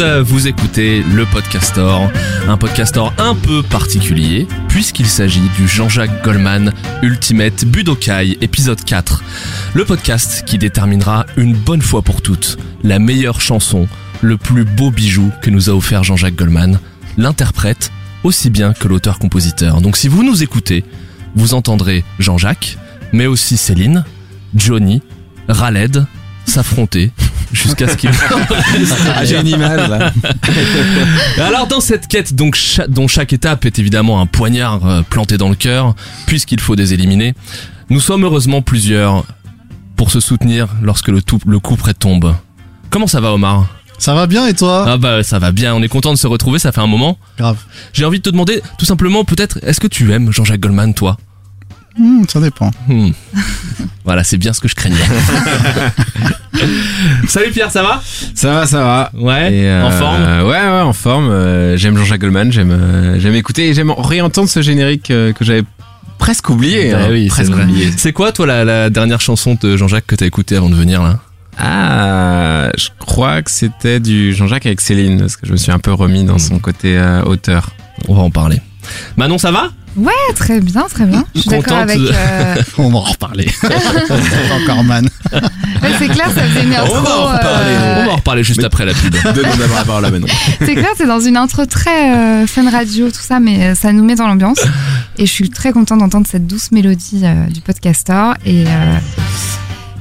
[0.00, 2.08] vous écoutez le Podcastor,
[2.46, 6.72] un podcastor un peu particulier puisqu'il s'agit du Jean-Jacques Goldman
[7.02, 9.24] Ultimate Budokai épisode 4.
[9.74, 13.88] Le podcast qui déterminera une bonne fois pour toutes la meilleure chanson,
[14.20, 16.78] le plus beau bijou que nous a offert Jean-Jacques Goldman,
[17.16, 17.90] l'interprète
[18.22, 19.80] aussi bien que l'auteur-compositeur.
[19.80, 20.84] Donc si vous nous écoutez,
[21.34, 22.78] vous entendrez Jean-Jacques,
[23.12, 24.04] mais aussi Céline,
[24.54, 25.02] Johnny,
[25.48, 26.06] Raled
[26.48, 27.10] s'affronter
[27.52, 28.10] jusqu'à ce qu'il
[29.16, 30.12] Ah, j'ai une image là.
[31.38, 35.36] Alors dans cette quête donc cha- dont chaque étape est évidemment un poignard euh, planté
[35.38, 35.94] dans le cœur
[36.26, 37.34] puisqu'il faut les éliminer,
[37.90, 39.24] nous sommes heureusement plusieurs
[39.96, 42.34] pour se soutenir lorsque le, tout, le coup près tombe.
[42.90, 43.66] Comment ça va Omar?
[43.98, 44.84] Ça va bien et toi?
[44.86, 47.18] Ah bah ça va bien, on est content de se retrouver, ça fait un moment.
[47.36, 47.56] Grave.
[47.92, 51.16] J'ai envie de te demander tout simplement peut-être est-ce que tu aimes Jean-Jacques Goldman toi?
[51.98, 52.70] Hmm, ça dépend.
[52.88, 53.10] Hmm.
[54.04, 54.96] Voilà, c'est bien ce que je craignais.
[57.28, 58.00] Salut Pierre, ça va?
[58.34, 59.10] Ça va, ça va.
[59.14, 60.22] Ouais, euh, en forme?
[60.46, 61.28] Ouais, ouais, en forme.
[61.28, 65.44] Euh, j'aime Jean-Jacques Goldman, j'aime euh, j'aime écouter et j'aime réentendre ce générique euh, que
[65.44, 65.62] j'avais
[66.18, 66.92] presque oublié.
[66.92, 67.64] Bah hein, oui, c'est presque vrai.
[67.64, 67.90] oublié.
[67.98, 71.02] C'est quoi toi la, la dernière chanson de Jean-Jacques que t'as écoutée avant de venir
[71.02, 71.18] là?
[71.58, 75.78] Ah, je crois que c'était du Jean-Jacques avec Céline, parce que je me suis un
[75.80, 77.70] peu remis dans son côté euh, auteur.
[78.08, 78.60] On va en parler.
[79.16, 79.70] Manon, ça va?
[79.98, 81.24] Ouais, très bien, très bien.
[81.34, 81.98] Je suis d'accord avec.
[81.98, 83.48] de- euh, On va en reparler.
[84.62, 85.08] Encore man.
[85.32, 85.40] ouais,
[85.98, 86.96] c'est clair, ça faisait une intro.
[86.96, 87.72] On va en reparler.
[87.74, 89.12] euh, On va en reparler juste après la pub.
[89.12, 90.26] Donne-nous d'abord la parole à Manon.
[90.60, 93.92] C'est clair, c'est dans une intro très euh, fun radio, tout ça, mais euh, ça
[93.92, 94.60] nous met dans l'ambiance.
[95.18, 98.32] Et je suis très contente d'entendre cette douce mélodie euh, du podcaster.
[98.46, 98.96] Et, euh,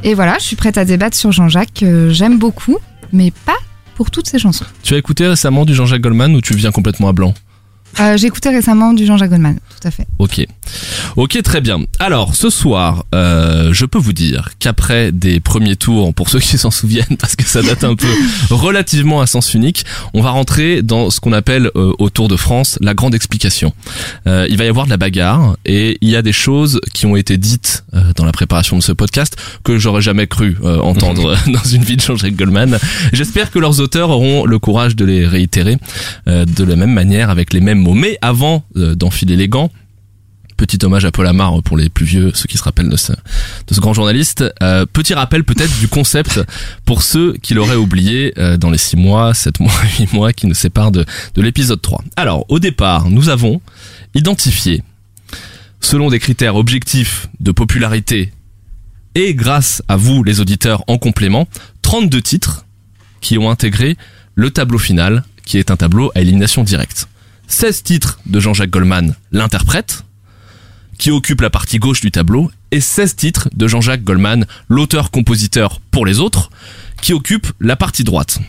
[0.03, 2.77] et voilà, je suis prête à débattre sur Jean-Jacques, que j'aime beaucoup,
[3.11, 3.57] mais pas
[3.95, 4.65] pour toutes ses chansons.
[4.83, 7.33] Tu as écouté récemment du Jean-Jacques Goldman ou tu viens complètement à blanc?
[7.99, 10.05] Euh, J'ai écouté récemment du Jean-Jacques Goldman, tout à fait.
[10.19, 10.45] Ok.
[11.15, 11.79] Ok, très bien.
[11.99, 16.57] Alors, ce soir, euh, je peux vous dire qu'après des premiers tours, pour ceux qui
[16.57, 18.07] s'en souviennent, parce que ça date un peu
[18.49, 22.35] relativement à sens unique, on va rentrer dans ce qu'on appelle euh, au Tour de
[22.35, 23.73] France la grande explication.
[24.27, 27.05] Euh, il va y avoir de la bagarre et il y a des choses qui
[27.05, 30.79] ont été dites euh, dans la préparation de ce podcast que j'aurais jamais cru euh,
[30.79, 32.77] entendre dans une vie de Jean-Jacques Goldman.
[33.13, 35.77] J'espère que leurs auteurs auront le courage de les réitérer
[36.27, 39.71] euh, de la même manière avec les mêmes Mais avant euh, d'enfiler les gants,
[40.57, 43.13] petit hommage à Paul Amar pour les plus vieux, ceux qui se rappellent de ce,
[43.13, 44.43] de ce grand journaliste.
[44.61, 46.41] Euh, petit rappel peut-être du concept
[46.85, 50.47] pour ceux qui l'auraient oublié euh, dans les 6 mois, 7 mois, 8 mois qui
[50.47, 51.05] nous séparent de,
[51.35, 52.03] de l'épisode 3.
[52.15, 53.61] Alors, au départ, nous avons
[54.15, 54.83] identifié,
[55.79, 58.31] selon des critères objectifs de popularité
[59.15, 61.47] et grâce à vous, les auditeurs, en complément,
[61.81, 62.65] 32 titres
[63.19, 63.97] qui ont intégré
[64.35, 67.07] le tableau final, qui est un tableau à élimination directe.
[67.47, 70.03] 16 titres de Jean-Jacques Goldman, l'interprète,
[70.97, 76.05] qui occupe la partie gauche du tableau, et 16 titres de Jean-Jacques Goldman, l'auteur-compositeur pour
[76.05, 76.49] les autres,
[77.01, 78.39] qui occupe la partie droite.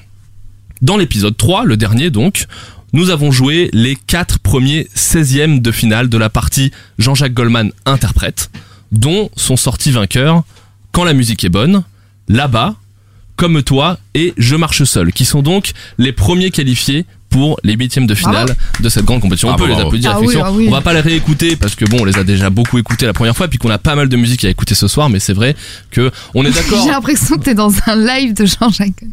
[0.82, 2.46] Dans l'épisode 3, le dernier donc,
[2.92, 8.50] nous avons joué les 4 premiers 16e de finale de la partie Jean-Jacques Goldman interprète,
[8.92, 10.42] dont sont sortis vainqueurs
[10.92, 11.84] Quand la musique est bonne,
[12.28, 12.76] Là-bas,
[13.36, 18.06] Comme toi et Je marche seul, qui sont donc les premiers qualifiés pour les huitièmes
[18.06, 19.48] de finale de cette grande compétition.
[19.48, 19.88] On Bravo, peut les bravo.
[19.88, 20.46] applaudir, Ah oui, effectivement.
[20.48, 20.64] ah oui.
[20.68, 23.12] On va pas les réécouter parce que bon, on les a déjà beaucoup écoutés la
[23.12, 25.34] première fois, puis qu'on a pas mal de musique à écouter ce soir, mais c'est
[25.34, 25.54] vrai
[25.90, 26.82] que on est d'accord.
[26.84, 29.04] J'ai l'impression que t'es dans un live de Jean-Jacques.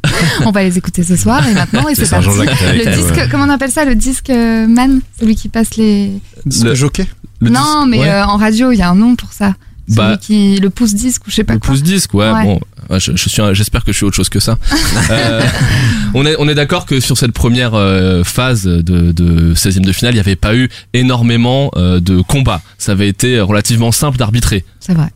[0.46, 2.28] On va les écouter ce soir et maintenant, et c'est parti.
[2.30, 6.12] Le disque, comment on appelle ça Le disque euh, man Celui qui passe les.
[6.46, 7.06] Le Le- jockey?
[7.42, 8.10] Le non, disque- mais ouais.
[8.10, 9.54] euh, en radio, il y a un nom pour ça.
[9.88, 10.58] Celui Bah, qui.
[10.58, 11.70] Le pouce disque ou je sais pas Le quoi.
[11.70, 12.44] pouce disque, ouais, Ouais.
[12.44, 12.60] bon,
[12.90, 14.58] ouais, je, je suis, j'espère que je suis autre chose que ça.
[15.12, 15.42] Euh,
[16.16, 19.92] on est, on est d'accord que sur cette première euh, phase de, de 16e de
[19.92, 22.62] finale, il n'y avait pas eu énormément euh, de combats.
[22.80, 24.66] Ça avait été relativement simple d'arbitrer.
[24.80, 25.10] C'est vrai.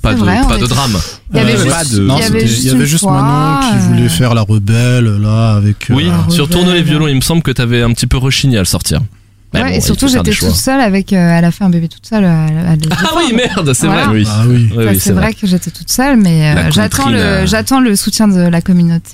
[0.00, 0.96] Pas de, vrai, pas de drame.
[1.32, 2.86] Il y avait Euh, juste, pas de- Non, il y avait juste, il y avait
[2.86, 5.86] juste fois, Manon qui euh, voulait faire la rebelle là avec.
[5.90, 6.58] Oui, Ah, sur rebelle.
[6.60, 9.00] Tourner les violons, il me semble que t'avais un petit peu rechigné à le sortir.
[9.54, 11.12] Ouais, bon, et surtout, j'étais toute seule avec.
[11.12, 12.24] euh, elle a fait un bébé toute seule.
[12.24, 14.06] à- à- à- Ah oui, merde, c'est Voilà.
[14.06, 14.14] vrai.
[14.18, 14.24] Oui.
[14.28, 14.68] Ah oui.
[14.76, 15.32] Oui, Ça, oui, c'est vrai.
[15.34, 17.46] que j'étais toute seule, mais euh, j'attends le, euh.
[17.46, 19.10] j'attends le soutien de la communauté.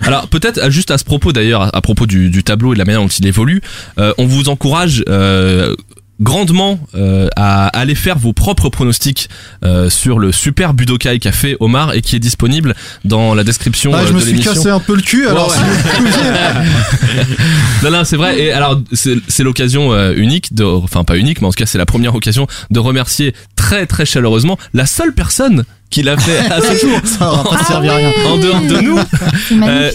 [0.00, 2.76] Alors peut-être euh, juste à ce propos d'ailleurs, à- à propos du, du tableau et
[2.76, 3.60] de la manière dont il évolue,
[3.98, 5.74] euh, on vous encourage euh,
[6.20, 9.28] grandement euh, à aller faire vos propres pronostics
[9.64, 12.74] euh, sur le super Budokai qu'a fait Omar et qui est disponible
[13.04, 15.48] dans la description Ah, euh, je me de suis cassé un peu le cul alors.
[15.50, 16.06] Ouais, si-
[17.84, 18.40] Non, non, c'est vrai.
[18.40, 21.66] Et alors, c'est c'est l'occasion euh, unique de, enfin pas unique, mais en tout cas,
[21.66, 23.34] c'est la première occasion de remercier
[23.66, 27.00] très très chaleureusement la seule personne qui l'a fait à ce jour.
[27.20, 27.88] Pas Ah oui.
[27.88, 28.10] rien.
[28.26, 28.98] En dehors de nous,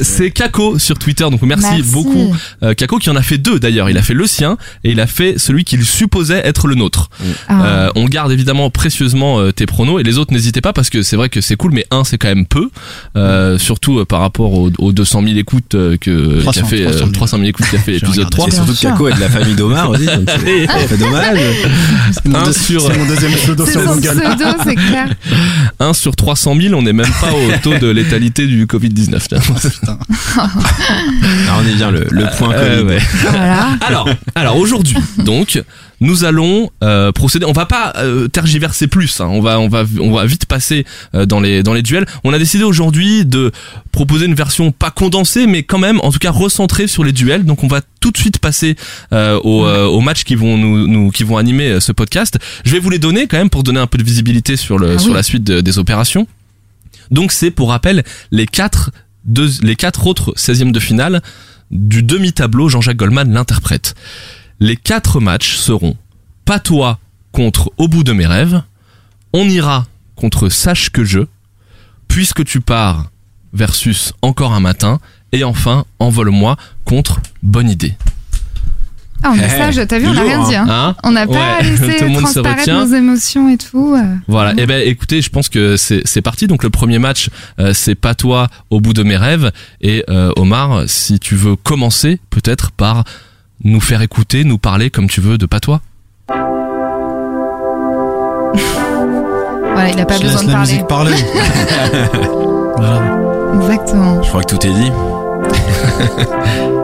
[0.01, 1.25] C'est euh, Kako sur Twitter.
[1.29, 1.91] Donc merci, Merci.
[1.91, 2.33] beaucoup.
[2.63, 3.89] Euh, Kako qui en a fait deux d'ailleurs.
[3.89, 7.09] Il a fait le sien et il a fait celui qu'il supposait être le nôtre.
[7.49, 7.65] Ah.
[7.65, 11.01] Euh, on garde évidemment précieusement euh, tes pronos et les autres n'hésitez pas parce que
[11.01, 12.69] c'est vrai que c'est cool mais un c'est quand même peu
[13.17, 16.63] euh, surtout euh, par rapport aux, aux 200 000 écoutes euh, que 300, qui a
[16.69, 17.11] fait euh, 300 000.
[17.11, 18.35] 300 000 écoutes qui a fait l'épisode regardé.
[18.37, 18.73] 3 Et surtout.
[18.81, 20.05] Kako est de la famille d'Omar aussi.
[20.87, 21.37] c'est- dommage.
[22.13, 23.35] C'est mon, Un deux- sur- c'est mon deuxième
[23.65, 24.21] pseudo C'est sur son Google.
[24.37, 25.07] pseudo, c'est clair.
[25.79, 29.39] 1 sur 300 000 on n'est même pas au taux de létalité du Covid-19 tiens.
[30.27, 32.87] Alors on est bien le, le point Euh, Covid.
[32.89, 33.01] ouais.
[33.29, 33.67] Voilà.
[33.87, 35.61] Alors, alors aujourd'hui, donc,
[36.01, 37.45] nous allons euh, procéder.
[37.45, 39.21] On va pas euh, tergiverser plus.
[39.21, 39.27] hein.
[39.29, 42.05] On va, on va, on va vite passer euh, dans les dans les duels.
[42.23, 43.51] On a décidé aujourd'hui de
[43.91, 47.45] proposer une version pas condensée, mais quand même, en tout cas, recentrée sur les duels.
[47.45, 48.75] Donc, on va tout de suite passer
[49.13, 52.39] euh, aux, euh, aux matchs qui vont nous, nous qui vont animer euh, ce podcast.
[52.65, 54.95] Je vais vous les donner quand même pour donner un peu de visibilité sur le
[54.95, 55.13] Ah sur oui.
[55.15, 56.27] la suite de- des opérations.
[57.11, 58.89] Donc, c'est pour rappel les quatre
[59.25, 61.21] deux, les quatre autres 16e de finale
[61.69, 63.93] du demi-tableau Jean-Jacques Goldman l'interprète.
[64.61, 65.97] Les quatre matchs seront
[66.45, 66.99] Patois
[67.31, 68.61] contre Au bout de mes rêves,
[69.33, 71.21] On ira contre Sache que je,
[72.07, 73.09] Puisque tu pars
[73.53, 74.99] versus Encore un matin,
[75.31, 77.95] et enfin Envole-moi contre Bonne idée.
[79.23, 80.55] Ah, on est Eh, sage, t'as vu, on n'a rien dit.
[80.55, 80.65] Hein.
[80.69, 83.95] Hein On n'a pas Ouais, laissé tout le monde se transparaître nos émotions et tout.
[83.95, 84.15] euh.
[84.27, 84.53] Voilà.
[84.57, 86.47] Eh ben, écoutez, je pense que c'est c'est parti.
[86.47, 87.29] Donc le premier match,
[87.59, 89.51] euh, c'est Patois au bout de mes rêves.
[89.79, 93.03] Et euh, Omar, si tu veux commencer, peut-être par
[93.63, 95.79] nous faire écouter, nous parler comme tu veux de Patois.
[99.73, 100.71] Voilà, il a pas Je besoin laisse de la parler.
[100.71, 101.15] musique parler.
[102.77, 103.01] voilà.
[103.61, 104.21] Exactement.
[104.21, 104.91] Je crois que tout est dit.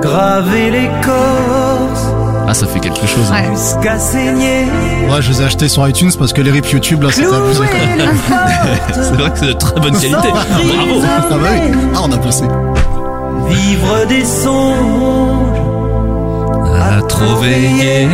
[0.00, 2.06] Graver l'écorce
[2.48, 3.30] Ah, ça fait quelque chose.
[3.32, 3.50] hein.
[3.50, 3.56] Ouais.
[3.56, 4.64] jusqu'à saigner.
[5.10, 7.64] Ouais, je les ai achetés sur iTunes parce que les rips YouTube là, c'était abusé.
[8.94, 10.16] C'est vrai que c'est de très bonne qualité.
[10.16, 11.02] Bravo.
[11.04, 11.72] Ah bah oui.
[11.94, 12.44] Ah, on a bossé.
[13.48, 15.60] Vivre des songes.
[16.80, 18.08] À trop veiller,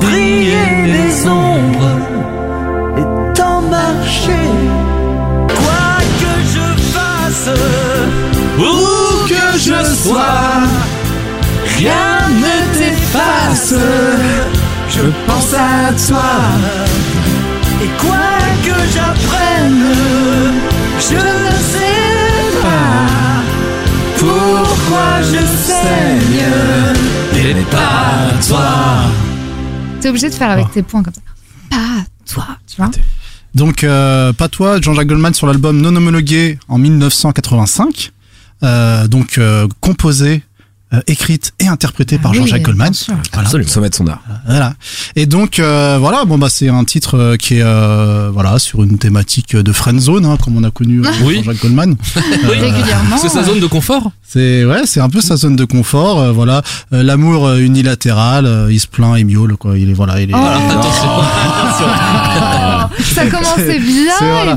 [0.00, 1.98] Prier les ombres.
[2.98, 4.50] Et tant marcher.
[5.48, 7.50] Quoi que je fasse.
[8.58, 10.62] Où que je sois,
[11.78, 13.74] Rien ne t'efface.
[14.88, 16.32] Je pense à toi.
[17.82, 19.84] Et quoi que j'apprenne,
[20.98, 21.24] je
[21.72, 21.93] sais
[24.24, 26.42] pourquoi je saigne.
[27.36, 28.70] et pas toi.
[30.00, 31.20] T'es obligé de faire avec tes points comme ça.
[31.70, 32.90] Pas toi, tu vois.
[33.54, 38.12] Donc, euh, pas toi, Jean-Jacques Goldman sur l'album Non homologué en 1985.
[38.62, 40.42] Euh, donc, euh, composé,
[40.94, 42.92] euh, écrite et interprétée par Ah oui, Jean-Jacques Goldman.
[43.06, 43.22] Voilà.
[43.46, 43.70] Absolument.
[43.70, 44.20] Sommet de son art.
[44.46, 44.74] Voilà.
[45.16, 48.82] Et donc euh, voilà, bon bah c'est un titre euh, qui est euh, voilà sur
[48.82, 51.36] une thématique de friend zone, hein, comme on a connu euh, Oui.
[51.36, 51.96] Jean-Jacques Goldman.
[52.16, 53.16] Oui, régulièrement.
[53.18, 56.20] C'est sa zone de confort C'est ouais, c'est un peu sa zone de confort.
[56.20, 56.62] euh, voilà,
[56.92, 59.78] Euh, l'amour unilatéral, euh, il se plaint, il miaule quoi.
[59.78, 60.34] Il est voilà, il est.
[60.34, 60.38] Oh.
[60.38, 61.22] Oh,
[63.14, 64.56] ça commençait bien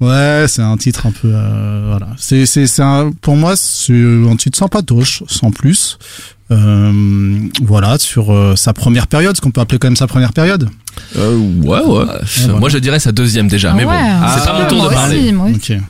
[0.00, 2.08] Ouais, c'est un titre un peu euh, voilà.
[2.18, 5.98] C'est c'est c'est un pour moi c'est un titre sympatoche, sans plus.
[6.50, 10.32] Euh, voilà sur euh, sa première période, ce qu'on peut appeler quand même sa première
[10.32, 10.68] période.
[11.16, 12.04] euh, Ouais, ouais.
[12.60, 13.72] Moi, je dirais sa deuxième déjà.
[13.74, 13.98] mais bon, Ouais,
[14.38, 15.18] c'est pas mon tour moi de parler.
[15.18, 15.56] aussi, moi aussi.
[15.74, 15.80] Ok.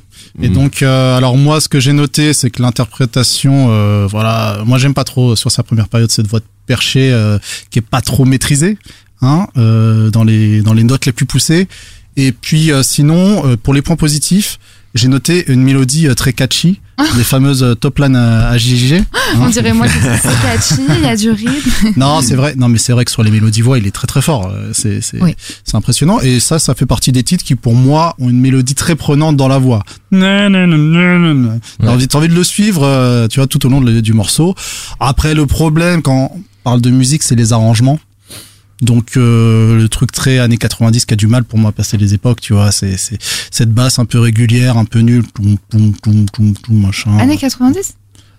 [0.43, 0.53] Et Mm.
[0.53, 4.95] donc, euh, alors moi, ce que j'ai noté, c'est que l'interprétation, euh, voilà, moi j'aime
[4.95, 7.39] pas trop sur sa première période cette voix de perché euh,
[7.71, 8.77] qui est pas trop maîtrisée,
[9.23, 11.69] hein, euh, dans les dans les notes les plus poussées.
[12.17, 14.59] Et puis euh, sinon, euh, pour les points positifs,
[14.95, 16.81] j'ai noté une mélodie euh, très catchy,
[17.19, 19.03] les fameuses euh, top line à, à JJ.
[19.37, 19.51] On hein.
[19.51, 21.93] dirait moi que c'est catchy, il y a du rythme.
[21.97, 22.55] Non, c'est vrai.
[22.57, 24.51] Non, mais c'est vrai que sur les mélodies voix, il est très très fort.
[24.73, 25.35] C'est c'est Oui.
[25.65, 26.19] c'est impressionnant.
[26.21, 29.37] Et ça, ça fait partie des titres qui, pour moi, ont une mélodie très prenante
[29.37, 29.83] dans la voix.
[30.11, 34.55] T'as envie, envie de le suivre, euh, tu vois, tout au long de- du morceau.
[35.01, 37.99] Après, le problème quand on parle de musique, c'est les arrangements.
[38.83, 41.97] Donc euh, le truc très années 90 qui a du mal pour moi à passer
[41.97, 42.97] les époques, tu vois, c'est
[43.51, 45.95] cette basse un peu régulière, un peu nulle, toum, toum,
[46.31, 47.17] toum, toum, machin.
[47.19, 47.95] Années 90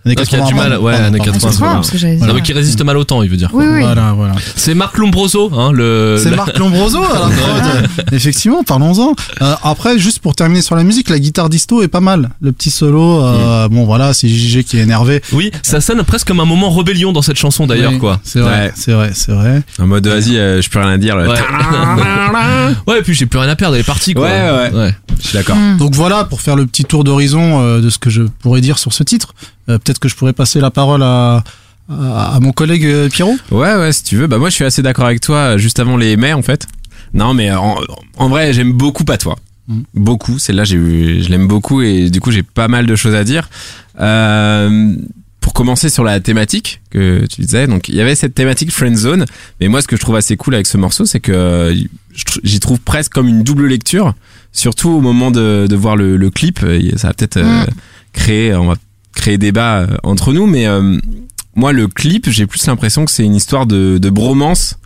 [0.07, 1.73] Années qui a du 80, mal, ouais, années pardon, 80, excuse-moi.
[1.73, 3.49] parce que j'avais Non, dit- mais qui résiste mal au temps, il veut dire.
[3.53, 3.81] Oui, oui.
[3.81, 4.33] Voilà, voilà.
[4.55, 6.17] C'est Marc Lombroso, hein, le.
[6.21, 7.87] C'est Marc Lombroso à la prod.
[8.11, 9.13] Effectivement, parlons-en.
[9.41, 12.29] Euh, après, juste pour terminer sur la musique, la guitare disto est pas mal.
[12.41, 15.21] Le petit solo, euh, bon voilà, c'est JJ qui est énervé.
[15.33, 18.19] Oui, ça sonne presque comme un moment rébellion dans cette chanson d'ailleurs, Oui, quoi.
[18.23, 18.71] C'est vrai, Ouais.
[18.75, 19.61] c'est vrai, c'est vrai.
[19.79, 21.15] En mode vas-y, euh, je peux rien dire.
[21.15, 21.27] Ouais.
[22.87, 24.25] ouais, et puis j'ai plus rien à perdre, elle est partie, quoi.
[24.25, 24.93] Ouais, ouais.
[25.21, 25.55] Je suis d'accord.
[25.55, 25.77] Hmm.
[25.77, 28.77] Donc voilà, pour faire le petit tour d'horizon euh, de ce que je pourrais dire
[28.77, 29.33] sur ce titre.
[29.69, 31.43] Euh, Peut-être que je pourrais passer la parole à,
[31.89, 34.27] à, à mon collègue euh, Pierrot Ouais, ouais, si tu veux.
[34.27, 35.38] Bah moi, je suis assez d'accord avec toi.
[35.38, 36.67] euh, Juste avant les mai, en fait.
[37.13, 37.77] Non, mais en,
[38.17, 39.36] en vrai, j'aime beaucoup pas toi.
[39.67, 39.83] Mhm.
[39.95, 40.39] Beaucoup.
[40.39, 43.24] Celle-là, j'ai eu- je l'aime beaucoup et du coup, j'ai pas mal de choses à
[43.24, 43.50] dire.
[44.00, 44.95] Euh,
[45.41, 48.95] pour commencer sur la thématique que tu disais, donc il y avait cette thématique friend
[48.97, 49.25] zone.
[49.62, 51.74] Mais moi, ce que je trouve assez cool avec ce morceau, c'est que
[52.43, 54.13] j'y trouve presque comme une double lecture.
[54.51, 57.65] Surtout au moment de, de voir le, le clip, Et ça va peut-être euh, Mm.
[58.13, 58.75] créer, on va
[59.17, 60.97] créer débat euh, entre nous, mais euh,
[61.55, 64.77] moi, le clip, j'ai plus l'impression que c'est une histoire de, de bromance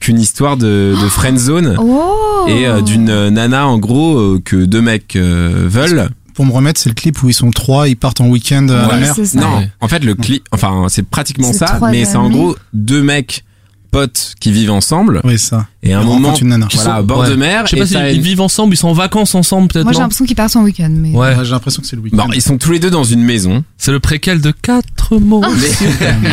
[0.00, 4.40] qu'une histoire de, de friend zone Oh et euh, d'une euh, nana en gros euh,
[4.44, 6.08] que deux mecs euh, veulent.
[6.34, 8.88] Pour me remettre, c'est le clip où ils sont trois, ils partent en week-end à
[8.88, 9.14] la mer.
[9.34, 13.44] Non, en fait le clip, enfin c'est pratiquement ça, mais c'est en gros deux mecs
[13.92, 15.66] potes qui vivent ensemble Oui, ça.
[15.84, 16.66] et à un moment une nana.
[16.72, 17.30] voilà sont- à bord ouais.
[17.30, 19.68] de mer Je sais pas s'ils ils une- vivent ensemble, ils sont en vacances ensemble
[19.68, 20.88] peut-être Moi j'ai l'impression qu'ils partent en week-end.
[20.90, 21.10] Mais...
[21.10, 21.36] Ouais.
[21.36, 22.16] Ouais, J'ai l'impression que c'est le week-end.
[22.16, 23.62] Bon, ils sont tous les deux dans une maison.
[23.78, 25.42] C'est le préquel de quatre mots.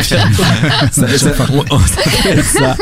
[0.02, 2.76] ça, ça- on, on s'appelle ça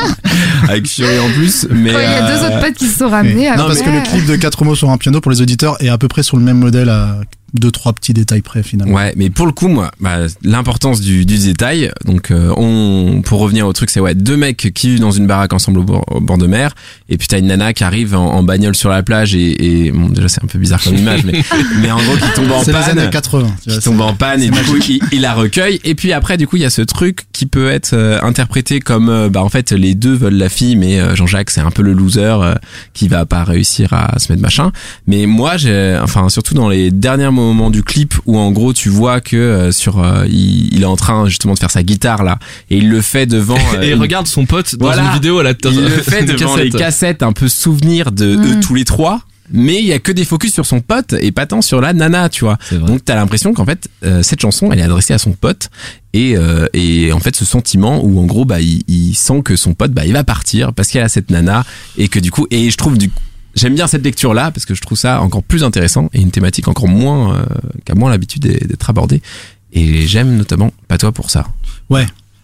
[0.68, 2.99] avec Fury en plus, mais Quand il y a deux euh, autres potes qui se
[2.99, 3.50] sont ramenés.
[3.50, 5.88] Non, parce que le clip de 4 mots sur un piano pour les auditeurs est
[5.88, 7.18] à peu près sur le même modèle à
[7.54, 8.94] deux trois petits détails près finalement.
[8.94, 11.90] Ouais, mais pour le coup, moi, bah, l'importance du, du détail.
[12.04, 15.26] Donc, euh, on, pour revenir au truc, c'est ouais, deux mecs qui vivent dans une
[15.26, 16.74] baraque ensemble au bord, au bord de mer,
[17.08, 19.92] et puis t'as une nana qui arrive en, en bagnole sur la plage et, et
[19.92, 21.42] bon, déjà c'est un peu bizarre comme image, mais,
[21.80, 22.98] mais en gros qui tombe en C'est les panne.
[22.98, 23.46] années 80.
[23.62, 26.12] tu qui tombe c'est- en panne et du coup il, il la recueille et puis
[26.12, 29.28] après du coup il y a ce truc qui peut être euh, interprété comme euh,
[29.28, 31.92] bah en fait les deux veulent la fille mais euh, Jean-Jacques c'est un peu le
[31.92, 32.54] loser euh,
[32.94, 34.72] qui va pas réussir à se mettre machin
[35.06, 38.88] mais moi j'ai enfin surtout dans les derniers moments du clip où en gros tu
[38.88, 42.23] vois que euh, sur euh, il, il est en train justement de faire sa guitare
[42.25, 42.38] là
[42.71, 45.04] et il le fait devant euh, Et une- regarde son pote dans Voilà.
[45.04, 46.64] une vidéo à la il le une fait devant cassette.
[46.64, 48.61] les cassettes un peu souvenir de eux Mm.
[48.61, 51.47] tous les trois mais il y a que des focus sur son pote et pas
[51.47, 54.78] tant sur la nana tu vois donc t'as l'impression qu'en fait euh, cette chanson elle
[54.78, 55.71] est adressée à son pote
[56.12, 59.57] et euh, et en fait ce sentiment où en gros bah il, il sent que
[59.57, 61.64] son pote bah il va partir parce qu'elle a cette nana
[61.97, 63.23] et que du coup et je trouve du coup
[63.58, 66.30] J'aime bien cette lecture là parce que je trouve ça encore plus intéressant et une
[66.30, 67.44] thématique encore moins euh,
[67.84, 69.20] qui a moins l'habitude d'être abordée
[69.72, 71.46] et j'aime notamment pas toi pour ça.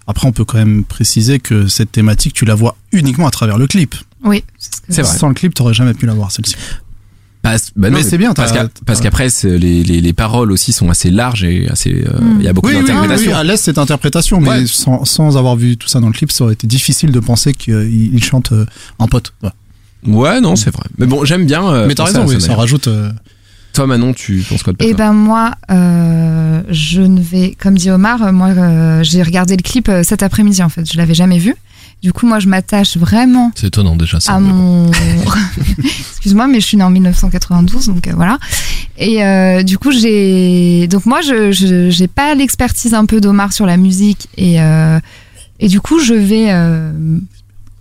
[0.07, 3.57] Après, on peut quand même préciser que cette thématique, tu la vois uniquement à travers
[3.57, 3.95] le clip.
[4.23, 4.45] Oui,
[4.91, 5.17] c'est vrai.
[5.19, 6.57] Sans le clip, t'aurais jamais pu la voir celle-ci.
[7.41, 11.11] Parce, bah non, Mais c'est bien, parce qu'après les, les, les paroles aussi sont assez
[11.11, 12.43] larges et assez euh, il Mm.
[12.43, 13.31] y a beaucoup Oui, oui, oui, d'interprétations.
[13.33, 14.67] oui, à l'aise cette interprétation, mais Ouais.
[14.67, 17.53] sans, sans avoir vu tout ça dans le clip, ça aurait été difficile de penser
[17.53, 18.65] qu'il il chante euh,
[18.99, 19.33] en pote.
[19.43, 19.51] Ouais.
[20.07, 20.85] Ouais, non, c'est vrai.
[20.99, 21.67] Mais bon, j'aime bien.
[21.67, 22.89] euh, mais t'as raison, oui, ça rajoute.
[22.89, 23.11] euh,
[23.73, 27.91] Toi, Manon, tu penses quoi de Patois ben moi, euh, je ne vais, comme dit
[27.91, 31.55] Omar, moi euh, j'ai regardé le clip cet après-midi en fait, je l'avais jamais vu.
[32.03, 34.35] Du coup, moi je m'attache vraiment C'est étonnant déjà ça.
[34.35, 34.91] à mon.
[36.11, 38.39] Excuse-moi, mais je suis née en 1992, donc euh, voilà.
[38.99, 40.87] Et euh, du coup, j'ai.
[40.89, 45.01] Donc moi, je j'ai pas l'expertise un peu d'Omar sur la musique et euh,
[45.61, 46.93] et du coup, je vais euh,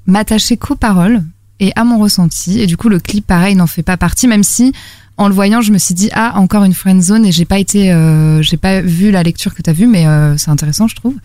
[0.07, 1.21] m'attacher qu'aux paroles
[1.63, 2.60] et à mon ressenti.
[2.60, 4.74] Et du coup, le clip, pareil, n'en fait pas partie, même si
[5.17, 7.60] en le voyant, je me suis dit ah encore une friend zone et j'ai pas
[7.60, 10.96] été, euh, j'ai pas vu la lecture que t'as vue, mais euh, c'est intéressant, je
[10.96, 11.15] trouve.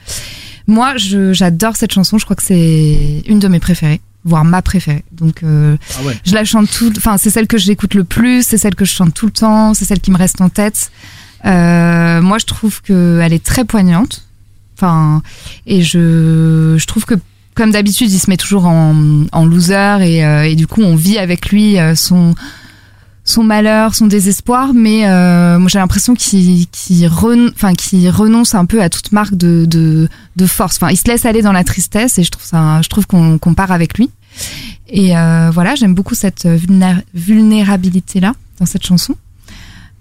[0.67, 2.19] Moi, j'adore cette chanson.
[2.19, 5.05] Je crois que c'est une de mes préférées, voire ma préférée.
[5.13, 6.19] Donc, euh, Ah ouais.
[6.25, 6.93] je la chante tout.
[6.99, 8.47] Enfin, c'est celle que j'écoute le plus.
[8.47, 9.73] C'est celle que je chante tout le temps.
[9.73, 10.91] C'est celle qui me reste en tête.
[11.45, 14.27] Moi, je trouve que elle est très poignante.
[14.77, 15.23] Enfin,
[15.67, 17.15] et je, je trouve que
[17.59, 21.19] comme d'habitude, il se met toujours en, loser et, euh, et du coup, on vit
[21.19, 22.35] avec lui euh, son
[23.43, 29.35] malheur, son désespoir, mais euh, moi j'ai l'impression qu'il renonce un peu à toute marque
[29.35, 30.09] de,
[30.47, 30.77] force.
[30.77, 33.55] Enfin, il se laisse aller dans la tristesse et je trouve ça, je trouve qu'on
[33.55, 34.09] part avec lui.
[34.89, 35.09] Et
[35.53, 39.17] voilà, j'aime beaucoup cette vulné- vulnérabilité là dans cette chanson.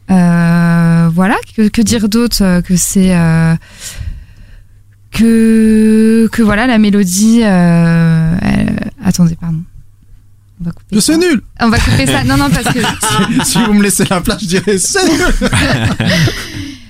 [0.10, 3.16] Voilà, que, que dire d'autre que c'est
[5.12, 7.42] que que voilà la mélodie.
[7.44, 9.60] Euh, elle- attendez, pardon.
[10.60, 11.02] On va couper.
[11.02, 12.24] C'est nul On va couper ça.
[12.24, 12.80] Non, non, parce que
[13.46, 15.50] Si vous me laissez la place, je dirais c'est nul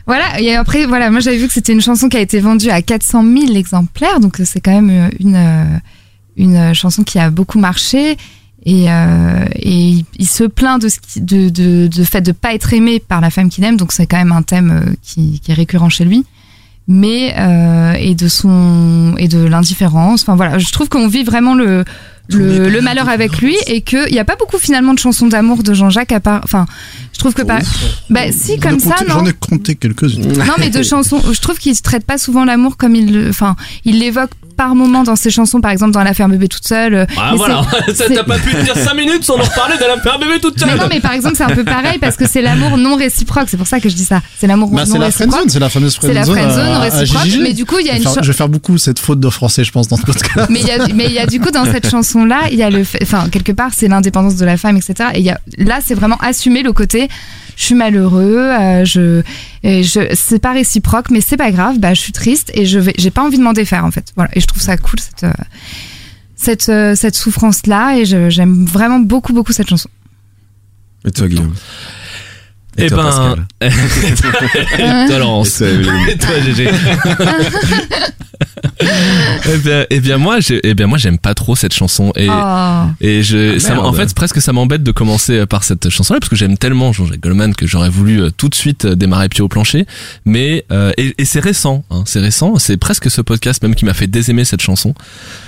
[0.05, 2.69] Voilà, et après, voilà, moi j'avais vu que c'était une chanson qui a été vendue
[2.69, 5.65] à 400 000 exemplaires, donc c'est quand même euh, une, euh,
[6.37, 8.15] une chanson qui a beaucoup marché.
[8.65, 12.53] Et, euh, et il- se plaint de ce qui, de, de, de fait de pas
[12.53, 15.51] être aimé par la femme qu'il aime, donc c'est quand même un thème qui, qui
[15.51, 16.25] est récurrent chez lui.
[16.87, 20.21] Mais euh, et de son et de l'indifférence.
[20.21, 21.83] Enfin voilà, je trouve qu'on vit vraiment le
[22.29, 25.63] le, le malheur avec lui et qu'il n'y a pas beaucoup finalement de chansons d'amour
[25.63, 26.41] de Jean-Jacques à part.
[26.43, 26.65] Enfin,
[27.13, 27.59] je trouve que pas.
[28.09, 29.19] Bah si, comme ça, non.
[29.19, 30.33] J'en ai compté quelques-unes.
[30.33, 33.29] Non, mais de chansons, je trouve qu'il ne traite pas souvent l'amour comme il le.
[33.29, 36.67] Enfin, il l'évoque par moment dans ses chansons, par exemple dans La ferme bébé toute
[36.67, 36.93] seule.
[36.95, 37.61] euh, Ah mais voilà,
[37.97, 40.59] t'as pas pu te dire 5 minutes sans nous reparler de la faire bébé toute
[40.59, 40.69] seule.
[40.69, 43.47] Mais non, mais par exemple, c'est un peu pareil parce que c'est l'amour non réciproque.
[43.49, 44.21] C'est pour ça que je dis ça.
[44.39, 45.29] C'est l'amour Bah, c'est non la réciproque.
[45.31, 46.35] friendzone, c'est la fameuse C'est la friendzone.
[46.53, 48.27] friendzone à réciproque, mais du coup, il y a Je vais une faire- cho- Je
[48.27, 50.47] vais faire beaucoup cette faute de français, je pense, dans ce podcast.
[50.49, 52.57] Mais il y a, mais il y a du coup dans cette chanson là, il
[52.57, 55.09] y a le, fait- enfin quelque part c'est l'indépendance de la femme, etc.
[55.13, 57.07] Et il y a, là c'est vraiment assumer le côté,
[57.57, 59.23] je suis malheureux, euh, je,
[59.63, 62.93] je, c'est pas réciproque, mais c'est pas grave, bah je suis triste et je vais,
[62.97, 64.13] j'ai pas envie de m'en défaire en fait.
[64.15, 64.29] Voilà.
[64.35, 65.33] Et je trouve ça cool cette, euh,
[66.35, 69.89] cette, euh, cette souffrance là et j'aime vraiment beaucoup beaucoup cette chanson.
[71.03, 71.53] Et toi, Guillaume?
[72.79, 75.61] Et Eh toi, ben, et toi Laurence.
[75.61, 76.69] Et toi, Evelyne
[78.79, 78.85] Et
[79.53, 82.27] eh bien, eh bien moi, j'ai- eh bien moi j'aime pas trop cette chanson et
[82.29, 82.85] Oh.
[83.01, 86.19] et je ça, m- en fait presque ça m'embête de commencer par cette chanson là
[86.19, 89.29] parce que j'aime tellement Jean-Jacques Goldman que j'aurais voulu euh, tout de suite euh, démarrer
[89.29, 89.85] pied au plancher.
[90.25, 92.57] Mais euh, et, et c'est récent hein, c'est récent.
[92.57, 94.93] C'est presque ce podcast même qui m'a fait désaimer cette chanson.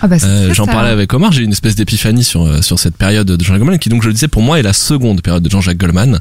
[0.01, 0.71] Ah bah, c'est Euh, J'en ça.
[0.71, 3.59] parlais avec Omar, j'ai eu une espèce d'épiphanie sur euh, sur cette période de Jean-Jacques
[3.59, 6.19] Goldman qui donc je le disais pour moi est la seconde période de Jean-Jacques Goldman.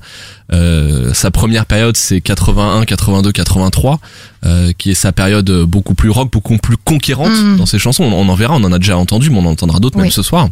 [0.53, 4.01] Euh, sa première période c'est 81, 82, 83
[4.45, 7.57] euh, qui est sa période euh, beaucoup plus rock, beaucoup plus conquérante Mm.
[7.57, 8.05] dans ses chansons.
[8.05, 10.03] On, on en verra, on en a déjà entendu, mais on en entendra d'autres Oui.
[10.05, 10.49] même ce soir.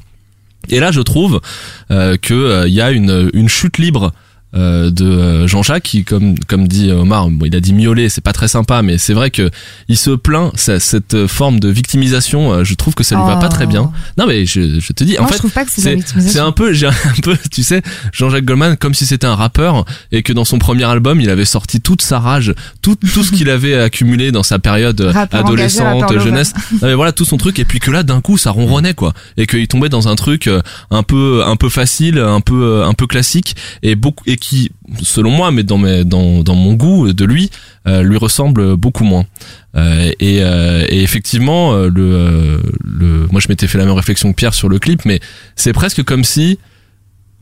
[0.69, 1.41] Et là je trouve
[1.91, 4.13] euh, que euh, il y a une une chute libre
[4.57, 8.21] euh, de euh, Jean-Jacques qui comme comme dit Omar bon, il a dit miauler c'est
[8.23, 9.51] pas très sympa mais c'est vrai que
[9.89, 13.37] il se plaint ça- cette forme de victimisation euh, je trouve que ça lui va
[13.37, 13.93] pas très bien.
[14.19, 16.39] Non mais je, je te dis en Moi, je fait trouve pas que c'est c'est
[16.39, 17.83] un peu j'ai un peu tu sais
[18.13, 21.45] Jean-Jacques Goldman comme si c'était un rappeur et que dans son premier album il avait
[21.45, 26.19] sorti toute sa rage tout tout ce qu'il avait accumulé dans sa période Rappeur adolescente
[26.19, 26.53] jeunesse.
[26.73, 29.13] non, mais voilà tout son truc et puis que là d'un coup ça ronronnait quoi.
[29.37, 30.49] Et qu'il tombait dans un truc
[30.91, 34.46] un peu un peu facile un peu un peu classique et beaucoup et qui
[35.03, 37.51] selon moi mais dans mes dans dans mon goût de lui
[37.87, 39.25] euh, lui ressemble beaucoup moins
[39.77, 43.95] euh, et, euh, et effectivement euh, le euh, le moi je m'étais fait la même
[43.95, 45.21] réflexion que Pierre sur le clip mais
[45.57, 46.59] c'est presque comme si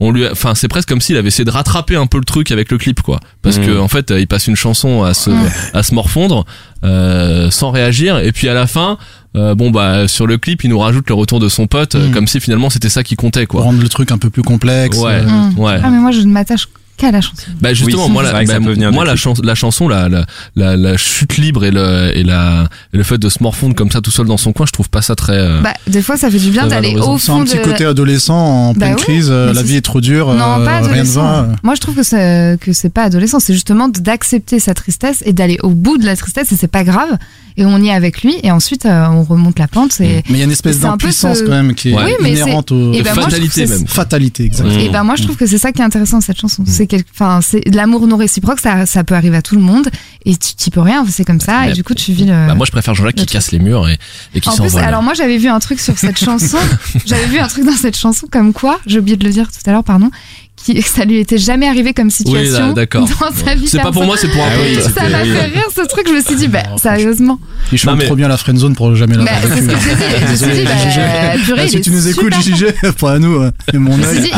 [0.01, 2.25] on lui a- enfin c'est presque comme s'il avait essayé de rattraper un peu le
[2.25, 3.67] truc avec le clip quoi parce Mhm.
[3.67, 5.31] que en fait euh, il passe une chanson à se
[5.73, 6.45] à se morfondre
[6.85, 8.99] euh, sans réagir et puis à la fin
[9.37, 12.09] euh, bon bah sur le clip il nous rajoute le retour de son pote euh,
[12.09, 12.13] Mhm.
[12.15, 14.43] comme si finalement c'était ça qui comptait Pour quoi rendre le truc un peu plus
[14.43, 14.99] complexe.
[14.99, 15.13] Ouais.
[15.13, 15.59] euh, Mm.
[15.59, 16.67] ouais Ah mais moi je ne m'attache
[17.07, 17.35] qu'à la chanson.
[17.61, 18.59] bah justement Oui, moi la, bah,
[18.91, 22.97] moi la, la chanson la, la la la chute libre et le et la et
[22.97, 25.03] le fait de se morfondre comme ça tout seul dans son coin je trouve pas
[25.03, 27.45] ça très euh, Bah des fois ça fait du bien d'aller au C'est fond un
[27.45, 30.33] petit de côté adolescent en Bah pleine oui, crise, euh, la vie est trop dure,
[30.35, 31.49] Non, euh, pas rien ne va.
[31.63, 33.41] Moi, je trouve que c'est que c'est pas adolescent.
[33.41, 36.85] C'est justement d'accepter sa tristesse et d'aller au bout de la tristesse et c'est pas
[36.85, 37.17] grave.
[37.57, 40.01] Et on y est avec lui et ensuite euh, on remonte la pente.
[40.01, 42.17] Et, Mais il y a une espèce d'impuissance ce- quand même qui est Ouais.
[42.21, 44.67] Oui, inhérente au et ben fatalité même fatalité, exact.
[44.67, 44.79] Mm.
[44.81, 46.65] et ben moi je trouve que c'est ça qui est intéressant dans cette chanson.
[46.67, 48.61] C'est quel- enfin c'est l'amour non réciproque.
[48.61, 49.89] Ça ça peut arriver à tout le monde
[50.25, 51.05] et tu t'y peux rien.
[51.09, 51.69] C'est comme ça.
[51.69, 52.47] Et du coup tu vis le.
[52.47, 53.99] bah moi je préfère Jean-Jacques qui casse les murs et,
[54.35, 56.59] et qui en plus, s'envole alors moi j'avais vu un truc sur cette chanson.
[57.07, 59.59] j'avais vu un truc dans cette chanson comme quoi, j'ai oublié de le dire tout
[59.67, 60.11] à l'heure, pardon,
[60.65, 63.69] qui ça lui était jamais arrivé comme oui situation là, d'accord dans sa vie.
[63.69, 65.31] c'est pas pour moi c'est pour un Ah oui, Ça m'a oui.
[65.31, 66.07] fait rire ce truc.
[66.09, 67.39] Je me suis dit, bah sérieusement.
[67.71, 70.65] Il chante mais- trop bien la friendzone pour jamais Bah, l'avoir c'est ce que je
[70.65, 73.51] bah, purée, Ah, il si est tu nous écoutes, super JJ, pas à nous, euh,
[73.73, 74.31] et mon œil.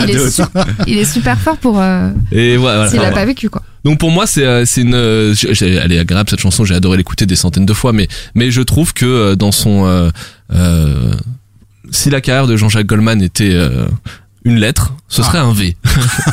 [0.87, 3.13] il est, super fort pour euh, et voilà, s'il voilà.
[3.13, 3.63] a pas vécu quoi.
[3.85, 7.25] Donc pour moi c'est euh, c'est une elle est agréable cette chanson j'ai adoré l'écouter
[7.27, 10.11] des centaines de fois mais mais je trouve que dans son euh,
[10.53, 11.13] euh,
[11.93, 13.87] si la carrière de Jean-Jacques Goldman était euh,
[14.47, 15.77] une lettre ce serait un V.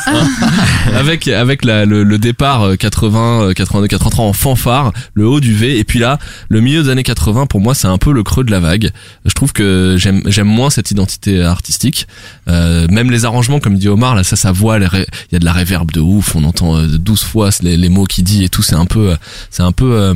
[0.08, 0.28] Hein
[0.96, 5.40] avec avec la, le, le départ euh, 80 euh, 82 83 en fanfare le haut
[5.40, 5.78] du V.
[5.78, 6.18] Et puis là
[6.50, 8.92] le milieu des années 80 pour moi c'est un peu le creux de la vague.
[9.26, 12.08] Je trouve que j'aime j'aime moins cette identité artistique.
[12.48, 15.46] Euh, même les arrangements comme dit Omar là ça sa voix il y a de
[15.46, 16.36] la réverb de ouf.
[16.36, 18.64] On entend euh, 12 fois les, les mots qu'il dit et tout.
[18.64, 19.16] C'est un peu euh,
[19.52, 20.14] c'est un peu euh,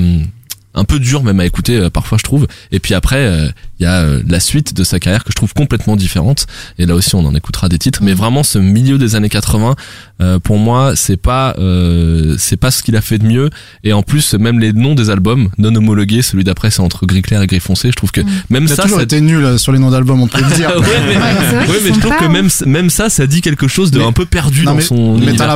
[0.78, 2.48] un peu dur même à écouter euh, parfois je trouve.
[2.72, 5.36] Et puis après euh, il y a euh, la suite de sa carrière que je
[5.36, 6.48] trouve complètement différente.
[6.80, 8.00] Et là aussi on en écoutera des titres.
[8.02, 9.76] Mais vraiment ce milieu des années 80
[10.20, 13.50] euh, pour moi c'est pas euh, c'est pas ce qu'il a fait de mieux.
[13.84, 17.22] Et en plus même les noms des albums non homologués celui d'après c'est entre gris
[17.22, 19.44] clair et gris foncé je trouve que même Il a ça toujours ça été nul
[19.44, 20.70] euh, sur les noms d'albums, on peut le dire.
[20.78, 23.92] ouais, mais, Ouais, mais je trouve pas que même même ça ça dit quelque chose
[23.92, 25.48] de Mais- un peu perdu Non, dans mais, son mais t'as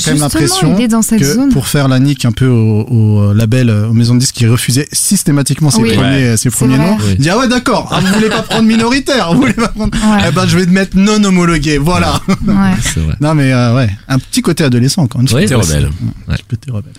[0.00, 1.48] quand même l'impression que zone.
[1.50, 4.34] pour faire la nique un peu au, au euh, label, euh, aux maisons de disques
[4.34, 5.94] qui refusaient systématiquement ses Oui.
[5.94, 9.32] premiers, ses premiers noms, il dit ah ouais d'accord, ah, vous voulez pas prendre minoritaire,
[9.34, 10.24] vous voulez pas prendre, Ouais.
[10.28, 12.20] eh ben je vais te mettre non homologué, voilà.
[12.28, 12.54] Ouais.
[12.82, 15.38] c'est vrai non mais euh, ouais, un petit côté adolescent encore une fois.
[15.40, 15.90] Oui, T'es ouais, rebelle.
[16.28, 16.34] Ouais.
[16.36, 16.92] Le côté rebelle.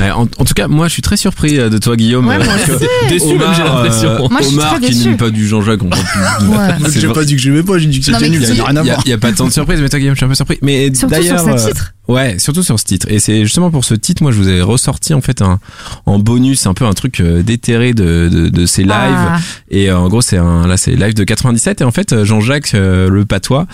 [0.00, 2.26] Ouais, en, en tout cas, moi, je suis très surpris euh, de toi, Guillaume.
[2.26, 3.08] Ouais, moi que.
[3.08, 4.08] Déçu même, Omar, j'ai l'impression.
[4.08, 5.82] euh, suis Omar très qui n'aime pas du Jean-Jacques.
[5.82, 6.58] on comprend.
[6.58, 6.74] Ouais.
[6.92, 7.14] J'ai vrai.
[7.14, 8.76] pas dit que je l'aimais pas, j'ai dit que c'était nul, ça qui- n'a rien
[8.76, 9.02] à Il y, a, voir.
[9.06, 10.58] il y a pas tant de surprises, mais toi, Guillaume, je suis un peu surpris.
[10.62, 11.94] Mais sur d'ailleurs, ce euh, titre.
[12.06, 13.06] Ouais, surtout sur ce titre.
[13.10, 15.58] Et c'est justement pour ce titre, moi, je vous ai ressorti en fait un
[16.04, 18.92] en bonus un peu un truc euh, déterré de, de, de ces lives.
[18.92, 19.38] Ah.
[19.70, 21.80] Et euh, en gros, c'est un là, c'est live de 97.
[21.80, 23.66] Et en fait, Jean-Jacques euh, Le Patois,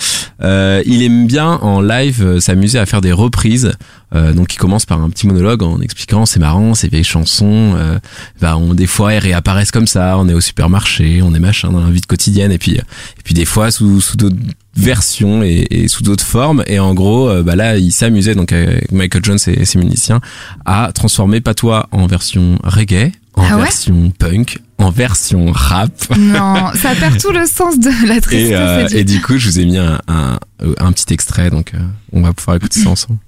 [0.42, 3.72] euh, il aime bien en live euh, s'amuser à faire des reprises.
[4.14, 7.74] Euh, donc, il commence par un petit monologue en expliquant c'est marrant, ces vieilles chansons.
[7.76, 7.98] Euh,
[8.40, 10.16] bah, on des fois elles réapparaissent comme ça.
[10.18, 12.50] On est au supermarché, on est machin dans la vie quotidienne.
[12.52, 12.82] Et puis et
[13.24, 14.36] puis des fois sous sous d'autres
[14.76, 16.62] versions et, et sous d'autres formes.
[16.66, 20.20] Et en gros, euh, bah là, il s'amusait donc avec Michael Jones et ses musiciens
[20.64, 25.92] à transformer Patois en version reggae, en Ah ouais version punk, en version rap.
[26.18, 28.50] Non, ça perd tout le sens de la tristesse.
[28.50, 30.38] Et, euh, du- et du coup, je vous ai mis un, un,
[30.78, 31.78] un petit extrait, donc euh,
[32.12, 33.18] on va pouvoir écouter ça ensemble.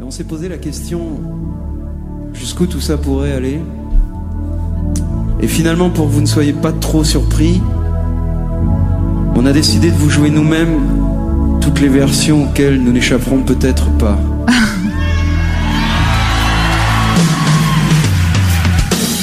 [0.00, 1.20] Et on s'est posé la question
[2.32, 3.60] jusqu'où tout ça pourrait aller.
[5.42, 7.60] Et finalement, pour que vous ne soyez pas trop surpris,
[9.34, 10.80] on a décidé de vous jouer nous-mêmes
[11.60, 14.18] toutes les versions auxquelles nous n'échapperons peut-être pas.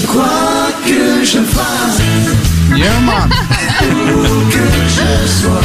[0.08, 2.02] Quoi que je fasse,
[2.78, 3.32] Yeah, man.
[3.82, 4.60] où que
[4.90, 5.64] je sois,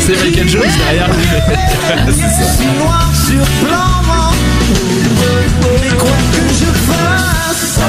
[0.00, 1.10] C'est Michael Jones derrière.
[2.08, 4.32] C'est noir sur blanc.
[5.82, 7.80] Mais quoi que je fasse,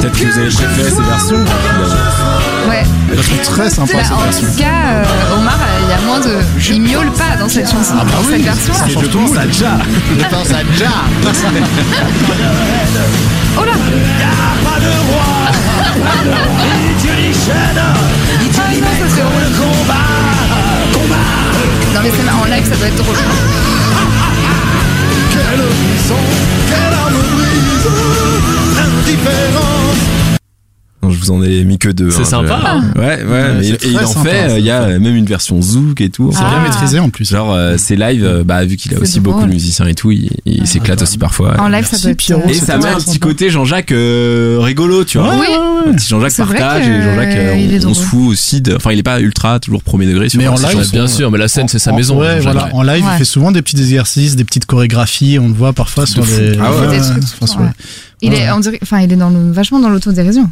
[0.00, 1.44] Peut-être que vous avez préféré ces versions.
[2.68, 2.81] Ouais.
[3.12, 6.38] Je la trouve très Bah, en tout cas, euh, Omar, il y a moins de.
[6.70, 8.72] Il miaule pas dans cette chanson, Ah bah dans oui, cette version.
[8.74, 9.38] ça change tout le monde.
[9.52, 9.78] Ja.
[10.18, 10.90] Je pense à Ja.
[13.54, 13.72] Oh là
[14.64, 15.28] pas de roi.
[16.64, 17.82] Ni Dieu ni chaîne.
[18.40, 19.42] Ni Dieu ni non, ça c'est horrible.
[19.42, 20.08] le combat.
[20.94, 21.28] Combat.
[21.94, 23.16] Non mais c'est en live, ça doit être drôle.
[25.32, 25.64] Quelle
[26.68, 27.88] quelle arme brise.
[28.76, 30.21] L'indifférence.
[31.02, 32.10] Non, je vous en ai mis que deux.
[32.12, 32.84] C'est hein, sympa, je- hein.
[32.94, 36.00] Ouais, ouais, mais et il en sympa, fait, il y a même une version zouk
[36.00, 36.30] et tout.
[36.32, 36.50] C'est Ah.
[36.50, 37.28] bien maîtrisé en plus.
[37.28, 39.34] Genre, euh, c'est live, euh, bah, vu qu'il a aussi drôle.
[39.34, 41.58] beaucoup de musiciens et tout, il, il s'éclate aussi parfois.
[41.58, 42.18] En live, Merci, ça doit être.
[42.18, 45.34] Pierrot, Et ça met un petit côté Jean-Jacques euh, rigolo, tu vois.
[45.40, 45.46] Oui.
[45.88, 48.76] Un petit Jean-Jacques partage et Jean-Jacques, euh, on, se fout aussi de.
[48.76, 51.38] Enfin, il est pas ultra, toujours premier degré sur Mais en live, bien sûr, mais
[51.38, 52.20] la scène c'est sa maison.
[52.20, 52.70] Ouais, Jean-Jacques.
[52.70, 52.74] voilà.
[52.76, 55.40] En live, il fait souvent des petits exercices, des petites chorégraphies.
[55.40, 56.56] On le voit parfois sur les.
[56.62, 57.00] Ah ouais.
[58.20, 60.48] il est, on dirait, enfin, il est dans le, vachement dans l'autodérision.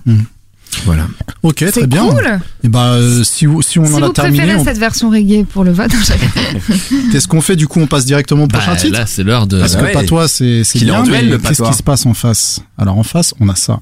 [0.87, 1.07] Voilà.
[1.43, 2.07] Ok, très bien.
[2.09, 2.41] cool.
[2.65, 5.11] Et bah, euh, si, si on si en a vous terminé, préférez on- cette version
[5.11, 5.91] reggae pour le vote,
[7.13, 9.47] qu'est-ce qu'on fait du coup On passe directement au Bah, prochain titre là c'est l'heure
[9.47, 9.59] de.
[9.61, 9.93] Parce bah que ouais.
[9.93, 12.61] Patois, c'est c'est Qu'il est bien, qu'est-ce qui se passe en face?
[12.79, 13.81] Alors en face, on a ça.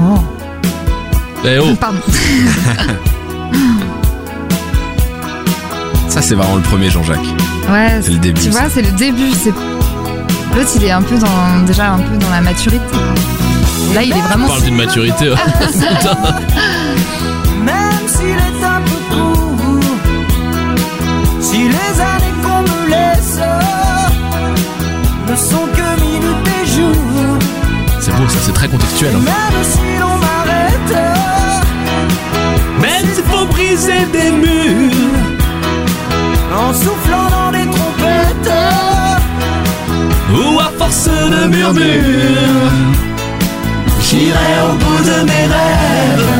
[0.00, 0.18] Oh,
[1.44, 1.98] Eh oh, pardon.
[6.08, 7.18] Ça, c'est vraiment le premier Jean-Jacques.
[7.70, 8.60] Ouais, C'est le début, Tu ça.
[8.60, 9.30] vois, c'est le début.
[9.40, 9.50] C'est
[10.56, 12.82] l'autre, il est un peu dans déjà un peu dans la maturité.
[13.94, 14.46] Là, il est on vraiment.
[14.48, 15.28] parle d'une maturité.
[17.64, 19.80] Même s'il est un peu court,
[21.40, 23.40] si les années qu'on me laisse
[25.28, 27.38] ne sont que minutes et jours,
[28.00, 29.12] C'est beau, ça c'est très contextuel.
[29.14, 29.20] hein.
[29.24, 30.94] même si l'on m'arrête,
[32.80, 34.92] même s'il faut briser des murs
[36.56, 38.52] en soufflant dans des trompettes
[40.32, 42.72] ou à force de murmures,
[44.08, 46.30] j'irai au bout de mes rêves.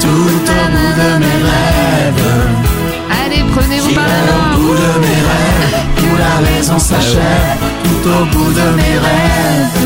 [0.00, 2.26] Tout au bout de mes rêves,
[3.20, 7.60] Allez, prenez-vous par la j'irai au bout de mes rêves, où la raison s'achève.
[7.84, 9.80] Tout au bout de mes rêves,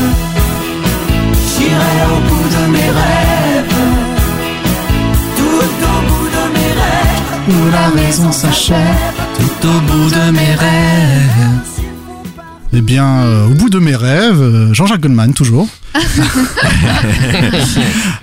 [1.51, 3.75] j'irai au bout de mes rêves.
[5.37, 9.13] Tout au bout de mes rêves, où la raison s'achève.
[9.37, 11.78] Tout au bout de mes rêves.
[12.71, 15.67] Eh bien, euh, au bout de mes rêves, euh, Jean-Jacques Goldman, toujours.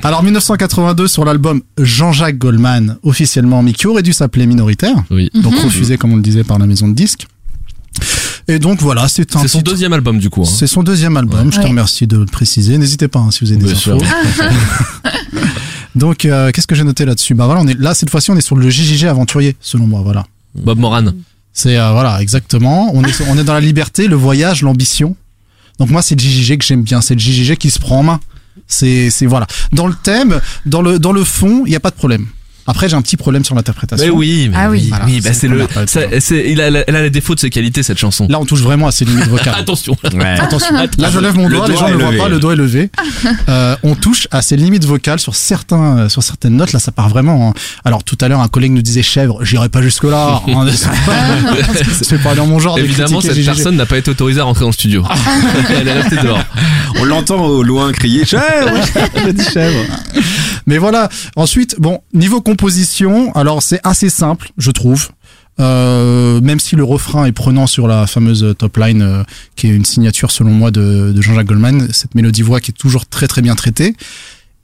[0.03, 5.31] Alors, 1982, sur l'album Jean-Jacques Goldman, officiellement, mais qui aurait dû s'appeler Minoritaire, Oui.
[5.35, 7.27] donc refusé, comme on le disait, par la maison de disques.
[8.47, 10.43] Et donc, voilà, c'est un C'est son titre- deuxième album du coup.
[10.43, 10.49] hein.
[10.49, 12.79] C'est son deuxième album, je te remercie de le préciser.
[12.79, 13.97] N'hésitez pas hein, si vous avez des Bien sûr.
[13.97, 14.05] infos.
[15.97, 17.35] Donc, euh, qu'est-ce que j'ai noté là-dessus?
[17.35, 20.03] Bah voilà, on est là cette fois-ci, on est sur le JJG aventurier, selon moi.
[20.05, 20.27] Voilà.
[20.55, 21.07] Bob Moran.
[21.57, 22.91] C'est euh, voilà, exactement.
[22.93, 25.17] On est on est dans la liberté, le voyage, l'ambition.
[25.79, 27.01] Donc moi, c'est le JJG que j'aime bien.
[27.01, 28.21] C'est le JJG qui se prend en main.
[28.67, 29.47] C'est c'est voilà.
[29.73, 32.27] Dans le thème, dans le dans le fond, il y a pas de problème.
[32.67, 34.05] Après, j'ai un petit problème sur l'interprétation.
[34.07, 34.79] Mais oui, mais Ah oui.
[34.83, 36.01] oui, Voilà, oui, bah, c'est le ça-
[36.35, 38.27] il a, elle a les défauts de ses qualités cette chanson.
[38.29, 39.55] Là, on touche vraiment à ses limites vocales.
[39.59, 39.97] Attention.
[40.15, 40.25] Ouais.
[40.41, 42.53] Attention, là je lève mon Le doigt, les gens ne le voient pas, le doigt
[42.53, 42.91] est levé.
[43.49, 46.73] Euh, on touche à ses limites vocales sur certains, euh, sur certaines notes.
[46.73, 47.51] Là, ça part vraiment.
[47.51, 47.55] hein.
[47.85, 49.45] Alors tout à l'heure, un collègue nous disait chèvre.
[49.45, 50.41] J'irai pas jusque là.
[52.03, 52.77] C'est pas dans mon genre.
[52.77, 55.05] de Évidemment, cette personne n'a pas été autorisée à rentrer dans le studio.
[55.71, 56.43] elle est restée dehors.
[56.99, 58.43] On l'entend au loin crier chèvre.
[59.53, 59.79] Chèvre.
[60.67, 61.09] Mais voilà.
[61.37, 65.09] Ensuite, bon, niveau composition, alors c'est assez simple, je trouve.
[65.59, 69.23] Euh, même si le refrain est prenant sur la fameuse top line, euh,
[69.57, 72.75] qui est une signature selon moi de, de Jean-Jacques Goldman, cette mélodie voix qui est
[72.75, 73.95] toujours très très bien traitée.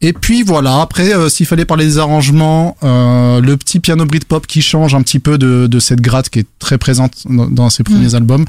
[0.00, 4.62] Et puis voilà, après, euh, s'il fallait parler des arrangements, le petit piano Britpop qui
[4.62, 7.84] change un petit peu de, de cette gratte qui est très présente dans, dans ses
[7.84, 8.46] premiers albums.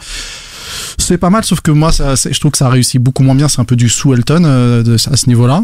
[0.98, 3.48] C'est pas mal, sauf que moi, ça, je trouve que ça réussit beaucoup moins bien.
[3.50, 5.64] C'est un peu du sous Elton à ce niveau-là.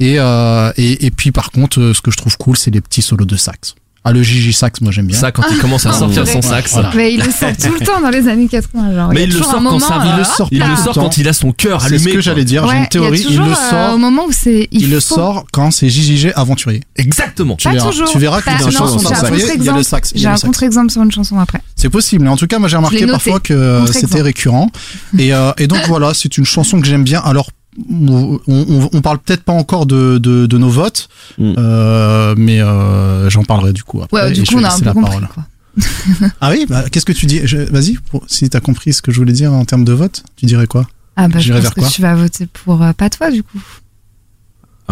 [0.00, 2.80] Et, euh, et, et puis par contre, euh, ce que je trouve cool, c'est les
[2.80, 3.74] petits solos de sax.
[4.04, 5.18] Ah, le Gigi sax, moi j'aime bien.
[5.18, 6.72] Ça, quand il commence à Ah, sortir son sax.
[6.72, 6.92] Voilà.
[6.94, 8.94] Mais il le sort tout le temps dans les années 80.
[8.94, 9.08] Genre.
[9.12, 10.12] Mais a il le sort quand moment, ça euh, arrive.
[10.14, 12.12] Il le sort Il le sort quand il a son cœur C'est ce allumé.
[12.12, 12.62] que j'allais dire.
[12.62, 13.18] J'ai ouais, une il y a théorie.
[13.20, 13.94] Il toujours, le euh, sort.
[13.94, 14.68] au moment où c'est.
[14.70, 16.80] Il, le faut- sort quand c'est JJG aventurier.
[16.96, 17.56] Exactement.
[17.56, 17.90] Tu Pas verras.
[17.90, 18.08] toujours.
[18.08, 20.12] Tu verras que dans une chanson j'ai un d'aventurier, il y a le sax.
[20.14, 21.60] il J'ai un le contre-exemple sur une chanson après.
[21.76, 22.28] C'est possible.
[22.28, 24.70] En tout cas, moi j'ai remarqué parfois que euh, c'était récurrent.
[25.18, 27.20] Et, euh, et donc voilà, c'est une chanson que j'aime bien.
[27.20, 27.50] Alors,
[27.90, 31.54] on, on, on parle peut-être pas encore de, de, de nos votes, Mm.
[31.58, 34.22] euh, mais euh, j'en parlerai du coup après.
[34.22, 35.10] Ouais, du coup, vais on a un laisser peu la compris.
[35.10, 35.28] parole.
[35.34, 35.44] Quoi.
[36.40, 37.40] Ah oui, bah, qu'est-ce que tu dis?
[37.44, 40.24] Je- Vas-y, pour- si t'as compris ce que je voulais dire en termes de vote,
[40.36, 40.86] tu dirais quoi?
[41.16, 41.88] Ah, bah, je pense vers que quoi?
[41.88, 43.60] tu vas voter pour euh, pas toi, du coup.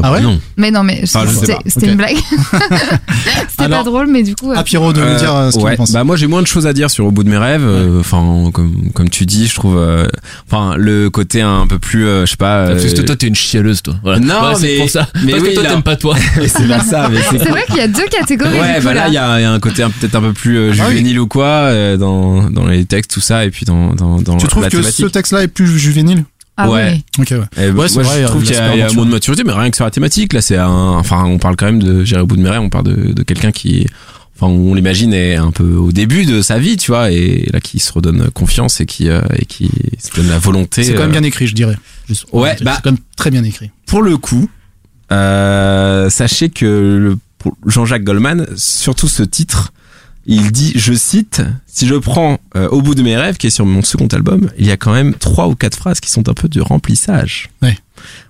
[0.02, 0.38] Ah ouais non.
[0.56, 2.16] Mais non, mais Enfin, sais c'était une blague.
[3.48, 4.50] c'était pas drôle, mais du coup.
[4.50, 5.92] euh, Ah Pierrot de nous Euh, dire euh, ce qu'il ouais, en pense.
[5.92, 7.64] bah moi j'ai moins de choses à dire sur au bout de mes rêves.
[7.64, 9.76] euh, Enfin comme comme tu dis, je trouve.
[9.78, 10.06] euh,
[10.50, 12.66] Enfin le côté un peu plus, euh, je sais pas.
[12.68, 13.94] Parce que toi, t'es une chialeuse, toi.
[14.02, 14.20] Voilà.
[14.20, 15.08] Non, Ouais, c'est mais- pour ça.
[15.24, 16.16] mais Parce oui, que toi, t'aimes pas toi.
[16.46, 17.08] c'est pas ça.
[17.10, 18.58] Mais c'est C'est vrai qu'il y a deux catégories.
[18.60, 20.58] Ouais, bah là, il y a, il y a un côté peut-être un peu plus
[20.58, 20.90] euh, Ah oui.
[20.90, 24.36] juvénile ou quoi euh, dans dans les textes, tout ça, et puis dans dans dans
[24.36, 26.24] tu trouves que ce texte-là est plus juvénile?
[26.58, 27.02] Ah Ouais.
[27.18, 27.22] oui.
[27.22, 27.70] Ok, ouais.
[27.70, 29.52] Ouais, c'est moi, vrai, je trouve qu'il y a, y un mot de maturité, mais
[29.52, 32.22] rien que sur la thématique, là, c'est un, enfin, on parle quand même de J'irai
[32.22, 33.86] au bout de mes rêves, on parle de, de quelqu'un qui,
[34.36, 37.60] enfin, on l'imagine est un peu au début de sa vie, tu vois, et là,
[37.60, 40.82] qui se redonne confiance et qui, euh, et qui se donne la volonté.
[40.82, 41.76] C'est quand même euh, bien écrit, je dirais.
[42.08, 43.70] Juste- Ouais, c'est bah- quand même très bien écrit.
[43.86, 44.48] Pour le coup,
[45.12, 49.72] euh, sachez que le, pour Jean-Jacques Goldman, surtout ce titre,
[50.26, 53.50] il dit, je cite, si je prends euh, Au bout de mes rêves, qui est
[53.50, 56.28] sur mon second album, il y a quand même trois ou quatre phrases qui sont
[56.28, 57.50] un peu de remplissage.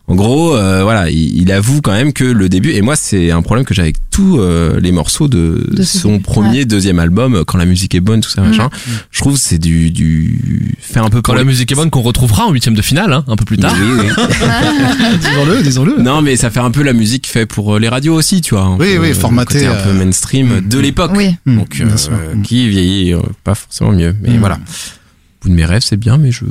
[0.09, 3.33] En gros, euh, voilà, il, il avoue quand même que le début, et moi c'est
[3.33, 7.01] un problème que j'ai avec tous euh, les morceaux de, De son début, premier, deuxième
[7.01, 8.49] album, quand la musique est bonne, tout ça, Mm.
[8.49, 8.71] machin.
[9.11, 12.47] Je trouve c'est du, du, fait un peu Quand la musique est bonne, qu'on retrouvera
[12.47, 13.75] en huitième de finale, hein, un peu plus tard.
[13.81, 14.25] Oui, oui.
[15.21, 15.97] disons-le, disons-le.
[16.01, 18.55] Non, mais ça fait un peu la musique fait pour euh, les radios aussi, tu
[18.55, 18.77] vois.
[18.79, 21.13] Oui, peu, oui, euh, formaté, côté un peu euh, mainstream mm, de l'époque.
[21.17, 21.35] Oui.
[21.47, 22.43] Mm, Donc, euh, euh, Mm.
[22.43, 24.15] qui vieillit euh, pas forcément mieux.
[24.23, 24.39] Mais Mm.
[24.39, 24.55] voilà.
[24.57, 26.45] Au bout de mes rêves, c'est bien, mais je.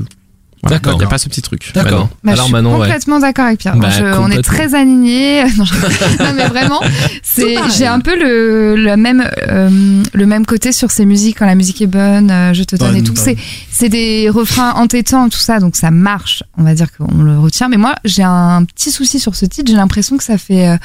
[0.65, 0.93] Voilà, D'accord.
[0.93, 1.71] Il n'y a pas ce petit truc.
[1.75, 2.09] D'accord.
[2.23, 2.87] Bah, Alors je suis Manon, ouais.
[2.87, 3.75] complètement d'accord avec Pierre.
[3.77, 5.43] Bah, Je- on est très alignés.
[5.57, 6.81] non, mais vraiment,
[7.21, 11.45] c'est j'ai un peu le, le même euh, le même côté sur ces musiques quand
[11.45, 13.13] la musique est bonne, euh, je te donne Bonne, et tout.
[13.15, 13.37] C'est
[13.71, 16.41] c'est des refrains entêtants tout ça, donc ça marche.
[16.57, 17.69] On va dire qu'on le retient.
[17.69, 19.69] Mais moi, j'ai un petit souci sur ce titre.
[19.69, 20.77] J'ai l'impression que ça fait euh,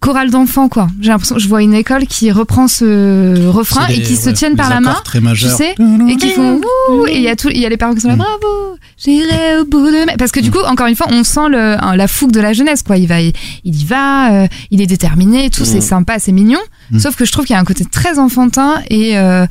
[0.00, 0.88] chorale d'enfants quoi.
[1.00, 4.68] J'ai l'impression je vois une école qui reprend ce refrain et qui se tiennent par
[4.70, 5.56] la main très majeurs.
[5.56, 5.74] sais,
[6.08, 8.00] et qui font ouh et il y a tout il y a les parents qui
[8.02, 8.18] sont là Mm.
[8.18, 11.82] bravo j'irai au bout de parce que du coup encore une fois on sent le
[11.82, 13.32] un- la fougue de la jeunesse quoi il va il,
[13.64, 16.60] il y va euh, il est déterminé tout c'est sympa c'est mignon
[16.92, 17.00] Mm.
[17.00, 19.44] sauf que je trouve qu'il y a un côté très enfantin et euh,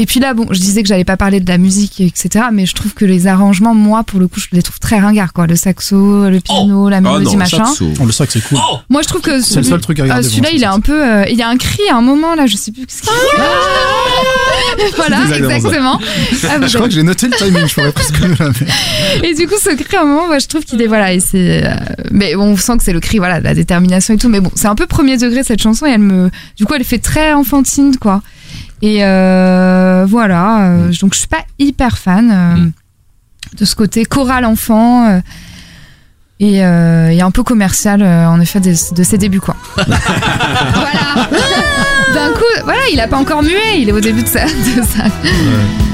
[0.00, 2.46] et puis là, bon, je disais que j'allais pas parler de la musique, etc.
[2.52, 5.32] Mais je trouve que les arrangements, moi, pour le coup, je les trouve très ringards,
[5.32, 5.48] quoi.
[5.48, 7.64] Le saxo, le piano, la Ah mélodie, non, machin.
[7.64, 7.88] saxo.
[7.98, 8.58] On le sait que c'est cool.
[8.88, 10.28] Moi, je trouve que C'est le seul truc à ah, regarder.
[10.28, 11.04] celui-là, il est un peu.
[11.04, 13.10] euh, il y a un cri à un moment là, je sais plus ce qu'il
[13.10, 14.88] y a.
[14.96, 15.98] voilà, exactement.
[16.48, 18.28] Ah, Je crois que j'ai noté le timing, je pourrais presque le
[19.24, 21.18] et du coup, ce cri, à un moment, moi, je trouve qu'il est voilà, et
[21.20, 21.64] c'est.
[21.66, 21.74] euh,
[22.12, 24.28] mais bon, on sent que c'est le cri, voilà, de la détermination et tout.
[24.28, 26.84] Mais bon, c'est un peu premier degré cette chanson et elle me, du coup, elle
[26.84, 28.22] fait très enfantine, quoi.
[28.82, 32.72] Et euh, voilà, euh, donc je suis pas hyper fan euh, Mm.
[33.58, 35.08] de ce côté choral enfant.
[35.08, 35.20] euh,
[36.40, 39.56] et, euh, et un peu commercial euh, en effet de ses débuts quoi.
[39.74, 41.28] voilà.
[42.14, 44.50] D'un coup, voilà, il a pas encore muet, il est au début de sa, de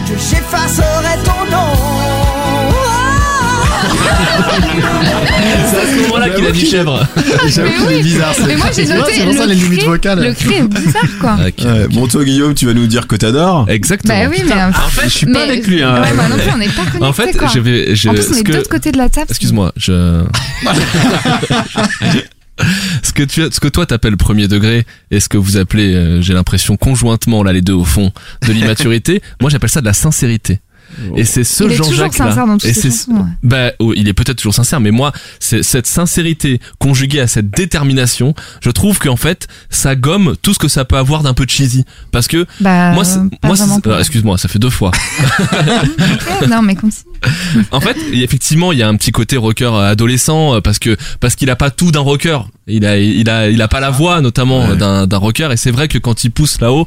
[0.09, 1.94] j'effacerai ton nom.
[4.05, 7.07] C'est à ce moment-là qu'il a dit chèvre.
[7.49, 7.95] J'avoue Mais qu'il oui.
[7.95, 8.35] est bizarre.
[8.47, 10.23] Mais moi j'ai noté C'est pour ça le les limites cri, vocales.
[10.23, 11.37] le cri est bizarre quoi.
[11.47, 11.93] Ok.
[11.93, 13.67] bon, toi, Guillaume, tu vas nous dire que t'adores.
[13.69, 14.15] Exactement.
[14.25, 15.83] Bah oui, mais euh, En fait, je suis pas avec lui.
[15.83, 16.03] Hein.
[16.03, 17.49] Ouais, moi non plus, on n'est pas connectés En fait, quoi.
[17.55, 17.91] je vais.
[18.09, 19.27] En plus, on est de l'autre côté de la table.
[19.31, 20.23] Excuse-moi, je.
[23.03, 26.21] ce que tu, ce que toi t'appelles premier degré et ce que vous appelez, euh,
[26.21, 28.13] j'ai l'impression conjointement là les deux au fond
[28.47, 30.61] de l'immaturité, moi j'appelle ça de la sincérité.
[31.17, 32.27] Et c'est ce Il est toujours Jean-Jacques là.
[32.29, 33.13] sincère dans toutes Et chansons.
[33.13, 33.21] ouais.
[33.43, 37.51] bah, oh, il est peut-être toujours sincère, mais moi, c'est cette sincérité conjuguée à cette
[37.51, 41.45] détermination, je trouve qu'en fait, ça gomme tout ce que ça peut avoir d'un peu
[41.49, 41.85] cheesy.
[42.13, 43.99] Parce que Bah, moi, euh, moi.
[44.01, 44.91] excuse-moi, ça fait deux fois.
[46.49, 47.05] non, mais continue.
[47.71, 50.97] En fait, effectivement, il y a un petit côté rocker euh, adolescent euh, parce que
[51.21, 52.39] parce qu'il a pas tout d'un rocker.
[52.67, 55.57] Il a il a il a pas la voix notamment euh, d'un d'un rocker et
[55.59, 56.87] c'est vrai que quand il pousse là-haut,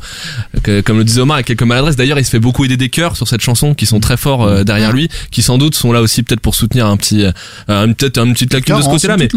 [0.64, 1.96] que- comme le disait Omar, il a quelques maladresses.
[1.96, 4.44] D'ailleurs, il se fait beaucoup aider des chœurs sur cette chanson qui sont très forts
[4.44, 7.32] euh, derrière lui, qui sans doute sont là aussi peut-être pour soutenir un petit euh,
[7.68, 9.28] un peut-être une petite lacune de ce côté-là, mais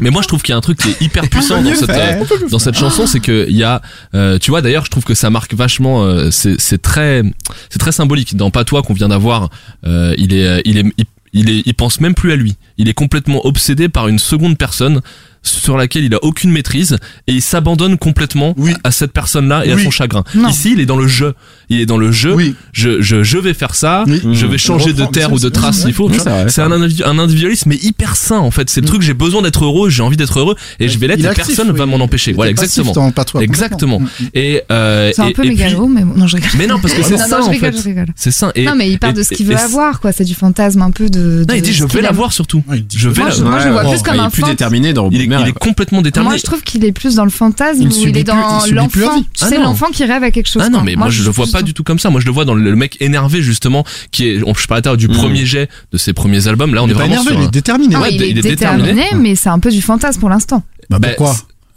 [0.00, 1.90] mais moi je trouve qu'il y a un truc qui est hyper puissant dans cette
[1.90, 3.82] euh, dans cette chanson, c'est que il y a,
[4.14, 6.04] euh, tu vois, d'ailleurs, je trouve que ça marque vachement.
[6.04, 7.22] euh, c'est c'est très,
[7.68, 8.34] c'est très symbolique.
[8.34, 9.50] Dans Patois qu'on vient d'avoir,
[9.86, 12.56] euh, il est, euh, il est, il, il est, il pense même plus à lui.
[12.78, 15.00] Il est complètement obsédé par une seconde personne
[15.46, 18.72] sur laquelle il a aucune maîtrise et il s'abandonne complètement Oui.
[18.84, 20.24] à cette personne-là et à son chagrin.
[20.34, 20.48] Non.
[20.48, 21.34] Ici, il est dans le jeu.
[21.68, 22.34] Il est dans le jeu.
[22.34, 22.54] Oui.
[22.72, 24.04] Je, je, je vais faire ça.
[24.06, 24.20] Oui.
[24.32, 26.08] Je vais changer de terre ou de trace s'il faut.
[26.08, 26.48] Oui, tu vois.
[26.48, 28.68] c'est un, individu- un individualisme mais hyper sain en fait.
[28.70, 29.02] C'est le truc.
[29.02, 29.90] J'ai besoin d'être heureux.
[29.90, 31.20] J'ai envie d'être heureux et je vais l'être.
[31.20, 31.78] Il Personne oui.
[31.78, 32.30] va m'en empêcher.
[32.32, 32.92] Il Voilà, exactement.
[33.40, 33.98] Exactement.
[33.98, 34.30] complètement.
[34.34, 36.50] Et euh, C'est un peu mégalo, mais non, je rigole.
[36.58, 37.74] Mais non, parce que c'est ça en fait.
[38.14, 38.52] C'est ça.
[38.56, 40.12] Non, mais il parle de ce qu'il veut avoir, quoi.
[40.12, 41.44] C'est du fantasme un peu de.
[41.48, 42.62] Non, il dit je vais l'avoir surtout.
[42.72, 45.08] Il Je vais Moi, je, vois plus comme il un est plus déterminé dans
[45.40, 46.30] Il est, il est complètement déterminé.
[46.30, 48.36] Moi, je trouve qu'il est plus dans le fantasme Il où il subit est dans
[48.36, 49.16] l'enfant.
[49.16, 49.22] vie.
[49.24, 50.62] Tu Ah sais, l'enfant qui rêve à quelque chose.
[50.64, 50.84] Ah non, quoi.
[50.84, 52.10] mais moi, je le vois suis pas du tout comme ça.
[52.10, 54.82] Moi je le vois dans le, le mec énervé justement, qui est, on, je parlais
[54.96, 55.12] du Mm.
[55.12, 56.74] premier jet de ses premiers albums.
[56.74, 57.94] Là, on Il est est pas vraiment énervé, sur il est déterminé.
[57.96, 58.92] Ah Ouais, ouais, il, il est déterminé.
[58.94, 60.62] déterminé, mais c'est un peu du fantasme pour l'instant.
[60.90, 61.34] Bah Bah, pourquoi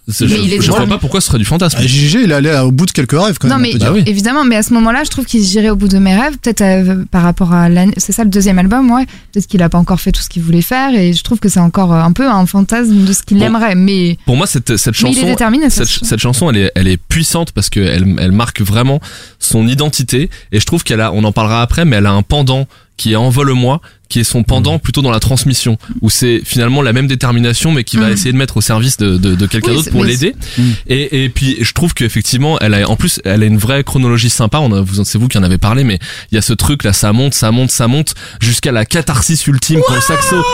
[0.09, 0.25] je,
[0.61, 1.77] je vois pas pourquoi ce serait du fantasme.
[1.79, 3.61] Ah, JG, il est allé au bout de quelques rêves quand Non, même.
[3.63, 3.93] mais on peut Bah dire.
[3.95, 4.03] oui.
[4.05, 6.37] évidemment, mais à ce moment-là, je trouve qu'il irait au bout de mes rêves.
[6.41, 7.93] Peut-être euh, par rapport à l'année.
[7.97, 9.05] C'est ça le deuxième album, ouais.
[9.31, 11.49] Peut-être qu'il a pas encore fait tout ce qu'il voulait faire et je trouve que
[11.49, 13.45] c'est encore euh, un peu un fantasme de ce qu'il Bon.
[13.45, 13.75] aimerait.
[13.75, 16.05] Mais, Pour moi, cette, cette mais il est chanson, cette, c'est sûr.
[16.05, 18.99] cette chanson, elle est, elle est puissante parce qu'elle elle marque vraiment
[19.39, 20.29] son identité.
[20.51, 22.67] Et je trouve qu'elle a, on en parlera après, mais elle a un pendant
[22.97, 24.79] qui est Envole-moi, qui est son pendant Mmh.
[24.79, 28.13] plutôt dans la transmission, où c'est finalement la même détermination, mais qui va Mhm.
[28.13, 30.35] essayer de mettre au service de, de, de quelqu'un Oui, d'autre pour l'aider.
[30.57, 30.73] Mhm.
[30.87, 34.29] Et, et puis, je trouve qu'effectivement, elle a, en plus, elle a une vraie chronologie
[34.29, 34.57] sympa.
[34.59, 35.99] On a, vous, c'est vous qui en avez parlé, mais
[36.31, 39.45] il y a ce truc là, ça monte, ça monte, ça monte, jusqu'à la catharsis
[39.47, 40.35] ultime quand le saxo.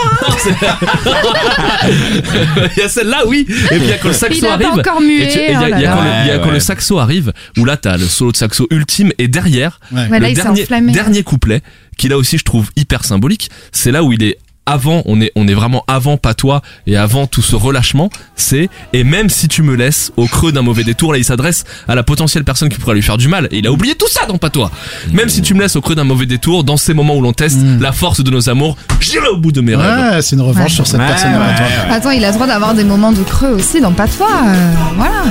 [2.76, 3.46] Il y a celle-là, oui.
[3.48, 4.66] Et puis il y a quand le saxo Il arrive.
[4.68, 6.30] encore Et tu- et il y a, il y a là quand, le, il y
[6.30, 6.60] a quand Ouais, le ouais.
[6.60, 10.08] saxo arrive, où là t'as le solo de saxo ultime, et derrière, Ouais.
[10.08, 11.62] Là, le dernier, dernier couplet,
[11.96, 15.30] qui là aussi je trouve hyper symbolique, c'est là où il est avant, on est,
[15.36, 19.62] on est vraiment avant patois et avant tout ce relâchement, c'est, et même si tu
[19.62, 22.76] me laisses au creux d'un mauvais détour, là il s'adresse à la potentielle personne qui
[22.76, 24.72] pourrait lui faire du mal, et il a oublié tout ça dans patois.
[25.12, 27.32] Même si tu me laisses au creux d'un mauvais détour, dans ces moments où l'on
[27.32, 27.80] teste Mm.
[27.80, 30.14] la force de nos amours, j'irai au bout de mes rêves.
[30.16, 30.74] Ouais, c'est une revanche Ouais.
[30.74, 31.54] sur cette Ouais, personne ouais, là
[31.88, 31.92] ouais.
[31.94, 34.26] Attends, il a le droit d'avoir des moments de creux aussi dans Patois.
[34.48, 35.22] euh, voilà.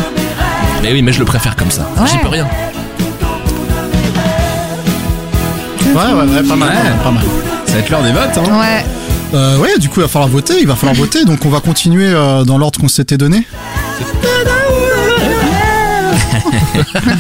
[0.82, 1.90] Mais oui, mais je le préfère comme ça.
[1.98, 2.08] Ouais.
[2.10, 2.48] J'y peux rien.
[5.96, 6.76] Ouais, ouais, ouais, pas mal, Ouais.
[6.76, 7.24] pas mal, pas mal.
[7.66, 8.60] Ça va être l'heure des votes, hein.
[8.60, 8.86] Ouais.
[9.34, 11.60] Euh, ouais, du coup, il va falloir voter, il va falloir voter, donc on va
[11.62, 13.46] continuer euh, dans l'ordre qu'on s'était donné.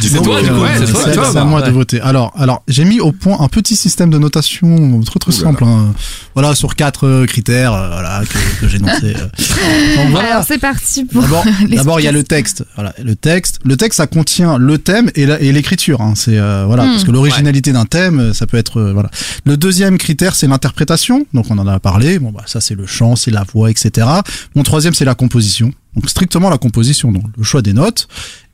[0.00, 1.66] C'est toi, du coup, c'est toi, c'est toi, à bah, moi ouais.
[1.66, 2.00] de voter.
[2.00, 5.64] Alors, alors, j'ai mis au point un petit système de notation très très simple.
[5.64, 5.92] hein.
[6.34, 9.14] Voilà, sur quatre euh, critères, euh, voilà, que, que j'ai énoncés.
[9.16, 9.96] euh.
[9.96, 10.32] Donc voilà.
[10.32, 11.22] Alors c'est parti pour.
[11.22, 11.44] D'abord,
[12.00, 12.64] il y a le texte.
[12.76, 13.58] Voilà, le texte.
[13.64, 16.00] Le texte, ça contient le thème et la- et l'écriture.
[16.00, 16.12] Hein.
[16.14, 16.90] C'est euh, voilà, Hmm.
[16.92, 19.10] parce que l'originalité d'un thème, ça peut être euh, voilà.
[19.44, 21.26] Le deuxième critère, c'est l'interprétation.
[21.34, 22.18] Donc, on en a parlé.
[22.18, 24.06] Bon, bah, ça, c'est le chant, c'est la voix, etc.
[24.54, 25.72] Mon troisième, c'est la composition.
[25.96, 28.06] Donc, strictement la composition, donc le choix des notes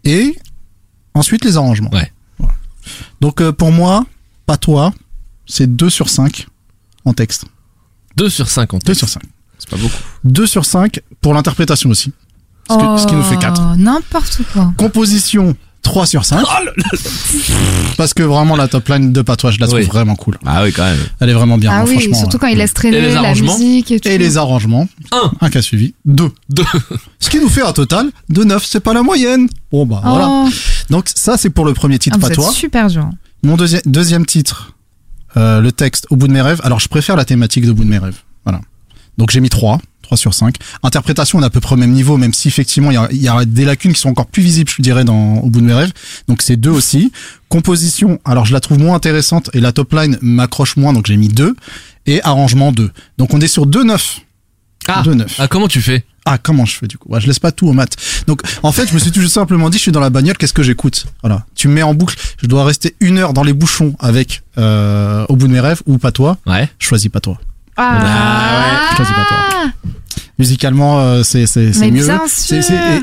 [0.05, 0.37] et
[1.15, 1.91] ensuite les arrangements.
[1.93, 2.11] Ouais.
[2.39, 2.55] Voilà.
[3.21, 4.07] Donc, euh, pour moi,
[4.47, 4.93] pas toi,
[5.47, 6.47] c'est 2 sur 5
[7.05, 7.45] en texte.
[8.17, 8.85] 2 sur 50.
[8.85, 9.23] 2 sur 5.
[9.59, 9.95] C'est pas beaucoup.
[10.25, 12.13] 2 sur 5 pour l'interprétation aussi.
[12.71, 13.61] Ce, que- ce qui nous fait 4.
[13.73, 14.73] Oh, N'importe quoi.
[14.77, 16.45] Composition 3 sur 5.
[17.97, 19.87] Parce que vraiment la top line de Patois, je la trouve Oui.
[19.87, 20.39] vraiment cool.
[20.47, 20.97] Ah oui, quand même.
[21.21, 22.19] Elle est vraiment bien, ah hein, oui, franchement.
[22.19, 24.09] surtout quand il laisse traîner les la musique et tout.
[24.09, 25.31] Et les arrangements, Un.
[25.41, 26.31] un cas suivi, 2.
[26.51, 26.65] Deux.
[27.19, 29.49] Ce qui nous fait un total de 9, c'est pas la moyenne.
[29.71, 30.45] Bon bah Oh, voilà.
[30.91, 32.53] Donc ça c'est pour le premier titre ah, vous êtes Patois.
[32.53, 33.09] super dur.
[33.43, 34.75] Mon deuxième deuxième titre,
[35.37, 36.61] euh, le texte Au bout de mes rêves.
[36.65, 38.21] Alors je préfère la thématique d'Au bout de mes rêves.
[38.45, 38.61] Voilà.
[39.19, 40.57] Donc j'ai mis 3, 3 sur 5.
[40.83, 43.09] Interprétation, on est à peu près au même niveau, même si effectivement il y a,
[43.13, 45.67] y a des lacunes qui sont encore plus visibles, je dirais, dans Au bout de
[45.67, 45.93] mes rêves.
[46.29, 47.13] Donc c'est 2 aussi.
[47.49, 51.17] Composition, alors je la trouve moins intéressante et la top line m'accroche moins, donc j'ai
[51.17, 51.55] mis 2.
[52.07, 52.91] Et arrangement 2.
[53.19, 54.21] Donc on est sur 2 9.
[54.89, 55.03] Ah.
[55.05, 55.35] 2 9.
[55.39, 56.05] Ah, comment tu fais?
[56.25, 57.09] Ah, comment je fais du coup?
[57.09, 57.97] Ouais, Je laisse pas tout au mat.
[58.27, 60.53] Donc, en fait, je me suis tout simplement dit, je suis dans la bagnole, qu'est-ce
[60.53, 61.07] que j'écoute?
[61.23, 61.47] Voilà.
[61.57, 62.17] Tu me mets en boucle.
[62.41, 65.83] Je dois rester une heure dans les bouchons avec euh, Au bout de mes rêves
[65.87, 66.39] ou pas toi.
[66.47, 66.71] Ouais.
[66.79, 67.41] Choisis pas toi.
[67.77, 69.71] Ah, pas toi.
[70.39, 71.47] Musicalement, euh, c'est
[71.91, 72.09] mieux.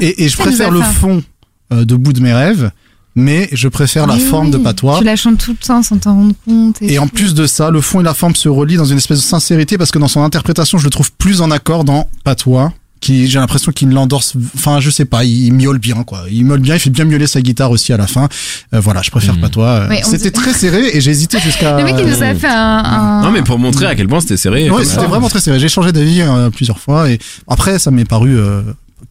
[0.01, 1.23] et, je préfère le fond
[1.71, 2.71] euh, de bout de mes rêves,
[3.15, 4.97] mais je préfère la Oui, forme de patois.
[4.99, 6.81] Tu la chantes tout le temps sans t'en rendre compte.
[6.81, 8.97] Et, Et en plus de ça, le fond et la forme se relient dans une
[8.97, 12.09] espèce de sincérité parce que dans son interprétation, je le trouve plus en accord dans
[12.23, 14.33] Patois, qui j'ai l'impression qu'il l'endorse.
[14.55, 16.23] Enfin, je sais pas, il, il miaule bien quoi.
[16.29, 18.27] Il miaule bien, il fait bien miauler sa guitare aussi à la fin.
[18.73, 19.35] Euh, voilà, je préfère.
[19.35, 21.77] Euh, Ouais, on C'était dit- très serré et j'ai hésité jusqu'à.
[21.77, 22.83] Le mec, il nous a fait un.
[22.83, 24.69] un- Non mais pour montrer à quel point c'était serré.
[24.69, 25.59] Ouais, c'était vraiment très serré.
[25.59, 28.61] J'ai changé d'avis euh, plusieurs fois et après, ça m'est paru euh,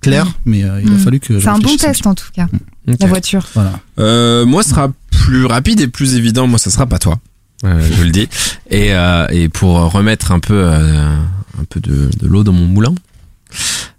[0.01, 0.99] clair, mais euh, il a Mhm.
[0.99, 1.35] fallu que.
[1.35, 2.47] je C'est un bon test en tout cas,
[2.87, 3.47] la voiture.
[3.55, 3.73] Voilà.
[3.99, 6.47] Euh, moi, ce sera plus rapide et plus évident.
[6.47, 7.19] Moi, ça sera pas toi.
[7.65, 8.29] Euh, je vous le dis.
[8.71, 11.17] Et, euh, et pour remettre un peu, euh,
[11.61, 12.95] un peu de, de l'eau dans mon moulin,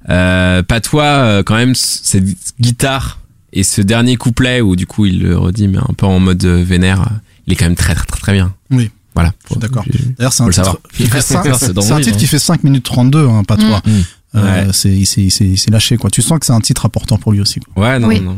[0.07, 2.23] euh, pas toi, euh, quand même, cette
[2.59, 3.19] guitare
[3.51, 6.43] et ce dernier couplet où du coup il le redit, mais un peu en mode
[6.45, 7.05] euh, vénère, euh,
[7.47, 8.53] il est quand même très très très, très bien.
[8.71, 8.91] Oui.
[9.15, 9.33] Voilà.
[9.45, 9.83] Je suis d'accord.
[10.17, 10.79] D'ailleurs, c'est un titre.
[10.93, 13.81] qui fait un titre qui fait 5 minutes 32, hein, Patois.
[13.85, 13.91] Mm.
[14.35, 14.67] Euh, Ouais.
[14.71, 16.09] c'est, lâché, quoi.
[16.11, 17.59] Tu sens que c'est un titre important pour lui aussi.
[17.59, 17.83] quoi.
[17.83, 18.21] Ouais, non, Oui.
[18.21, 18.37] non.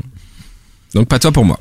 [0.96, 1.60] Donc pas toi pour moi.